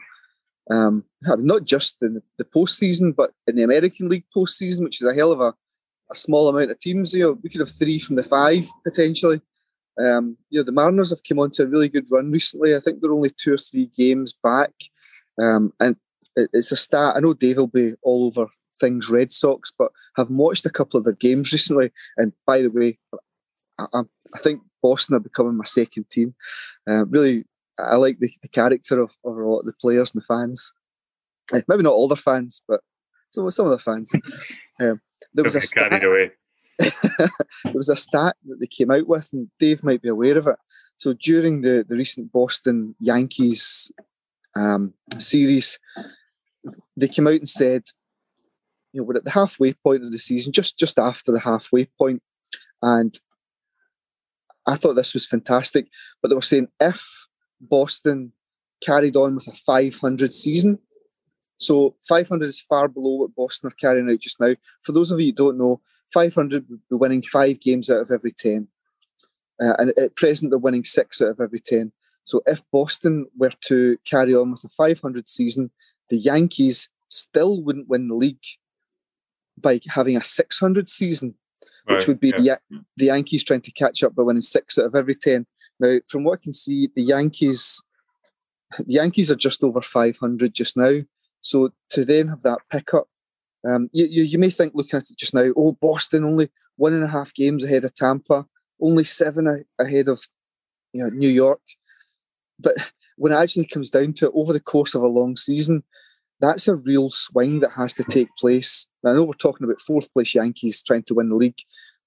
Um, 0.71 1.05
not 1.23 1.64
just 1.64 1.97
in 2.03 2.21
the 2.37 2.45
postseason, 2.45 3.16
but 3.16 3.33
in 3.47 3.57
the 3.57 3.62
American 3.62 4.09
League 4.09 4.27
postseason, 4.37 4.85
which 4.85 5.01
is 5.01 5.09
a 5.09 5.14
hell 5.14 5.33
of 5.33 5.41
a, 5.41 5.55
a 6.11 6.14
small 6.14 6.49
amount 6.49 6.71
of 6.71 6.79
teams. 6.79 7.14
You 7.14 7.23
know, 7.23 7.39
we 7.43 7.49
could 7.49 7.61
have 7.61 7.71
three 7.71 7.99
from 7.99 8.16
the 8.16 8.23
five 8.23 8.66
potentially. 8.85 9.41
Um, 9.99 10.37
you 10.51 10.61
know, 10.61 10.64
the 10.64 10.73
Mariners 10.73 11.11
have 11.11 11.23
come 11.27 11.39
on 11.39 11.51
to 11.53 11.62
a 11.62 11.66
really 11.66 11.89
good 11.89 12.07
run 12.11 12.31
recently. 12.31 12.77
I 12.77 12.81
think 12.81 13.01
they're 13.01 13.12
only 13.12 13.31
two 13.31 13.55
or 13.55 13.59
three 13.59 13.91
games 13.97 14.35
back. 14.43 14.73
Um, 15.41 15.73
and 15.81 15.97
it, 16.37 16.51
it's 16.53 16.71
a 16.71 16.77
stat. 16.77 17.16
I 17.16 17.21
know 17.21 17.35
Dave 17.35 17.57
will 17.57 17.66
be 17.66 17.95
all 18.03 18.27
over 18.27 18.47
things 18.79 19.09
Red 19.09 19.33
Sox, 19.33 19.73
but 19.77 19.91
have 20.16 20.31
watched 20.31 20.66
a 20.66 20.71
couple 20.71 20.99
of 20.99 21.05
their 21.05 21.14
games 21.14 21.53
recently. 21.53 21.91
And 22.16 22.33
by 22.47 22.62
the 22.62 22.71
way, 22.71 22.99
I, 23.79 24.03
I 24.35 24.39
think 24.39 24.62
Boston 24.89 25.16
are 25.16 25.20
becoming 25.20 25.57
my 25.57 25.64
second 25.64 26.09
team. 26.11 26.34
Uh, 26.89 27.05
really, 27.07 27.45
I 27.78 27.97
like 27.97 28.18
the, 28.18 28.30
the 28.43 28.49
character 28.49 29.01
of, 29.01 29.11
of, 29.24 29.36
a 29.36 29.45
lot 29.45 29.61
of 29.61 29.66
the 29.66 29.74
players 29.80 30.14
and 30.14 30.22
the 30.22 30.26
fans. 30.26 30.72
Uh, 31.53 31.61
maybe 31.68 31.82
not 31.82 31.93
all 31.93 32.09
the 32.09 32.16
fans, 32.16 32.62
but 32.66 32.80
some, 33.30 33.51
some 33.51 33.66
of 33.66 33.72
the 33.72 33.78
fans. 33.78 34.12
Um, 34.80 35.01
there 35.34 35.45
was 35.45 35.57
a 35.57 35.61
stat, 35.61 35.91
there 36.01 37.72
was 37.74 37.89
a 37.89 37.97
stat 37.97 38.36
that 38.47 38.61
they 38.61 38.68
came 38.68 38.93
out 38.93 39.09
with, 39.09 39.28
and 39.32 39.49
Dave 39.59 39.82
might 39.82 40.01
be 40.01 40.09
aware 40.09 40.39
of 40.39 40.47
it. 40.47 40.55
So 40.99 41.14
during 41.14 41.62
the, 41.62 41.84
the 41.89 41.97
recent 41.97 42.30
Boston 42.30 42.95
Yankees 43.01 43.91
um, 44.57 44.95
series, 45.18 45.80
they 46.97 47.09
came 47.09 47.26
out 47.26 47.34
and 47.34 47.49
said, 47.49 47.82
you 48.93 49.01
know, 49.01 49.05
we're 49.05 49.16
at 49.16 49.24
the 49.24 49.30
halfway 49.30 49.72
point 49.72 50.05
of 50.05 50.12
the 50.12 50.18
season, 50.20 50.53
just 50.53 50.78
just 50.78 50.97
after 50.97 51.32
the 51.32 51.41
halfway 51.41 51.86
point, 51.86 52.22
and 52.80 53.18
I 54.69 54.77
thought 54.77 54.95
this 54.95 55.14
was 55.14 55.27
fantastic. 55.27 55.89
But 56.23 56.29
they 56.29 56.35
were 56.35 56.43
saying 56.43 56.69
if 56.79 57.27
Boston 57.61 58.33
carried 58.85 59.16
on 59.16 59.35
with 59.35 59.49
a 59.49 59.53
500 59.53 60.33
season, 60.33 60.79
so 61.57 61.97
500 62.07 62.45
is 62.45 62.61
far 62.61 62.87
below 62.87 63.16
what 63.16 63.35
Boston 63.35 63.69
are 63.69 63.73
carrying 63.73 64.09
out 64.09 64.21
just 64.21 64.39
now. 64.41 64.55
For 64.83 64.93
those 64.93 65.11
of 65.11 65.19
you 65.19 65.27
who 65.27 65.33
don't 65.33 65.59
know, 65.59 65.81
500 66.12 66.66
would 66.69 66.81
be 66.89 66.97
winning 66.97 67.23
five 67.23 67.61
games 67.61 67.91
out 67.91 68.01
of 68.01 68.11
every 68.11 68.31
10. 68.31 68.69
Uh, 69.61 69.75
and 69.79 69.93
at 69.99 70.14
present, 70.14 70.51
they're 70.51 70.59
winning 70.59 70.85
six 70.85 71.21
out 71.21 71.31
of 71.31 71.41
every 71.41 71.59
10. 71.59 71.93
So 72.25 72.43
if 72.47 72.62
Boston 72.71 73.27
were 73.37 73.53
to 73.62 73.97
carry 74.05 74.35
on 74.35 74.53
with 74.53 74.62
a 74.62 74.69
500 74.69 75.29
season, 75.29 75.71
the 76.11 76.16
Yankees 76.16 76.91
still 77.09 77.62
wouldn't 77.62 77.89
win 77.89 78.09
the 78.09 78.14
league 78.14 78.45
by 79.57 79.81
having 79.89 80.16
a 80.16 80.23
600 80.23 80.89
season, 80.89 81.35
right, 81.89 81.97
which 81.97 82.09
would 82.09 82.20
be 82.20 82.32
yeah. 82.39 82.57
the, 82.70 82.84
the 82.97 83.05
Yankees 83.07 83.45
trying 83.45 83.61
to 83.62 83.72
catch 83.72 84.03
up 84.03 84.14
by 84.14 84.22
winning 84.22 84.43
six 84.43 84.78
out 84.78 84.86
of 84.86 84.95
every 84.95 85.14
10. 85.14 85.47
Now, 85.80 85.99
from 86.09 86.24
what 86.24 86.41
I 86.41 86.43
can 86.43 86.53
see, 86.53 86.91
the 86.95 87.03
Yankees, 87.03 87.82
the 88.78 88.95
Yankees 88.95 89.30
are 89.30 89.36
just 89.36 89.62
over 89.62 89.80
500 89.80 90.55
just 90.55 90.76
now. 90.76 91.01
So 91.41 91.70
to 91.91 92.05
then 92.05 92.28
have 92.28 92.43
that 92.43 92.61
pickup, 92.70 93.09
um, 93.66 93.91
you, 93.93 94.07
you, 94.07 94.24
you 94.24 94.39
may 94.39 94.51
think 94.51 94.72
looking 94.74 94.99
at 94.99 95.11
it 95.11 95.18
just 95.18 95.34
now, 95.34 95.53
oh, 95.57 95.72
Boston 95.80 96.24
only 96.24 96.51
one 96.76 96.93
and 96.93 97.05
a 97.05 97.09
half 97.09 97.34
games 97.34 97.64
ahead 97.64 97.84
of 97.84 97.95
Tampa, 97.95 98.47
only 98.80 99.05
seven 99.05 99.47
a- 99.47 99.82
ahead 99.82 100.09
of 100.09 100.22
you 100.93 101.03
know, 101.03 101.11
New 101.11 101.28
York. 101.28 101.61
But 102.59 102.74
when 103.16 103.32
it 103.32 103.36
actually 103.36 103.66
comes 103.66 103.91
down 103.91 104.14
to 104.14 104.26
it, 104.26 104.32
over 104.34 104.53
the 104.53 104.61
course 104.61 104.95
of 104.95 105.03
a 105.03 105.09
long 105.09 105.36
season, 105.36 105.84
that's 106.41 106.68
a 106.68 106.76
real 106.76 107.11
swing 107.11 107.61
that 107.61 107.72
has 107.72 107.95
to 107.95 108.05
take 108.05 108.28
place. 108.36 108.86
Now, 109.03 109.11
I 109.11 109.15
know 109.15 109.25
we're 109.25 109.35
talking 109.35 109.65
about 109.65 109.81
fourth 109.81 110.13
place 110.13 110.35
Yankees 110.35 110.83
trying 110.83 111.05
to 111.05 111.15
win 111.15 111.29
the 111.29 111.37
league, 111.37 111.61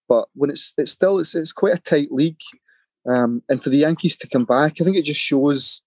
but 0.10 0.28
when 0.34 0.50
it's 0.50 0.74
it's 0.78 0.92
still 0.92 1.20
it's, 1.20 1.36
it's 1.36 1.54
quite 1.54 1.76
a 1.76 1.80
tight 1.80 2.12
league, 2.12 2.42
um, 3.08 3.44
and 3.50 3.64
for 3.64 3.70
the 3.70 3.78
Yankees 3.78 4.18
to 4.18 4.28
come 4.28 4.46
back, 4.46 4.74
I 4.80 4.84
think 4.84 4.98
it 4.98 5.06
just 5.06 5.20
shows 5.20 5.84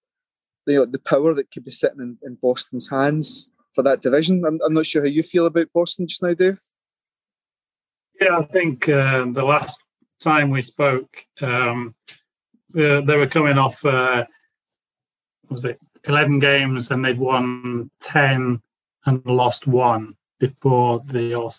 you 0.67 0.79
know, 0.79 0.85
the 0.85 0.99
power 0.99 1.33
that 1.33 1.51
could 1.51 1.63
be 1.63 1.71
sitting 1.71 2.01
in, 2.01 2.17
in 2.23 2.37
Boston's 2.41 2.89
hands 2.89 3.49
for 3.73 3.83
that 3.83 4.01
division. 4.01 4.43
I'm, 4.45 4.59
I'm, 4.65 4.73
not 4.73 4.85
sure 4.85 5.01
how 5.03 5.07
you 5.07 5.23
feel 5.23 5.45
about 5.45 5.73
Boston 5.73 6.07
just 6.07 6.23
now, 6.23 6.33
Dave. 6.33 6.59
Yeah, 8.19 8.39
I 8.39 8.43
think 8.43 8.89
uh, 8.89 9.25
the 9.25 9.43
last 9.43 9.83
time 10.19 10.49
we 10.49 10.61
spoke, 10.61 11.25
um, 11.41 11.93
uh, 12.75 13.01
they 13.01 13.17
were 13.17 13.27
coming 13.27 13.57
off. 13.57 13.83
Uh, 13.85 14.25
was 15.49 15.65
it 15.65 15.79
11 16.07 16.39
games 16.39 16.89
and 16.89 17.03
they'd 17.03 17.19
won 17.19 17.91
10 18.01 18.61
and 19.05 19.25
lost 19.25 19.67
one 19.67 20.15
before 20.47 21.01
the 21.05 21.35
All 21.35 21.51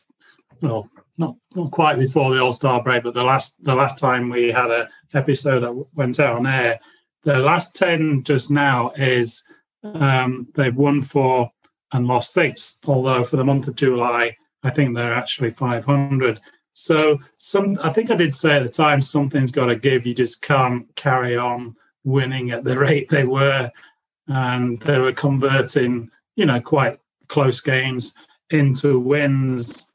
well 0.61 0.91
not 1.18 1.37
not 1.55 1.70
quite 1.70 1.99
before 1.99 2.32
the 2.32 2.43
All 2.43 2.53
Star 2.53 2.82
break, 2.82 3.03
but 3.03 3.14
the 3.14 3.24
last 3.24 3.62
the 3.64 3.74
last 3.74 3.99
time 3.99 4.28
we 4.28 4.51
had 4.51 4.70
a 4.70 4.89
episode 5.14 5.61
that 5.61 5.87
went 5.95 6.20
out 6.20 6.37
on 6.37 6.47
air, 6.47 6.78
the 7.22 7.39
last 7.39 7.74
ten 7.74 8.22
just 8.22 8.51
now 8.51 8.91
is 8.97 9.43
um, 9.82 10.49
they've 10.55 10.74
won 10.74 11.03
four 11.03 11.51
and 11.93 12.07
lost 12.07 12.32
six. 12.32 12.78
Although 12.87 13.24
for 13.24 13.37
the 13.37 13.45
month 13.45 13.68
of 13.68 13.76
July, 13.76 14.37
I 14.62 14.70
think 14.70 14.95
they're 14.95 15.14
actually 15.14 15.51
five 15.51 15.84
hundred. 15.84 16.41
So 16.74 17.18
some 17.39 17.78
I 17.82 17.91
think 17.91 18.11
I 18.11 18.16
did 18.16 18.34
say 18.34 18.57
at 18.57 18.62
the 18.62 18.68
time 18.68 19.01
something's 19.01 19.53
got 19.53 19.66
to 19.66 19.76
give. 19.76 20.07
You 20.07 20.14
just 20.14 20.43
can't 20.43 20.95
carry 20.97 21.37
on 21.37 21.76
winning 22.05 22.51
at 22.51 22.64
the 22.64 22.78
rate 22.87 23.09
they 23.09 23.24
were 23.24 23.70
and 24.28 24.80
they 24.80 24.99
were 24.99 25.12
converting, 25.12 26.11
you 26.34 26.47
know, 26.47 26.61
quite 26.61 26.99
close 27.28 27.61
games 27.61 28.14
into 28.51 28.99
wins. 28.99 29.91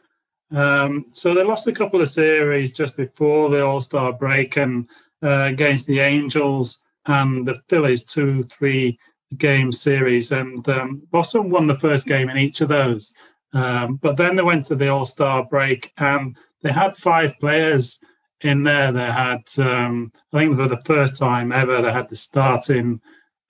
Um, 0.51 1.05
so 1.11 1.33
they 1.33 1.43
lost 1.43 1.67
a 1.67 1.71
couple 1.71 2.01
of 2.01 2.09
series 2.09 2.73
just 2.73 2.97
before 2.97 3.49
the 3.49 3.65
All 3.65 3.81
Star 3.81 4.11
break, 4.11 4.57
and 4.57 4.89
uh, 5.23 5.43
against 5.47 5.87
the 5.87 5.99
Angels 5.99 6.81
and 7.05 7.47
the 7.47 7.61
Phillies, 7.69 8.03
two, 8.03 8.43
three 8.43 8.99
game 9.37 9.71
series, 9.71 10.31
and 10.31 10.67
um, 10.69 11.03
Boston 11.11 11.49
won 11.49 11.67
the 11.67 11.79
first 11.79 12.05
game 12.05 12.29
in 12.29 12.37
each 12.37 12.61
of 12.61 12.69
those. 12.69 13.13
Um, 13.53 13.95
but 13.95 14.17
then 14.17 14.35
they 14.35 14.43
went 14.43 14.65
to 14.67 14.75
the 14.75 14.89
All 14.89 15.05
Star 15.05 15.45
break, 15.45 15.93
and 15.97 16.35
they 16.61 16.71
had 16.71 16.97
five 16.97 17.39
players 17.39 17.99
in 18.41 18.63
there. 18.63 18.91
They 18.91 19.05
had, 19.05 19.43
um, 19.57 20.11
I 20.33 20.39
think, 20.39 20.57
for 20.57 20.67
the 20.67 20.81
first 20.85 21.17
time 21.17 21.51
ever, 21.51 21.81
they 21.81 21.91
had 21.91 22.09
the 22.09 22.15
starting 22.15 23.01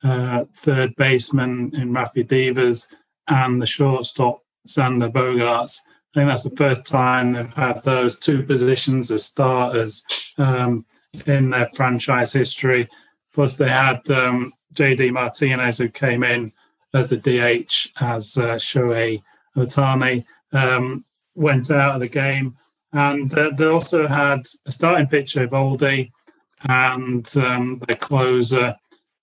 uh, 0.04 0.46
third 0.56 0.96
baseman 0.96 1.72
in 1.76 1.94
Rafi 1.94 2.28
Devers 2.28 2.88
and 3.28 3.62
the 3.62 3.68
shortstop 3.68 4.42
Xander 4.68 5.12
Bogaerts. 5.12 5.82
I 6.14 6.20
think 6.20 6.28
that's 6.28 6.44
the 6.44 6.56
first 6.56 6.86
time 6.86 7.34
they've 7.34 7.54
had 7.54 7.84
those 7.84 8.20
two 8.20 8.44
positions 8.44 9.12
as 9.12 9.26
starters 9.26 10.04
um, 10.38 10.86
in 11.26 11.50
their 11.50 11.70
franchise 11.74 12.34
history. 12.34 12.90
Plus, 13.34 13.56
they 13.56 13.70
had 13.70 14.08
um, 14.10 14.54
JD 14.74 15.14
Martinez, 15.14 15.78
who 15.78 15.90
came 15.90 16.24
in 16.24 16.52
as 16.94 17.10
the 17.10 17.18
DH 17.18 17.88
as 18.02 18.38
uh, 18.38 18.56
Shohei 18.56 19.24
Ohtani, 19.56 20.26
um, 20.52 21.06
went 21.36 21.72
out 21.72 21.96
of 21.96 22.02
the 22.02 22.10
game. 22.10 22.58
And 22.94 23.34
uh, 23.34 23.52
they 23.58 23.66
also 23.66 24.06
had 24.08 24.48
a 24.66 24.72
starting 24.72 25.08
pitcher, 25.08 25.48
Eovaldi, 25.48 26.12
and 26.68 27.38
um, 27.38 27.82
their 27.88 27.96
closer, 27.96 28.76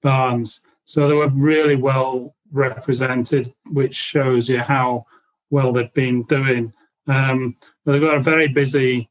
Barnes. 0.02 0.62
So 0.84 1.06
they 1.06 1.14
were 1.14 1.28
really 1.28 1.76
well 1.76 2.34
represented, 2.50 3.52
which 3.72 3.94
shows 3.94 4.48
you 4.48 4.60
how 4.60 5.04
well 5.50 5.72
they've 5.72 5.92
been 5.94 6.22
doing. 6.24 6.72
Um, 7.06 7.56
they've 7.84 8.00
got 8.00 8.16
a 8.16 8.22
very 8.22 8.48
busy 8.48 9.08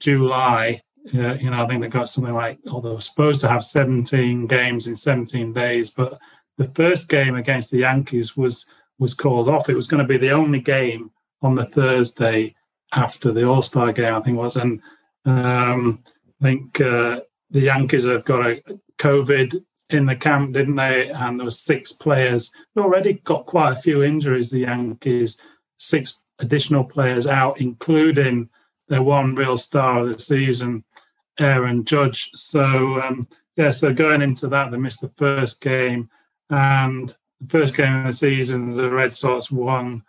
July. 0.00 0.82
Uh, 1.14 1.34
you 1.34 1.50
know, 1.50 1.64
I 1.64 1.66
think 1.66 1.80
they've 1.80 1.90
got 1.90 2.08
something 2.08 2.34
like, 2.34 2.58
although 2.70 2.90
they 2.90 2.94
were 2.96 3.00
supposed 3.00 3.40
to 3.40 3.48
have 3.48 3.64
17 3.64 4.46
games 4.46 4.86
in 4.86 4.96
17 4.96 5.52
days, 5.54 5.90
but 5.90 6.18
the 6.58 6.66
first 6.66 7.08
game 7.08 7.34
against 7.34 7.70
the 7.70 7.78
Yankees 7.78 8.36
was 8.36 8.66
was 8.98 9.14
called 9.14 9.48
off. 9.48 9.68
It 9.68 9.76
was 9.76 9.86
going 9.86 10.02
to 10.02 10.08
be 10.08 10.16
the 10.16 10.32
only 10.32 10.60
game 10.60 11.12
on 11.40 11.54
the 11.54 11.64
Thursday 11.64 12.56
after 12.92 13.32
the 13.32 13.48
All 13.48 13.62
Star 13.62 13.92
game, 13.92 14.14
I 14.14 14.20
think 14.20 14.36
was, 14.36 14.56
and 14.56 14.82
um, 15.24 16.00
I 16.40 16.44
think 16.44 16.80
uh, 16.80 17.20
the 17.50 17.60
Yankees 17.60 18.04
have 18.04 18.24
got 18.24 18.46
a 18.46 18.62
COVID 18.98 19.62
in 19.90 20.06
the 20.06 20.16
camp, 20.16 20.52
didn't 20.52 20.76
they? 20.76 21.10
And 21.10 21.38
there 21.38 21.44
were 21.44 21.50
six 21.50 21.92
players. 21.92 22.50
They 22.74 22.82
already 22.82 23.14
got 23.14 23.46
quite 23.46 23.72
a 23.72 23.80
few 23.80 24.02
injuries, 24.02 24.50
the 24.50 24.60
Yankees. 24.60 25.38
Six 25.78 26.24
additional 26.38 26.84
players 26.84 27.26
out, 27.26 27.60
including 27.60 28.48
their 28.88 29.02
one 29.02 29.34
real 29.34 29.56
star 29.56 30.00
of 30.00 30.12
the 30.12 30.18
season, 30.18 30.84
Aaron 31.38 31.84
Judge. 31.84 32.30
So, 32.34 33.00
um, 33.00 33.28
yeah, 33.56 33.70
so 33.70 33.92
going 33.92 34.22
into 34.22 34.48
that, 34.48 34.70
they 34.70 34.78
missed 34.78 35.00
the 35.00 35.12
first 35.16 35.60
game. 35.60 36.10
And 36.50 37.14
the 37.40 37.48
first 37.48 37.76
game 37.76 37.94
of 37.96 38.06
the 38.06 38.12
season, 38.12 38.70
the 38.70 38.90
Red 38.90 39.12
Sox 39.12 39.50
won 39.50 40.02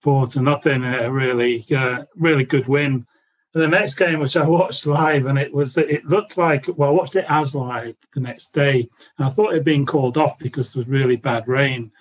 four 0.00 0.26
to 0.28 0.42
nothing. 0.42 0.84
A 0.84 1.10
really, 1.10 1.64
uh, 1.74 2.04
really 2.16 2.44
good 2.44 2.68
win 2.68 3.06
the 3.54 3.68
next 3.68 3.94
game, 3.94 4.18
which 4.18 4.36
I 4.36 4.46
watched 4.46 4.86
live, 4.86 5.26
and 5.26 5.38
it 5.38 5.52
was 5.52 5.76
it 5.76 6.04
looked 6.06 6.38
like 6.38 6.66
well, 6.76 6.88
I 6.88 6.92
watched 6.92 7.16
it 7.16 7.26
as 7.28 7.54
live 7.54 7.94
the 8.14 8.20
next 8.20 8.54
day, 8.54 8.88
and 9.18 9.26
I 9.26 9.30
thought 9.30 9.50
it 9.50 9.56
had 9.56 9.64
been 9.64 9.84
called 9.86 10.16
off 10.16 10.38
because 10.38 10.72
there 10.72 10.80
was 10.80 10.88
really 10.88 11.16
bad 11.16 11.46
rain. 11.46 11.92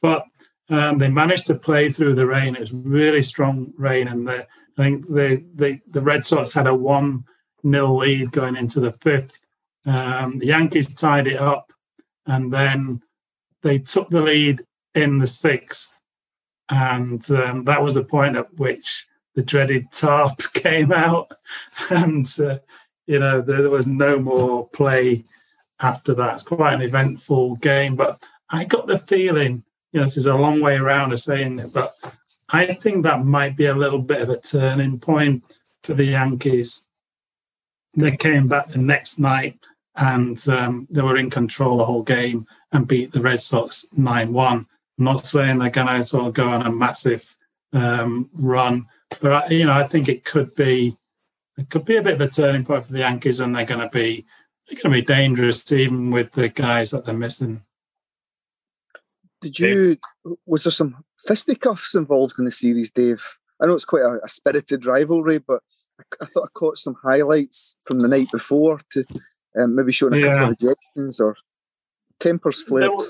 but 0.00 0.24
um, 0.70 0.98
they 0.98 1.08
managed 1.08 1.46
to 1.46 1.54
play 1.54 1.90
through 1.90 2.14
the 2.14 2.26
rain. 2.26 2.54
It 2.54 2.60
was 2.60 2.72
really 2.72 3.22
strong 3.22 3.72
rain, 3.76 4.08
and 4.08 4.26
the, 4.26 4.46
I 4.78 4.82
think 4.82 5.06
the, 5.08 5.44
the 5.54 5.80
the 5.88 6.00
Red 6.00 6.24
Sox 6.24 6.52
had 6.52 6.66
a 6.66 6.74
one 6.74 7.24
nil 7.62 7.96
lead 7.98 8.32
going 8.32 8.56
into 8.56 8.80
the 8.80 8.92
fifth. 8.92 9.40
Um, 9.84 10.38
the 10.38 10.46
Yankees 10.46 10.94
tied 10.94 11.26
it 11.26 11.38
up, 11.38 11.72
and 12.26 12.52
then 12.52 13.02
they 13.62 13.78
took 13.78 14.10
the 14.10 14.22
lead 14.22 14.62
in 14.94 15.18
the 15.18 15.26
sixth, 15.26 15.98
and 16.68 17.28
um, 17.30 17.64
that 17.64 17.82
was 17.82 17.94
the 17.94 18.04
point 18.04 18.36
at 18.36 18.54
which 18.54 19.06
the 19.34 19.42
dreaded 19.42 19.90
tarp 19.90 20.40
came 20.54 20.92
out, 20.92 21.32
and 21.90 22.26
uh, 22.40 22.58
you 23.06 23.18
know 23.18 23.40
there, 23.40 23.62
there 23.62 23.70
was 23.70 23.86
no 23.86 24.18
more 24.18 24.68
play 24.68 25.24
after 25.80 26.14
that. 26.14 26.34
It's 26.34 26.44
quite 26.44 26.74
an 26.74 26.82
eventful 26.82 27.56
game, 27.56 27.96
but 27.96 28.22
I 28.50 28.64
got 28.64 28.86
the 28.86 28.98
feeling, 28.98 29.64
you 29.92 30.00
know, 30.00 30.06
this 30.06 30.16
is 30.16 30.26
a 30.26 30.34
long 30.34 30.60
way 30.60 30.76
around 30.76 31.12
of 31.12 31.20
saying 31.20 31.58
it, 31.58 31.72
but 31.72 31.94
I 32.48 32.74
think 32.74 33.04
that 33.04 33.24
might 33.24 33.56
be 33.56 33.66
a 33.66 33.74
little 33.74 34.00
bit 34.00 34.22
of 34.22 34.28
a 34.28 34.38
turning 34.38 34.98
point 34.98 35.44
for 35.82 35.94
the 35.94 36.04
Yankees. 36.04 36.86
They 37.94 38.16
came 38.16 38.48
back 38.48 38.68
the 38.68 38.78
next 38.78 39.18
night 39.18 39.58
and 39.96 40.48
um, 40.48 40.86
they 40.90 41.02
were 41.02 41.16
in 41.16 41.30
control 41.30 41.78
the 41.78 41.84
whole 41.84 42.02
game 42.02 42.46
and 42.72 42.88
beat 42.88 43.12
the 43.12 43.20
Red 43.20 43.40
Sox 43.40 43.86
9 43.96 44.32
1. 44.32 44.66
Not 44.98 45.26
saying 45.26 45.58
they're 45.58 45.70
going 45.70 45.86
to 45.86 46.04
sort 46.04 46.26
of 46.26 46.34
go 46.34 46.48
on 46.50 46.62
a 46.62 46.70
massive 46.70 47.36
um, 47.72 48.28
run, 48.34 48.86
but 49.20 49.32
I, 49.32 49.46
you 49.48 49.64
know, 49.64 49.72
I 49.72 49.84
think 49.84 50.08
it 50.08 50.24
could 50.24 50.54
be 50.54 50.96
it 51.56 51.68
could 51.68 51.84
be 51.84 51.96
a 51.96 52.02
bit 52.02 52.14
of 52.14 52.20
a 52.20 52.28
turning 52.28 52.64
point 52.64 52.86
for 52.86 52.92
the 52.92 53.00
Yankees, 53.00 53.40
and 53.40 53.54
they're 53.54 53.64
going 53.64 53.80
to 53.80 53.88
be 53.88 54.26
they're 54.66 54.80
going 54.82 54.94
to 54.94 55.00
be 55.00 55.06
dangerous 55.06 55.70
even 55.72 56.10
with 56.10 56.32
the 56.32 56.48
guys 56.48 56.90
that 56.90 57.04
they're 57.04 57.14
missing. 57.14 57.62
Did 59.40 59.58
you? 59.58 59.96
Was 60.46 60.64
there 60.64 60.72
some 60.72 61.04
fisticuffs 61.26 61.94
involved 61.94 62.34
in 62.38 62.44
the 62.44 62.50
series, 62.50 62.90
Dave? 62.90 63.24
I 63.60 63.66
know 63.66 63.74
it's 63.74 63.84
quite 63.84 64.02
a, 64.02 64.20
a 64.24 64.28
spirited 64.28 64.86
rivalry, 64.86 65.38
but 65.38 65.62
I, 65.98 66.04
I, 66.22 66.26
thought 66.26 66.44
I 66.44 66.48
caught 66.52 66.78
some 66.78 66.96
highlights 67.02 67.76
from 67.84 68.00
the 68.00 68.08
night 68.08 68.28
before 68.30 68.80
to 68.92 69.04
um, 69.58 69.74
maybe 69.74 69.92
showing 69.92 70.14
a 70.14 70.18
yeah. 70.18 70.38
couple 70.38 70.52
of 70.52 70.58
ejections 70.58 71.20
or 71.20 71.36
tempers 72.18 72.62
flared. 72.62 72.90
There, 72.98 73.06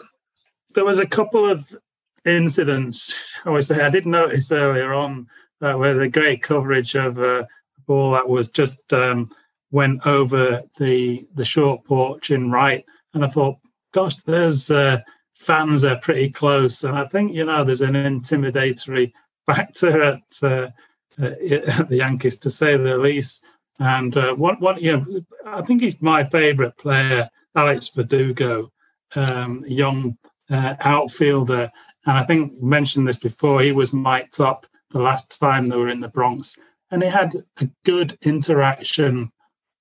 there, 0.74 0.84
was 0.84 0.98
a 0.98 1.06
couple 1.06 1.48
of 1.48 1.76
incidents. 2.24 3.18
I 3.44 3.60
say 3.60 3.80
I 3.80 3.90
did 3.90 4.06
notice 4.06 4.50
earlier 4.52 4.92
on 4.92 5.28
uh, 5.60 5.74
where 5.74 5.94
the 5.94 6.08
great 6.08 6.42
coverage 6.42 6.94
of 6.94 7.18
uh, 7.18 7.42
a 7.42 7.80
ball 7.86 8.12
that 8.12 8.28
was 8.28 8.48
just 8.48 8.92
um, 8.92 9.30
went 9.70 10.06
over 10.06 10.62
the 10.78 11.26
the 11.34 11.44
short 11.44 11.84
porch 11.84 12.30
in 12.30 12.50
right, 12.50 12.84
and 13.14 13.24
I 13.24 13.28
thought, 13.28 13.58
gosh, 13.92 14.16
there's 14.16 14.70
uh, 14.70 15.00
fans 15.40 15.84
are 15.84 15.96
pretty 15.96 16.28
close, 16.28 16.84
and 16.84 16.96
I 16.96 17.06
think 17.06 17.32
you 17.32 17.44
know 17.44 17.64
there's 17.64 17.80
an 17.80 17.94
intimidatory 17.94 19.12
factor 19.46 20.02
at, 20.02 20.22
uh, 20.42 20.68
at 21.18 21.88
the 21.88 21.96
Yankees 21.96 22.38
to 22.38 22.50
say 22.50 22.76
the 22.76 22.98
least. 22.98 23.42
And 23.78 24.14
uh, 24.16 24.34
what 24.34 24.60
what 24.60 24.82
you 24.82 24.96
know, 24.96 25.20
I 25.46 25.62
think 25.62 25.80
he's 25.80 26.00
my 26.02 26.24
favourite 26.24 26.76
player, 26.76 27.30
Alex 27.56 27.88
Verdugo, 27.88 28.70
um, 29.16 29.64
young 29.66 30.18
uh, 30.50 30.74
outfielder, 30.80 31.72
and 32.06 32.18
I 32.18 32.24
think 32.24 32.60
mentioned 32.60 33.08
this 33.08 33.16
before. 33.16 33.62
He 33.62 33.72
was 33.72 33.94
mic'd 33.94 34.40
up 34.40 34.66
the 34.90 35.00
last 35.00 35.40
time 35.40 35.66
they 35.66 35.76
were 35.76 35.88
in 35.88 36.00
the 36.00 36.08
Bronx, 36.08 36.56
and 36.90 37.02
he 37.02 37.08
had 37.08 37.34
a 37.58 37.68
good 37.86 38.18
interaction 38.20 39.32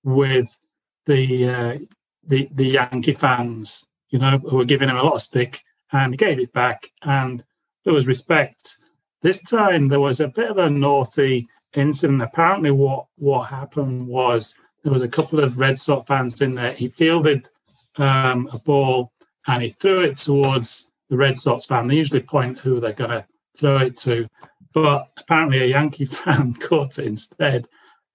with 0.04 0.58
the 1.06 1.50
uh, 1.50 1.78
the 2.24 2.48
the 2.54 2.68
Yankee 2.68 3.14
fans, 3.14 3.89
you 4.10 4.20
know, 4.20 4.38
who 4.40 4.58
were 4.58 4.66
giving 4.66 4.90
him 4.90 4.98
a 4.98 5.04
lot 5.04 5.16
of 5.16 5.22
stick, 5.22 5.62
and 5.92 6.14
he 6.14 6.18
gave 6.18 6.40
it 6.40 6.54
back, 6.54 6.92
and 7.04 7.44
there 7.84 7.94
was 7.94 8.08
respect. 8.08 8.78
This 9.22 9.42
time 9.42 9.88
there 9.88 10.00
was 10.00 10.20
a 10.20 10.28
bit 10.28 10.50
of 10.50 10.58
a 10.58 10.70
naughty 10.70 11.48
incident. 11.74 12.22
Apparently, 12.22 12.72
what 12.72 13.06
what 13.18 13.50
happened 13.50 14.08
was 14.08 14.56
there 14.84 14.94
was 14.94 15.02
a 15.02 15.08
couple 15.08 15.40
of 15.40 15.60
Red 15.60 15.78
Sox 15.78 16.08
fans 16.08 16.42
in 16.42 16.56
there. 16.56 16.72
He 16.72 16.88
fielded 16.88 17.50
um, 17.98 18.50
a 18.52 18.60
ball 18.60 19.12
and 19.48 19.64
he 19.64 19.70
threw 19.70 20.02
it 20.02 20.18
towards 20.18 20.94
the 21.10 21.18
Red 21.18 21.38
Sox 21.38 21.66
fan. 21.66 21.88
They 21.88 21.96
usually 21.96 22.22
point 22.22 22.60
who 22.60 22.80
they're 22.80 22.94
going 22.94 23.10
to 23.10 23.26
throw 23.58 23.78
it 23.78 23.96
to, 24.00 24.28
but 24.74 25.10
apparently 25.18 25.60
a 25.60 25.66
Yankee 25.66 26.06
fan 26.06 26.54
caught 26.54 27.00
it 27.00 27.06
instead. 27.06 27.68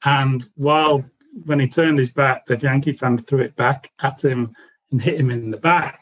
And 0.05 0.49
while 0.55 1.05
when 1.45 1.61
he 1.61 1.69
turned 1.69 1.99
his 1.99 2.11
back, 2.11 2.47
the 2.47 2.57
Yankee 2.57 2.93
fan 2.93 3.19
threw 3.19 3.41
it 3.41 3.57
back 3.57 3.93
at 4.01 4.25
him 4.25 4.55
and 4.95 5.03
hit 5.03 5.19
him 5.19 5.31
in 5.31 5.51
the 5.51 5.57
back. 5.57 6.01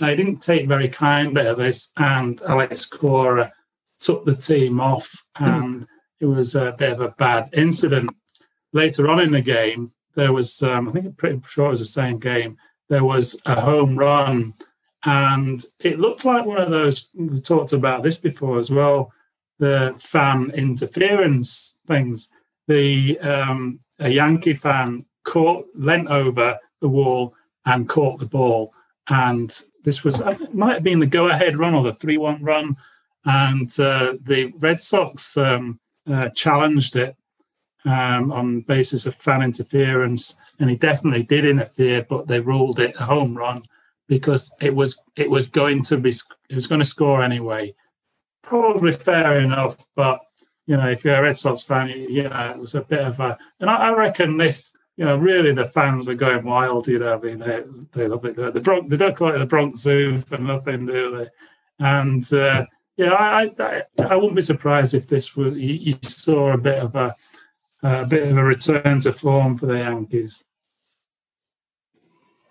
Now, 0.00 0.08
he 0.08 0.16
didn't 0.16 0.42
take 0.42 0.68
very 0.68 0.88
kindly 0.88 1.44
to 1.44 1.54
this, 1.54 1.90
and 1.96 2.40
Alex 2.42 2.84
Cora 2.84 3.50
took 3.98 4.26
the 4.26 4.36
team 4.36 4.78
off, 4.78 5.24
and 5.36 5.86
it 6.20 6.26
was 6.26 6.54
a 6.54 6.74
bit 6.76 6.92
of 6.92 7.00
a 7.00 7.08
bad 7.08 7.48
incident. 7.54 8.10
Later 8.74 9.08
on 9.08 9.20
in 9.20 9.30
the 9.30 9.40
game, 9.40 9.92
there 10.14 10.34
was, 10.34 10.62
um, 10.62 10.88
I 10.88 10.92
think 10.92 11.06
I'm 11.06 11.12
pretty 11.12 11.40
sure 11.48 11.68
it 11.68 11.70
was 11.70 11.80
the 11.80 11.86
same 11.86 12.18
game, 12.18 12.58
there 12.90 13.04
was 13.04 13.40
a 13.46 13.60
home 13.60 13.96
run, 13.96 14.52
and 15.04 15.64
it 15.80 15.98
looked 15.98 16.26
like 16.26 16.44
one 16.44 16.58
of 16.58 16.70
those, 16.70 17.08
we 17.14 17.40
talked 17.40 17.72
about 17.72 18.02
this 18.02 18.18
before 18.18 18.58
as 18.58 18.70
well, 18.70 19.12
the 19.58 19.94
fan 19.96 20.50
interference 20.54 21.78
things 21.86 22.28
the 22.68 23.18
um, 23.20 23.78
a 23.98 24.10
Yankee 24.10 24.52
fan 24.52 25.06
caught 25.24 25.66
leant 25.74 26.08
over 26.08 26.58
the 26.80 26.88
wall 26.88 27.34
and 27.66 27.88
caught 27.88 28.20
the 28.20 28.26
ball, 28.26 28.72
and 29.08 29.64
this 29.84 30.04
was 30.04 30.20
uh, 30.20 30.36
might 30.52 30.74
have 30.74 30.82
been 30.82 31.00
the 31.00 31.06
go-ahead 31.06 31.58
run 31.58 31.74
or 31.74 31.82
the 31.82 31.94
three-one 31.94 32.42
run, 32.42 32.76
and 33.24 33.78
uh, 33.78 34.14
the 34.22 34.52
Red 34.58 34.80
Sox 34.80 35.36
um, 35.36 35.78
uh, 36.10 36.28
challenged 36.30 36.96
it 36.96 37.16
um, 37.84 38.32
on 38.32 38.60
basis 38.62 39.06
of 39.06 39.14
fan 39.14 39.42
interference, 39.42 40.36
and 40.58 40.70
he 40.70 40.76
definitely 40.76 41.22
did 41.22 41.44
interfere, 41.44 42.06
but 42.08 42.26
they 42.26 42.40
ruled 42.40 42.80
it 42.80 42.96
a 42.98 43.04
home 43.04 43.36
run 43.36 43.62
because 44.08 44.52
it 44.60 44.74
was 44.74 45.02
it 45.16 45.28
was 45.28 45.48
going 45.48 45.82
to 45.82 45.98
be 45.98 46.12
it 46.48 46.54
was 46.54 46.66
going 46.66 46.80
to 46.80 46.86
score 46.86 47.22
anyway. 47.22 47.74
Probably 48.42 48.92
fair 48.92 49.40
enough, 49.40 49.76
but 49.96 50.20
you 50.66 50.76
know, 50.76 50.88
if 50.88 51.04
you're 51.04 51.14
a 51.14 51.22
Red 51.22 51.38
Sox 51.38 51.62
fan, 51.62 51.88
you 51.88 52.24
know, 52.24 52.50
it 52.50 52.58
was 52.58 52.74
a 52.74 52.80
bit 52.80 53.00
of 53.00 53.20
a, 53.20 53.38
and 53.60 53.70
I, 53.70 53.88
I 53.88 53.92
reckon 53.92 54.36
this, 54.36 54.72
you 54.96 55.04
know, 55.04 55.16
really 55.16 55.52
the 55.52 55.66
fans 55.66 56.06
were 56.06 56.14
going 56.14 56.44
wild. 56.44 56.88
You 56.88 56.98
know, 56.98 57.14
I 57.14 57.20
mean, 57.20 57.38
they, 57.38 57.64
they 57.92 58.08
love 58.08 58.24
it. 58.24 58.36
The 58.36 58.60
Bronx, 58.60 58.88
they 58.88 58.96
don't 58.96 59.16
call 59.16 59.34
it 59.34 59.38
the 59.38 59.46
Bronx 59.46 59.80
Zoo 59.80 60.16
for 60.18 60.38
nothing, 60.38 60.86
do 60.86 61.16
they? 61.16 61.28
And 61.78 62.32
uh, 62.32 62.66
yeah, 62.96 63.12
I, 63.12 63.52
I, 63.58 63.82
I 63.98 64.16
wouldn't 64.16 64.36
be 64.36 64.42
surprised 64.42 64.94
if 64.94 65.06
this 65.06 65.36
was 65.36 65.56
you, 65.56 65.74
you 65.74 65.92
saw 66.02 66.52
a 66.52 66.58
bit 66.58 66.78
of 66.78 66.96
a, 66.96 67.14
a 67.82 68.06
bit 68.06 68.28
of 68.28 68.36
a 68.36 68.42
return 68.42 69.00
to 69.00 69.12
form 69.12 69.58
for 69.58 69.66
the 69.66 69.78
Yankees. 69.78 70.42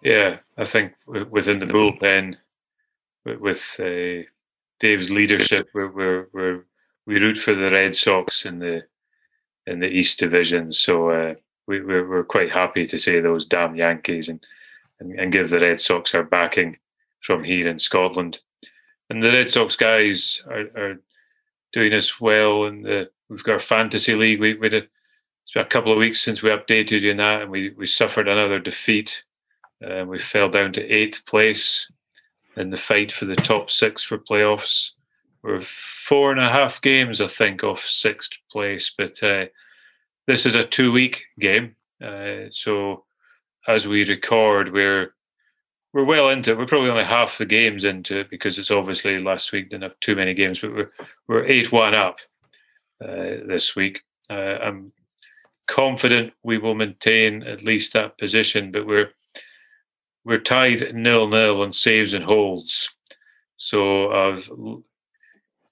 Yeah, 0.03 0.37
I 0.57 0.65
think 0.65 0.93
within 1.07 1.57
the 1.57 1.65
bullpen, 1.65 2.37
with 3.25 3.75
uh, 3.79 4.29
Dave's 4.79 5.09
leadership, 5.09 5.67
we're, 5.73 5.91
we're, 5.91 6.27
we're 6.31 6.65
we 7.07 7.19
root 7.19 7.37
for 7.37 7.55
the 7.55 7.71
Red 7.71 7.95
Sox 7.95 8.45
in 8.45 8.59
the 8.59 8.83
in 9.65 9.79
the 9.79 9.89
East 9.89 10.19
Division. 10.19 10.71
So 10.71 11.09
uh, 11.09 11.33
we, 11.67 11.81
we're, 11.81 12.07
we're 12.07 12.23
quite 12.23 12.51
happy 12.51 12.85
to 12.87 12.97
say 12.97 13.19
those 13.19 13.45
damn 13.45 13.75
Yankees 13.75 14.29
and, 14.29 14.45
and, 14.99 15.19
and 15.19 15.31
give 15.31 15.49
the 15.49 15.59
Red 15.59 15.81
Sox 15.81 16.13
our 16.13 16.23
backing 16.23 16.77
from 17.21 17.43
here 17.43 17.67
in 17.67 17.79
Scotland. 17.79 18.39
And 19.09 19.23
the 19.23 19.31
Red 19.31 19.49
Sox 19.49 19.75
guys 19.75 20.41
are, 20.47 20.67
are 20.75 20.99
doing 21.73 21.93
us 21.93 22.19
well. 22.19 22.65
And 22.65 23.07
we've 23.29 23.43
got 23.43 23.53
our 23.53 23.59
fantasy 23.59 24.15
league. 24.15 24.39
We, 24.39 24.55
we 24.55 24.69
did, 24.69 24.87
it's 25.43 25.53
been 25.53 25.63
a 25.63 25.67
couple 25.67 25.91
of 25.91 25.97
weeks 25.97 26.21
since 26.21 26.41
we 26.41 26.49
updated 26.49 27.01
you 27.01 27.11
in 27.11 27.17
that, 27.17 27.43
and 27.43 27.51
we, 27.51 27.69
we 27.71 27.87
suffered 27.87 28.27
another 28.27 28.59
defeat. 28.59 29.23
Uh, 29.85 30.05
we 30.05 30.17
fell 30.19 30.49
down 30.49 30.73
to 30.73 30.89
eighth 30.89 31.25
place 31.25 31.91
in 32.55 32.69
the 32.69 32.77
fight 32.77 33.11
for 33.11 33.25
the 33.25 33.35
top 33.35 33.69
six 33.69 34.03
for 34.03 34.17
playoffs. 34.17 34.91
We're 35.43 35.61
four 35.63 36.31
and 36.31 36.39
a 36.39 36.49
half 36.49 36.81
games, 36.81 37.21
I 37.21 37.27
think, 37.27 37.63
off 37.63 37.85
sixth 37.85 38.31
place. 38.51 38.91
But 38.97 39.21
uh, 39.21 39.45
this 40.27 40.45
is 40.45 40.55
a 40.55 40.63
two-week 40.63 41.23
game, 41.39 41.75
uh, 42.03 42.49
so 42.51 43.05
as 43.67 43.87
we 43.87 44.07
record, 44.07 44.71
we're 44.71 45.13
we're 45.93 46.03
well 46.03 46.29
into 46.29 46.51
it. 46.51 46.57
We're 46.57 46.65
probably 46.65 46.89
only 46.89 47.05
half 47.05 47.37
the 47.37 47.45
games 47.45 47.85
into 47.85 48.19
it 48.19 48.29
because 48.29 48.59
it's 48.59 48.69
obviously 48.69 49.17
last 49.17 49.53
week 49.53 49.69
didn't 49.69 49.83
have 49.83 49.99
too 50.01 50.15
many 50.15 50.33
games, 50.33 50.59
but 50.59 50.73
we're 50.73 50.91
we're 51.27 51.45
eight 51.45 51.71
one 51.71 51.95
up 51.95 52.17
uh, 53.01 53.45
this 53.47 53.75
week. 53.75 54.01
Uh, 54.29 54.57
I'm 54.61 54.91
confident 55.67 56.33
we 56.43 56.57
will 56.57 56.75
maintain 56.75 57.43
at 57.43 57.63
least 57.63 57.93
that 57.93 58.17
position, 58.17 58.71
but 58.71 58.85
we're 58.85 59.11
we're 60.25 60.39
tied 60.39 60.93
nil 60.93 61.27
nil 61.27 61.61
on 61.61 61.71
saves 61.71 62.13
and 62.13 62.25
holds. 62.25 62.89
So 63.57 64.11
I've 64.11 64.49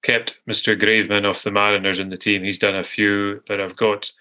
kept 0.04 0.39
Mr. 0.49 0.80
Graveman 0.80 1.30
off 1.30 1.43
the 1.43 1.51
Mariners 1.51 1.99
in 1.99 2.10
the 2.10 2.18
team. 2.18 2.43
He's 2.43 2.60
done 2.60 2.76
a 2.76 2.84
few, 2.84 3.41
but 3.47 3.60
I've 3.60 3.76
got 3.76 4.12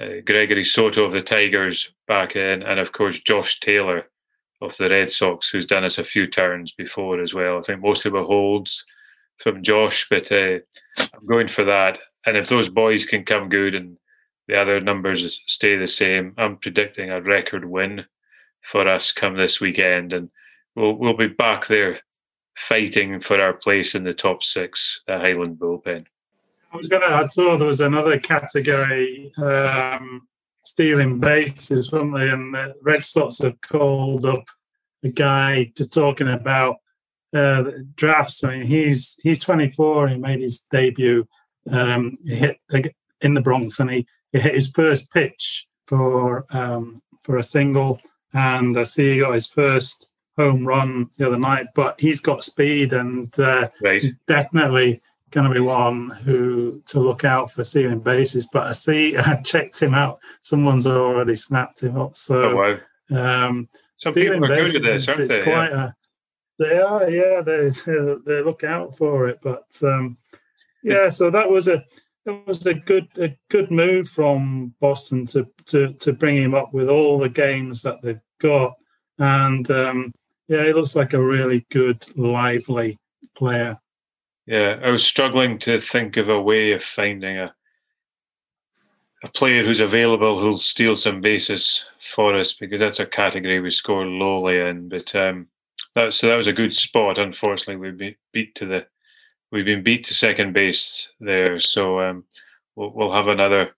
uh, 0.00 0.20
Gregory 0.24 0.64
Soto 0.64 1.04
of 1.04 1.12
the 1.12 1.22
Tigers 1.22 1.92
back 2.08 2.36
in, 2.36 2.62
and 2.62 2.80
of 2.80 2.92
course 2.92 3.20
Josh 3.20 3.60
Taylor 3.60 4.06
of 4.60 4.76
the 4.76 4.88
Red 4.88 5.10
Sox, 5.10 5.48
who's 5.48 5.66
done 5.66 5.84
us 5.84 5.98
a 5.98 6.04
few 6.04 6.26
turns 6.26 6.72
before 6.72 7.20
as 7.20 7.34
well. 7.34 7.58
I 7.58 7.62
think 7.62 7.80
mostly 7.80 8.10
with 8.10 8.26
holds 8.26 8.84
from 9.38 9.62
Josh, 9.62 10.06
but 10.08 10.30
uh, 10.30 10.58
I'm 10.98 11.26
going 11.26 11.48
for 11.48 11.64
that. 11.64 11.98
And 12.26 12.36
if 12.36 12.48
those 12.48 12.68
boys 12.68 13.04
can 13.04 13.24
come 13.24 13.48
good 13.48 13.74
and 13.74 13.96
the 14.48 14.56
other 14.56 14.80
numbers 14.80 15.40
stay 15.46 15.76
the 15.76 15.86
same, 15.86 16.34
I'm 16.36 16.56
predicting 16.56 17.10
a 17.10 17.22
record 17.22 17.64
win 17.64 18.04
for 18.62 18.86
us 18.86 19.12
come 19.12 19.36
this 19.36 19.60
weekend, 19.60 20.12
and 20.12 20.30
we'll 20.76 20.94
we'll 20.94 21.16
be 21.16 21.28
back 21.28 21.66
there 21.66 21.98
fighting 22.56 23.20
for 23.20 23.40
our 23.40 23.56
place 23.56 23.94
in 23.94 24.04
the 24.04 24.12
top 24.12 24.42
six, 24.42 25.02
the 25.06 25.18
Highland 25.18 25.58
bullpen. 25.58 26.04
I 26.72 26.76
was 26.76 26.88
gonna. 26.88 27.06
I 27.06 27.26
saw 27.26 27.56
there 27.56 27.66
was 27.66 27.80
another 27.80 28.18
category, 28.18 29.32
um, 29.38 30.28
stealing 30.64 31.18
bases, 31.18 31.90
weren't 31.90 32.14
they? 32.14 32.30
And 32.30 32.54
the 32.54 32.74
Red 32.82 33.02
Sox 33.02 33.38
have 33.38 33.60
called 33.60 34.24
up 34.24 34.44
a 35.02 35.08
guy 35.08 35.72
just 35.76 35.92
talking 35.92 36.28
about 36.28 36.76
uh, 37.34 37.64
drafts. 37.96 38.44
I 38.44 38.58
mean, 38.58 38.66
he's 38.66 39.18
he's 39.22 39.38
24. 39.40 40.08
He 40.08 40.16
made 40.16 40.40
his 40.40 40.60
debut. 40.70 41.26
Um, 41.70 42.14
he 42.24 42.36
hit 42.36 42.60
in 43.20 43.34
the 43.34 43.40
Bronx, 43.40 43.80
and 43.80 43.90
he, 43.90 44.06
he 44.32 44.40
hit 44.40 44.54
his 44.54 44.70
first 44.70 45.10
pitch 45.12 45.66
for 45.86 46.46
um, 46.50 47.00
for 47.22 47.36
a 47.36 47.42
single. 47.42 48.00
And 48.32 48.78
I 48.78 48.84
see 48.84 49.14
he 49.14 49.20
got 49.20 49.34
his 49.34 49.48
first 49.48 50.08
home 50.36 50.64
run 50.64 51.10
the 51.16 51.26
other 51.26 51.38
night. 51.38 51.66
But 51.74 52.00
he's 52.00 52.20
got 52.20 52.44
speed, 52.44 52.92
and 52.92 53.36
uh, 53.38 53.70
right. 53.82 54.04
definitely 54.26 55.02
going 55.30 55.48
to 55.48 55.54
be 55.54 55.60
one 55.60 56.10
who 56.10 56.82
to 56.86 57.00
look 57.00 57.24
out 57.24 57.50
for 57.50 57.64
stealing 57.64 58.00
bases. 58.00 58.48
But 58.52 58.66
I 58.66 58.72
see 58.72 59.16
I 59.18 59.36
checked 59.36 59.80
him 59.80 59.94
out. 59.94 60.20
Someone's 60.40 60.86
already 60.86 61.36
snapped 61.36 61.82
him 61.82 61.98
up. 61.98 62.16
So 62.16 62.42
oh, 62.42 62.78
wow. 63.10 63.46
um, 63.46 63.68
Some 63.98 64.14
people 64.14 64.44
are 64.44 64.48
good 64.48 64.76
at 64.76 64.82
this, 64.82 65.08
aren't 65.08 65.20
it's 65.22 65.36
they? 65.36 65.42
quite 65.42 65.70
Yeah. 65.70 65.84
a 65.86 65.92
they 66.60 66.78
are, 66.78 67.08
yeah. 67.08 67.40
They 67.40 67.70
they 68.26 68.42
look 68.42 68.64
out 68.64 68.96
for 68.96 69.28
it, 69.28 69.38
but 69.42 69.64
um, 69.82 70.18
yeah. 70.82 71.08
So 71.08 71.30
that 71.30 71.48
was 71.48 71.68
a 71.68 71.82
that 72.26 72.46
was 72.46 72.66
a 72.66 72.74
good 72.74 73.08
a 73.16 73.34
good 73.48 73.70
move 73.70 74.08
from 74.08 74.74
Boston 74.78 75.24
to 75.26 75.48
to 75.66 75.94
to 75.94 76.12
bring 76.12 76.36
him 76.36 76.54
up 76.54 76.74
with 76.74 76.90
all 76.90 77.18
the 77.18 77.30
games 77.30 77.80
that 77.82 78.02
they've 78.02 78.20
got, 78.40 78.74
and 79.18 79.70
um, 79.70 80.12
yeah, 80.48 80.64
he 80.64 80.72
looks 80.72 80.94
like 80.94 81.14
a 81.14 81.22
really 81.22 81.64
good, 81.70 82.04
lively 82.18 82.98
player. 83.36 83.78
Yeah, 84.50 84.80
I 84.82 84.90
was 84.90 85.04
struggling 85.04 85.58
to 85.60 85.78
think 85.78 86.16
of 86.16 86.28
a 86.28 86.42
way 86.42 86.72
of 86.72 86.82
finding 86.82 87.38
a 87.38 87.54
a 89.22 89.28
player 89.28 89.62
who's 89.62 89.78
available 89.78 90.40
who'll 90.40 90.58
steal 90.58 90.96
some 90.96 91.20
bases 91.20 91.84
for 92.00 92.34
us 92.36 92.54
because 92.54 92.80
that's 92.80 92.98
a 92.98 93.06
category 93.06 93.60
we 93.60 93.70
score 93.70 94.04
lowly 94.04 94.58
in. 94.58 94.88
But 94.88 95.14
um, 95.14 95.46
that 95.94 96.14
so 96.14 96.26
that 96.26 96.34
was 96.34 96.48
a 96.48 96.52
good 96.52 96.74
spot. 96.74 97.16
Unfortunately, 97.16 97.76
we've 97.76 97.96
been 97.96 98.16
beat 98.32 98.56
to 98.56 98.66
the 98.66 98.86
we've 99.52 99.64
been 99.64 99.84
beat 99.84 100.02
to 100.06 100.14
second 100.14 100.52
base 100.52 101.08
there. 101.20 101.60
So 101.60 102.00
um, 102.00 102.24
we'll 102.74 102.90
we'll 102.90 103.12
have 103.12 103.28
another 103.28 103.76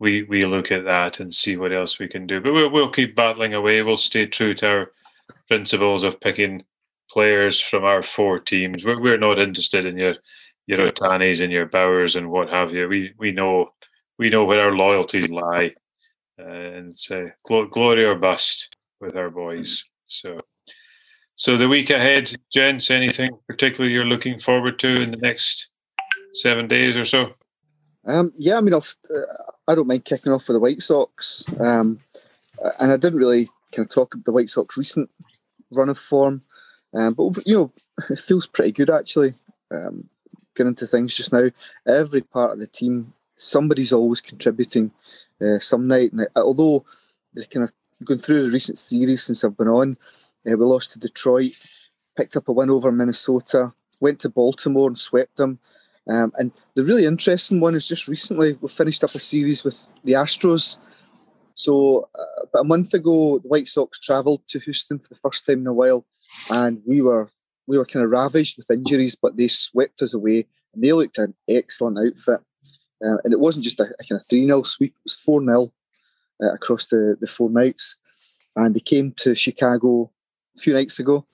we 0.00 0.24
we 0.24 0.44
look 0.44 0.72
at 0.72 0.84
that 0.84 1.20
and 1.20 1.32
see 1.32 1.56
what 1.56 1.72
else 1.72 2.00
we 2.00 2.08
can 2.08 2.26
do. 2.26 2.40
But 2.40 2.54
we'll 2.54 2.70
we'll 2.70 2.90
keep 2.90 3.14
battling 3.14 3.54
away. 3.54 3.82
We'll 3.82 3.96
stay 3.96 4.26
true 4.26 4.54
to 4.54 4.68
our 4.68 4.92
principles 5.46 6.02
of 6.02 6.20
picking 6.20 6.64
players 7.10 7.60
from 7.60 7.84
our 7.84 8.02
four 8.02 8.38
teams. 8.38 8.84
We're 8.84 9.00
we're 9.00 9.18
not 9.18 9.38
interested 9.38 9.86
in 9.86 9.96
your 9.96 10.16
your 10.66 10.80
Ohtanis 10.80 11.42
and 11.42 11.52
your 11.52 11.66
Bowers 11.66 12.16
and 12.16 12.30
what 12.30 12.48
have 12.50 12.72
you. 12.72 12.88
We 12.88 13.12
we 13.18 13.32
know 13.32 13.72
we 14.18 14.30
know 14.30 14.44
where 14.44 14.64
our 14.64 14.76
loyalties 14.76 15.28
lie, 15.28 15.74
uh, 16.38 16.42
and 16.42 16.90
it's 16.90 17.10
uh, 17.10 17.28
gl- 17.48 17.70
glory 17.70 18.04
or 18.04 18.14
bust 18.14 18.76
with 19.00 19.16
our 19.16 19.30
boys. 19.30 19.84
So. 20.06 20.40
So 21.40 21.56
the 21.56 21.68
week 21.68 21.90
ahead, 21.90 22.34
gents, 22.50 22.90
anything 22.90 23.30
particularly 23.46 23.94
you're 23.94 24.04
looking 24.04 24.40
forward 24.40 24.76
to 24.80 25.00
in 25.00 25.12
the 25.12 25.18
next 25.18 25.68
seven 26.32 26.66
days 26.66 26.96
or 26.96 27.04
so? 27.04 27.28
Um, 28.06 28.32
yeah, 28.36 28.56
I 28.56 28.60
mean, 28.60 28.74
I'll, 28.74 28.84
uh, 29.14 29.52
I 29.68 29.74
don't 29.74 29.86
mind 29.86 30.04
kicking 30.04 30.32
off 30.32 30.44
for 30.44 30.52
the 30.52 30.60
White 30.60 30.80
Sox, 30.80 31.44
um, 31.60 32.00
and 32.80 32.90
I 32.90 32.96
didn't 32.96 33.18
really 33.18 33.46
kind 33.72 33.86
of 33.86 33.90
talk 33.90 34.14
about 34.14 34.24
the 34.24 34.32
White 34.32 34.48
Sox 34.48 34.76
recent 34.76 35.10
run 35.70 35.88
of 35.88 35.98
form, 35.98 36.42
um, 36.94 37.14
but 37.14 37.46
you 37.46 37.54
know, 37.54 37.72
it 38.10 38.18
feels 38.18 38.46
pretty 38.46 38.72
good 38.72 38.90
actually. 38.90 39.34
Um, 39.70 40.08
getting 40.54 40.68
into 40.68 40.86
things 40.86 41.14
just 41.14 41.32
now, 41.32 41.50
every 41.86 42.20
part 42.20 42.52
of 42.52 42.58
the 42.58 42.66
team, 42.66 43.12
somebody's 43.36 43.92
always 43.92 44.20
contributing 44.20 44.90
uh, 45.40 45.58
some 45.60 45.86
night. 45.86 46.12
And 46.12 46.26
although 46.36 46.84
they 47.34 47.44
kind 47.44 47.64
of 47.64 47.72
going 48.04 48.20
through 48.20 48.46
the 48.46 48.52
recent 48.52 48.78
series 48.78 49.22
since 49.22 49.44
I've 49.44 49.56
been 49.56 49.68
on, 49.68 49.96
uh, 50.46 50.56
we 50.56 50.64
lost 50.64 50.92
to 50.92 50.98
Detroit, 50.98 51.52
picked 52.16 52.36
up 52.36 52.48
a 52.48 52.52
win 52.52 52.70
over 52.70 52.90
Minnesota, 52.90 53.72
went 54.00 54.20
to 54.20 54.28
Baltimore 54.28 54.88
and 54.88 54.98
swept 54.98 55.36
them. 55.36 55.58
Um, 56.08 56.32
and 56.38 56.52
the 56.74 56.84
really 56.84 57.04
interesting 57.04 57.60
one 57.60 57.74
is 57.74 57.86
just 57.86 58.08
recently 58.08 58.54
we 58.60 58.68
finished 58.68 59.04
up 59.04 59.14
a 59.14 59.18
series 59.18 59.62
with 59.62 59.98
the 60.04 60.12
Astros. 60.12 60.78
So 61.54 62.08
uh, 62.14 62.42
about 62.44 62.60
a 62.60 62.64
month 62.64 62.94
ago, 62.94 63.40
the 63.40 63.48
White 63.48 63.68
Sox 63.68 63.98
travelled 63.98 64.46
to 64.48 64.58
Houston 64.60 64.98
for 64.98 65.08
the 65.10 65.20
first 65.20 65.44
time 65.44 65.60
in 65.60 65.66
a 65.66 65.72
while, 65.72 66.06
and 66.50 66.80
we 66.86 67.00
were 67.00 67.30
we 67.66 67.76
were 67.76 67.84
kind 67.84 68.04
of 68.04 68.10
ravaged 68.10 68.56
with 68.56 68.70
injuries, 68.70 69.14
but 69.14 69.36
they 69.36 69.48
swept 69.48 70.00
us 70.02 70.14
away, 70.14 70.46
and 70.74 70.82
they 70.82 70.92
looked 70.92 71.18
an 71.18 71.34
excellent 71.48 71.98
outfit. 71.98 72.40
Uh, 73.04 73.18
and 73.22 73.32
it 73.32 73.38
wasn't 73.38 73.64
just 73.64 73.78
a, 73.78 73.84
a 73.84 74.04
kind 74.04 74.20
of 74.20 74.26
three 74.26 74.46
0 74.46 74.62
sweep; 74.62 74.94
it 74.96 75.04
was 75.04 75.14
four 75.14 75.44
0 75.44 75.72
uh, 76.42 76.52
across 76.52 76.86
the 76.86 77.16
the 77.20 77.26
four 77.26 77.50
nights. 77.50 77.98
And 78.56 78.74
they 78.74 78.80
came 78.80 79.12
to 79.18 79.36
Chicago 79.36 80.10
a 80.56 80.60
few 80.60 80.72
nights 80.72 80.98
ago, 80.98 81.26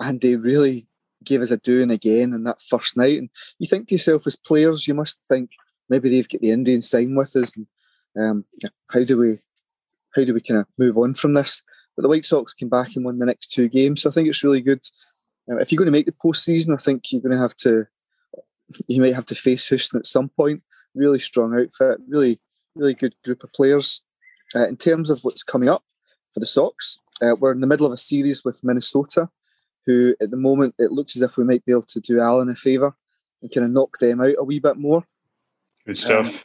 and 0.00 0.20
they 0.20 0.36
really 0.36 0.88
gave 1.24 1.40
us 1.40 1.50
a 1.50 1.56
doing 1.56 1.90
again 1.90 2.34
in 2.34 2.44
that 2.44 2.60
first 2.60 2.96
night. 2.96 3.18
And 3.18 3.30
you 3.58 3.66
think 3.66 3.88
to 3.88 3.94
yourself, 3.94 4.26
as 4.26 4.36
players, 4.36 4.86
you 4.86 4.94
must 4.94 5.20
think 5.28 5.52
maybe 5.88 6.10
they've 6.10 6.28
got 6.28 6.40
the 6.40 6.50
Indian 6.50 6.82
sign 6.82 7.14
with 7.14 7.34
us, 7.36 7.56
and 7.56 7.66
um, 8.18 8.44
how 8.92 9.04
do 9.04 9.18
we, 9.18 9.38
how 10.14 10.24
do 10.24 10.34
we 10.34 10.40
kind 10.40 10.60
of 10.60 10.66
move 10.78 10.98
on 10.98 11.14
from 11.14 11.34
this? 11.34 11.62
But 11.96 12.02
the 12.02 12.08
White 12.08 12.24
Sox 12.24 12.52
came 12.54 12.68
back 12.68 12.94
and 12.94 13.04
won 13.04 13.18
the 13.18 13.26
next 13.26 13.52
two 13.52 13.68
games, 13.68 14.02
so 14.02 14.10
I 14.10 14.12
think 14.12 14.28
it's 14.28 14.44
really 14.44 14.60
good. 14.60 14.86
Um, 15.50 15.58
if 15.58 15.72
you're 15.72 15.78
going 15.78 15.86
to 15.86 15.92
make 15.92 16.06
the 16.06 16.12
postseason, 16.12 16.74
I 16.74 16.82
think 16.82 17.10
you're 17.10 17.22
going 17.22 17.32
to 17.32 17.40
have 17.40 17.56
to, 17.58 17.86
you 18.86 19.00
might 19.00 19.14
have 19.14 19.26
to 19.26 19.34
face 19.34 19.68
Houston 19.68 19.98
at 19.98 20.06
some 20.06 20.28
point. 20.28 20.62
Really 20.94 21.18
strong 21.18 21.58
outfit, 21.58 21.98
really, 22.08 22.40
really 22.74 22.94
good 22.94 23.14
group 23.24 23.44
of 23.44 23.52
players. 23.52 24.02
Uh, 24.54 24.66
in 24.68 24.76
terms 24.76 25.10
of 25.10 25.20
what's 25.22 25.42
coming 25.42 25.68
up 25.68 25.84
for 26.32 26.40
the 26.40 26.46
Sox, 26.46 27.00
uh, 27.22 27.34
we're 27.38 27.52
in 27.52 27.60
the 27.60 27.66
middle 27.66 27.86
of 27.86 27.92
a 27.92 27.96
series 27.96 28.44
with 28.44 28.62
Minnesota, 28.62 29.30
who 29.86 30.14
at 30.20 30.30
the 30.30 30.36
moment 30.36 30.74
it 30.78 30.92
looks 30.92 31.16
as 31.16 31.22
if 31.22 31.36
we 31.36 31.44
might 31.44 31.64
be 31.64 31.72
able 31.72 31.82
to 31.82 32.00
do 32.00 32.20
Allen 32.20 32.50
a 32.50 32.56
favour 32.56 32.94
and 33.40 33.52
kind 33.52 33.64
of 33.64 33.72
knock 33.72 33.98
them 33.98 34.20
out 34.20 34.34
a 34.38 34.44
wee 34.44 34.58
bit 34.58 34.76
more. 34.76 35.04
Good 35.86 35.98
stuff. 35.98 36.26
Um, 36.26 36.40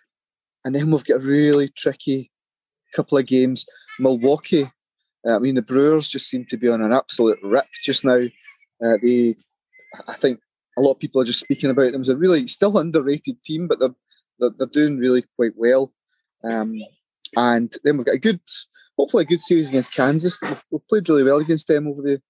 and 0.63 0.75
then 0.75 0.91
we've 0.91 1.03
got 1.03 1.17
a 1.17 1.19
really 1.19 1.69
tricky 1.69 2.31
couple 2.93 3.17
of 3.17 3.25
games. 3.25 3.65
Milwaukee, 3.99 4.63
uh, 4.63 4.69
I 5.29 5.39
mean, 5.39 5.55
the 5.55 5.61
Brewers 5.61 6.09
just 6.09 6.27
seem 6.27 6.45
to 6.45 6.57
be 6.57 6.67
on 6.67 6.81
an 6.81 6.93
absolute 6.93 7.39
rip 7.43 7.67
just 7.83 8.03
now. 8.03 8.21
Uh, 8.83 8.97
they, 9.01 9.35
I 10.07 10.13
think 10.13 10.39
a 10.77 10.81
lot 10.81 10.93
of 10.93 10.99
people 10.99 11.21
are 11.21 11.25
just 11.25 11.41
speaking 11.41 11.69
about 11.69 11.91
them 11.91 12.01
as 12.01 12.09
a 12.09 12.17
really 12.17 12.47
still 12.47 12.77
underrated 12.77 13.43
team, 13.43 13.67
but 13.67 13.79
they're 13.79 13.95
they're, 14.39 14.51
they're 14.57 14.67
doing 14.67 14.97
really 14.97 15.23
quite 15.35 15.53
well. 15.55 15.93
Um, 16.43 16.81
and 17.37 17.75
then 17.83 17.97
we've 17.97 18.05
got 18.05 18.15
a 18.15 18.19
good, 18.19 18.41
hopefully, 18.97 19.23
a 19.23 19.27
good 19.27 19.41
series 19.41 19.69
against 19.69 19.93
Kansas. 19.93 20.41
We've, 20.41 20.63
we've 20.71 20.87
played 20.87 21.07
really 21.07 21.23
well 21.23 21.37
against 21.37 21.67
them 21.67 21.87
over 21.87 22.01
the 22.01 22.21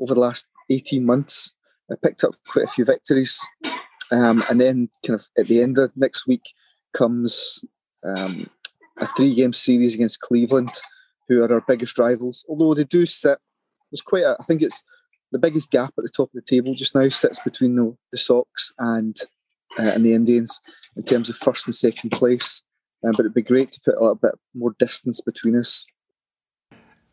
over 0.00 0.14
the 0.14 0.20
last 0.20 0.46
eighteen 0.70 1.04
months. 1.04 1.54
I 1.90 1.94
picked 2.02 2.24
up 2.24 2.34
quite 2.48 2.66
a 2.66 2.68
few 2.68 2.84
victories, 2.84 3.40
um, 4.12 4.44
and 4.48 4.60
then 4.60 4.88
kind 5.06 5.18
of 5.18 5.26
at 5.38 5.48
the 5.48 5.62
end 5.62 5.78
of 5.78 5.96
next 5.96 6.26
week 6.26 6.42
comes 6.94 7.64
um, 8.04 8.48
a 8.98 9.06
three-game 9.06 9.52
series 9.52 9.94
against 9.94 10.20
Cleveland, 10.20 10.70
who 11.28 11.42
are 11.42 11.52
our 11.52 11.64
biggest 11.66 11.98
rivals. 11.98 12.44
Although 12.48 12.74
they 12.74 12.84
do 12.84 13.06
sit, 13.06 13.38
there's 13.90 14.02
quite 14.02 14.24
a, 14.24 14.36
I 14.38 14.44
think 14.44 14.62
it's 14.62 14.82
the 15.32 15.38
biggest 15.38 15.70
gap 15.70 15.92
at 15.98 16.04
the 16.04 16.12
top 16.14 16.28
of 16.28 16.34
the 16.34 16.42
table 16.42 16.74
just 16.74 16.94
now 16.94 17.08
sits 17.08 17.40
between 17.40 17.76
the, 17.76 17.96
the 18.12 18.18
Sox 18.18 18.72
and 18.78 19.16
uh, 19.78 19.92
and 19.94 20.04
the 20.04 20.14
Indians 20.14 20.60
in 20.96 21.02
terms 21.02 21.28
of 21.28 21.36
first 21.36 21.66
and 21.66 21.74
second 21.74 22.10
place. 22.10 22.62
Um, 23.04 23.12
but 23.12 23.20
it'd 23.20 23.34
be 23.34 23.42
great 23.42 23.72
to 23.72 23.80
put 23.84 23.96
a 23.96 24.00
little 24.00 24.14
bit 24.14 24.34
more 24.54 24.74
distance 24.78 25.20
between 25.20 25.58
us. 25.58 25.84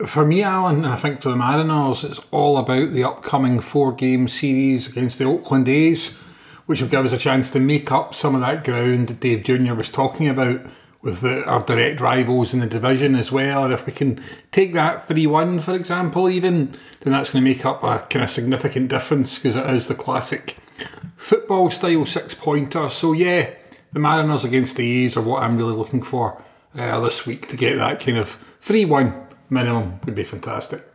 For 0.06 0.26
me, 0.26 0.42
Alan, 0.42 0.78
and 0.78 0.88
I 0.88 0.96
think 0.96 1.22
for 1.22 1.30
the 1.30 1.36
Mariners, 1.36 2.04
it's 2.04 2.22
all 2.32 2.58
about 2.58 2.92
the 2.92 3.04
upcoming 3.04 3.60
four 3.60 3.94
game 3.94 4.28
series 4.28 4.88
against 4.88 5.20
the 5.20 5.26
Oakland 5.26 5.70
A's, 5.70 6.18
which 6.66 6.82
will 6.82 6.90
give 6.90 7.06
us 7.06 7.14
a 7.14 7.18
chance 7.18 7.50
to 7.52 7.60
make 7.60 7.92
up 7.92 8.16
some 8.16 8.34
of 8.34 8.42
that 8.42 8.64
ground 8.64 9.10
that 9.10 9.20
Dave 9.20 9.44
Jr. 9.44 9.74
was 9.74 9.90
talking 9.90 10.28
about 10.28 10.62
with 11.04 11.20
the, 11.20 11.46
our 11.46 11.62
direct 11.62 12.00
rivals 12.00 12.54
in 12.54 12.62
the 12.62 12.66
division 12.66 13.14
as 13.14 13.32
well. 13.32 13.72
If 13.72 13.86
we 13.86 13.92
can 13.92 14.24
take 14.52 14.74
that 14.74 15.06
3 15.08 15.28
1, 15.28 15.60
for 15.60 15.76
example, 15.76 16.30
even, 16.30 16.74
then 17.02 17.14
that's 17.14 17.30
going 17.30 17.44
to 17.44 17.50
make 17.50 17.66
up 17.66 17.84
a 17.84 18.00
kind 18.10 18.24
of 18.24 18.30
significant 18.30 18.88
difference 18.88 19.38
because 19.38 19.58
it 19.58 19.70
is 19.70 19.88
the 19.88 19.96
classic 19.96 20.58
football 21.18 21.70
style 21.70 22.06
six 22.06 22.34
pointer. 22.34 22.90
So, 22.90 23.12
yeah, 23.12 23.52
the 23.92 24.00
Mariners 24.00 24.46
against 24.46 24.78
the 24.78 25.04
A's 25.04 25.18
are 25.18 25.22
what 25.22 25.44
I'm 25.44 25.58
really 25.58 25.76
looking 25.76 26.02
for 26.02 26.42
uh, 26.74 27.00
this 27.02 27.28
week 27.28 27.48
to 27.50 27.58
get 27.58 27.76
that 27.76 28.00
kind 28.00 28.18
of 28.18 28.30
3 28.62 28.86
1 28.86 29.28
minimum 29.50 30.00
would 30.06 30.16
be 30.16 30.24
fantastic. 30.24 30.88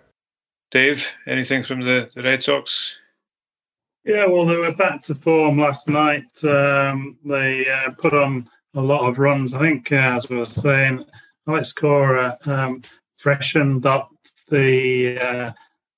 Dave, 0.70 1.06
anything 1.26 1.62
from 1.62 1.82
the, 1.82 2.10
the 2.14 2.22
Red 2.22 2.42
Sox? 2.42 2.96
Yeah, 4.04 4.24
well, 4.26 4.46
they 4.46 4.56
were 4.56 4.72
back 4.72 5.02
to 5.02 5.14
form 5.14 5.58
last 5.58 5.86
night. 5.86 6.42
Um, 6.42 7.18
they 7.24 7.68
uh, 7.68 7.90
put 7.90 8.14
on 8.14 8.48
a 8.74 8.80
lot 8.80 9.08
of 9.08 9.18
runs. 9.18 9.54
I 9.54 9.60
think, 9.60 9.92
uh, 9.92 9.96
as 9.96 10.28
we 10.28 10.36
were 10.36 10.44
saying, 10.44 11.04
Alex 11.46 11.72
Cora 11.72 12.38
um, 12.44 12.82
freshened 13.16 13.86
up 13.86 14.10
the 14.48 15.18
uh, 15.18 15.52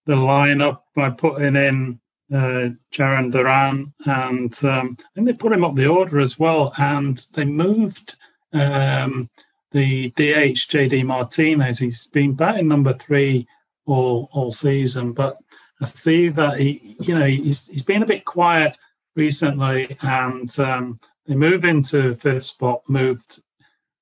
the 0.06 0.14
lineup 0.14 0.80
by 0.94 1.10
putting 1.10 1.56
in 1.56 2.00
uh, 2.32 2.70
Jarren 2.92 3.30
Duran, 3.30 3.92
and 4.06 4.64
um, 4.64 4.96
think 5.14 5.26
they 5.26 5.32
put 5.32 5.52
him 5.52 5.64
up 5.64 5.74
the 5.74 5.88
order 5.88 6.18
as 6.20 6.38
well. 6.38 6.72
And 6.78 7.18
they 7.34 7.44
moved 7.44 8.16
um, 8.52 9.28
the 9.72 10.10
DH 10.10 10.68
JD 10.68 11.04
Martinez. 11.04 11.78
He's 11.78 12.06
been 12.06 12.34
batting 12.34 12.68
number 12.68 12.92
three 12.92 13.46
all 13.86 14.28
all 14.32 14.52
season, 14.52 15.12
but 15.12 15.36
I 15.80 15.86
see 15.86 16.28
that 16.28 16.58
he, 16.58 16.96
you 17.00 17.18
know, 17.18 17.26
he's 17.26 17.66
he's 17.68 17.82
been 17.82 18.02
a 18.02 18.06
bit 18.06 18.24
quiet 18.24 18.76
recently, 19.16 19.96
and 20.02 20.58
um, 20.60 20.98
they 21.26 21.34
moved 21.34 21.64
into 21.64 22.14
fifth 22.16 22.44
spot, 22.44 22.82
moved 22.88 23.42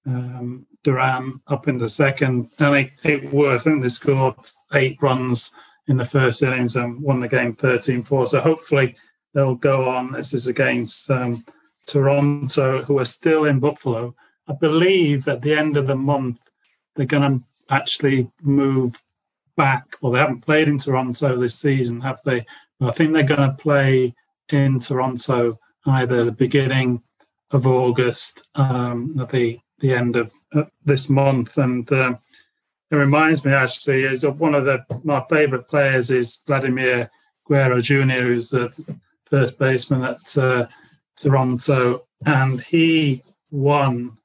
um, 0.06 0.66
Duran 0.84 1.40
up 1.48 1.68
into 1.68 1.88
second, 1.88 2.50
and 2.58 2.76
it, 2.76 2.90
it 3.04 3.32
worked. 3.32 3.60
I 3.60 3.70
think 3.70 3.82
they 3.82 3.88
scored 3.88 4.34
eight 4.74 4.96
runs 5.02 5.52
in 5.86 5.96
the 5.96 6.04
first 6.04 6.42
innings 6.42 6.76
and 6.76 7.00
won 7.02 7.20
the 7.20 7.28
game 7.28 7.54
13-4. 7.54 8.28
So 8.28 8.40
hopefully 8.40 8.96
they'll 9.34 9.54
go 9.54 9.88
on. 9.88 10.12
This 10.12 10.34
is 10.34 10.46
against 10.46 11.10
um, 11.10 11.44
Toronto, 11.86 12.82
who 12.82 12.98
are 12.98 13.04
still 13.04 13.46
in 13.46 13.58
Buffalo. 13.58 14.14
I 14.46 14.52
believe 14.54 15.28
at 15.28 15.42
the 15.42 15.54
end 15.54 15.76
of 15.76 15.86
the 15.86 15.96
month 15.96 16.40
they're 16.94 17.06
going 17.06 17.40
to 17.40 17.44
actually 17.70 18.30
move 18.42 19.02
back. 19.56 19.96
Well, 20.00 20.12
they 20.12 20.20
haven't 20.20 20.42
played 20.42 20.68
in 20.68 20.78
Toronto 20.78 21.36
this 21.36 21.58
season, 21.58 22.00
have 22.00 22.20
they? 22.24 22.46
But 22.78 22.90
I 22.90 22.92
think 22.92 23.12
they're 23.12 23.22
going 23.22 23.50
to 23.50 23.56
play 23.56 24.14
in 24.50 24.78
Toronto 24.78 25.58
either 25.86 26.24
the 26.24 26.32
beginning 26.32 27.02
of 27.50 27.66
August, 27.66 28.42
um, 28.54 29.16
at 29.20 29.30
the 29.30 29.60
the 29.78 29.94
end 29.94 30.16
of 30.16 30.32
uh, 30.54 30.64
this 30.84 31.08
month, 31.08 31.56
and 31.56 31.90
uh, 31.92 32.14
it 32.90 32.96
reminds 32.96 33.44
me 33.44 33.52
actually 33.52 34.02
is 34.02 34.26
one 34.26 34.54
of 34.54 34.64
the 34.64 34.84
my 35.04 35.24
favourite 35.28 35.68
players 35.68 36.10
is 36.10 36.42
Vladimir 36.46 37.10
Guerrero 37.46 37.80
Jr., 37.80 38.22
who's 38.22 38.50
the 38.50 38.98
first 39.26 39.58
baseman 39.58 40.04
at 40.04 40.38
uh, 40.38 40.66
Toronto, 41.16 42.06
and 42.24 42.60
he 42.60 43.22
won 43.50 44.18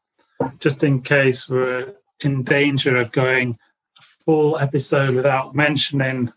just 0.60 0.84
in 0.84 1.02
case 1.02 1.50
we're 1.50 1.94
in 2.22 2.44
danger 2.44 2.96
of 2.98 3.12
going 3.12 3.58
a 3.98 4.02
full 4.02 4.58
episode 4.58 5.16
without 5.16 5.56
mentioning 5.56 6.32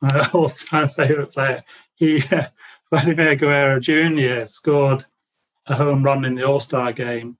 my 0.00 0.28
all-time 0.32 0.88
favorite 0.88 1.32
player. 1.32 1.62
He, 1.94 2.22
Vladimir 2.90 3.36
Guerrero 3.36 3.80
Jr. 3.80 4.46
scored 4.46 5.04
a 5.68 5.74
home 5.74 6.02
run 6.02 6.24
in 6.24 6.34
the 6.34 6.46
All-Star 6.46 6.92
game, 6.92 7.36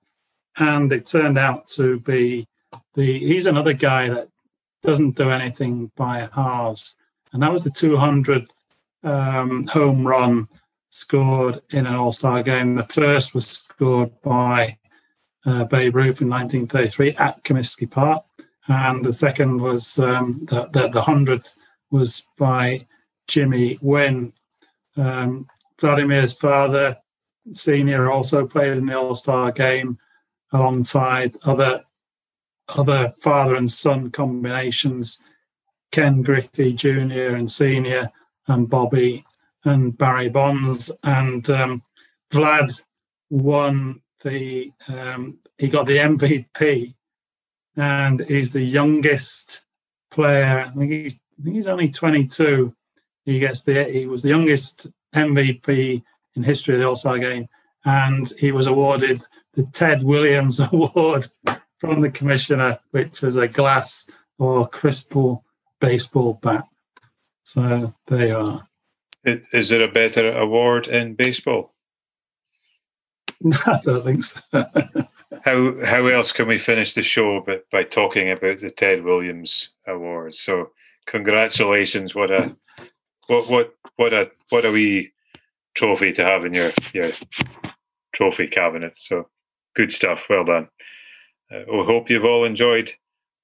and 0.57 0.93
it 0.93 1.07
turned 1.07 1.39
out 1.39 1.67
to 1.69 2.01
be 2.01 2.47
the. 2.95 3.19
He's 3.19 3.47
another 3.47 3.73
guy 3.73 4.09
that 4.09 4.29
doesn't 4.83 5.17
do 5.17 5.31
anything 5.31 5.91
by 5.97 6.29
halves, 6.33 6.97
and 7.33 7.43
that 7.43 7.53
was 7.53 7.65
the 7.65 7.71
200th 7.71 8.51
um, 9.03 9.67
home 9.69 10.07
run 10.07 10.49
scored 10.91 11.61
in 11.71 11.87
an 11.87 11.95
All-Star 11.95 12.43
game. 12.43 12.75
The 12.75 12.85
first 12.85 13.35
was 13.35 13.47
scored 13.47 14.21
by 14.23 14.79
uh, 15.45 15.65
Babe 15.65 15.95
Ruth 15.95 16.21
in 16.21 16.29
1933 16.29 17.15
at 17.17 17.45
Comiskey 17.45 17.91
Park 17.91 18.25
and 18.69 19.05
the 19.05 19.13
second 19.13 19.61
was 19.61 19.99
um, 19.99 20.37
the, 20.43 20.69
the, 20.73 20.89
the 20.89 21.03
hundredth 21.03 21.57
was 21.91 22.27
by 22.37 22.87
Jimmy 23.27 23.79
Wynn. 23.81 24.35
Um, 24.97 25.49
Vladimir's 25.81 26.35
father, 26.35 26.99
senior, 27.55 28.11
also 28.11 28.47
played 28.47 28.77
in 28.77 28.87
the 28.87 28.99
All 28.99 29.15
Star 29.15 29.53
game 29.53 29.99
alongside 30.53 31.37
other 31.45 31.85
other 32.77 33.15
father 33.21 33.55
and 33.55 33.71
son 33.71 34.11
combinations, 34.11 35.23
Ken 35.91 36.23
Griffey 36.23 36.75
Jr. 36.75 37.35
and 37.35 37.51
Senior, 37.51 38.11
and 38.47 38.69
Bobby 38.69 39.25
and 39.65 39.97
Barry 39.97 40.29
Bonds. 40.29 40.91
And 41.03 41.49
um, 41.49 41.83
Vlad 42.31 42.83
won 43.31 44.03
the 44.23 44.73
um, 44.89 45.39
he 45.57 45.69
got 45.69 45.87
the 45.87 45.99
MVP 45.99 46.95
and 47.77 48.21
he's 48.21 48.53
the 48.53 48.63
youngest 48.63 49.63
player. 50.11 50.67
I 50.67 50.71
think 50.71 50.93
he's 50.93 51.21
I 51.39 51.45
think 51.45 51.57
he's 51.57 51.67
only 51.67 51.89
22. 51.89 52.75
He 53.25 53.39
gets 53.39 53.63
the 53.63 53.85
he 53.85 54.07
was 54.07 54.23
the 54.23 54.31
youngest 54.31 54.89
MVP 55.15 56.03
in 56.39 56.45
history 56.45 56.75
of 56.75 56.81
the 56.81 56.89
All 56.89 56.97
Star 56.97 57.19
game, 57.19 57.49
and 57.85 58.33
he 58.39 58.53
was 58.53 58.67
awarded 58.67 59.23
the 59.53 59.65
Ted 59.65 60.03
Williams 60.03 60.61
Award 60.73 61.27
from 61.79 62.01
the 62.01 62.11
commissioner, 62.11 62.79
which 62.93 63.21
was 63.21 63.37
a 63.37 63.49
glass 63.49 64.09
or 64.39 64.69
crystal 64.69 65.45
baseball 65.81 66.39
bat. 66.41 66.65
So 67.43 67.95
there 68.07 68.29
you 68.29 68.37
are. 68.37 68.69
Is 69.53 69.69
there 69.69 69.83
a 69.83 69.93
better 69.93 70.33
award 70.33 70.87
in 70.87 71.15
baseball? 71.15 71.75
I 73.67 73.81
don't 73.83 74.05
think 74.05 74.25
so. 74.25 74.41
how 75.45 75.85
how 75.85 76.07
else 76.07 76.33
can 76.33 76.49
we 76.49 76.59
finish 76.59 76.95
the 76.95 77.03
show 77.03 77.41
but 77.45 77.69
by 77.71 77.83
talking 77.83 78.31
about 78.31 78.61
the 78.61 78.71
Ted 78.71 79.05
Williams 79.05 79.71
Award? 79.87 80.35
So 80.37 80.71
congratulations! 81.07 82.15
What 82.15 82.31
a 82.31 82.57
what 83.27 83.49
what 83.51 83.75
what 83.97 84.13
a 84.13 84.31
what 84.51 84.65
a 84.65 84.71
wee 84.71 85.13
trophy 85.79 86.13
to 86.13 86.25
have 86.25 86.45
in 86.45 86.53
your 86.53 86.73
your 86.93 87.13
trophy 88.13 88.49
cabinet. 88.49 88.95
So 88.97 89.29
good 89.77 89.93
stuff. 89.93 90.27
Well 90.29 90.45
done. 90.45 90.69
Uh, 91.51 91.63
we 91.71 91.85
hope 91.85 92.11
you've 92.11 92.25
all 92.25 92.45
enjoyed 92.45 92.93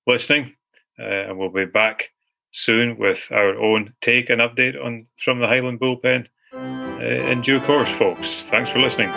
listening, 0.06 0.54
uh, 0.98 1.28
and 1.28 1.38
we'll 1.38 1.50
be 1.50 1.64
back 1.64 2.10
soon 2.50 2.98
with 2.98 3.28
our 3.30 3.56
own 3.56 3.94
take 4.00 4.30
and 4.30 4.40
update 4.40 4.76
on 4.84 5.06
from 5.16 5.40
the 5.40 5.46
Highland 5.46 5.80
Bullpen 5.80 6.26
uh, 6.52 7.30
in 7.30 7.40
due 7.40 7.60
course, 7.60 7.90
folks. 7.90 8.42
Thanks 8.42 8.70
for 8.70 8.80
listening. 8.80 9.10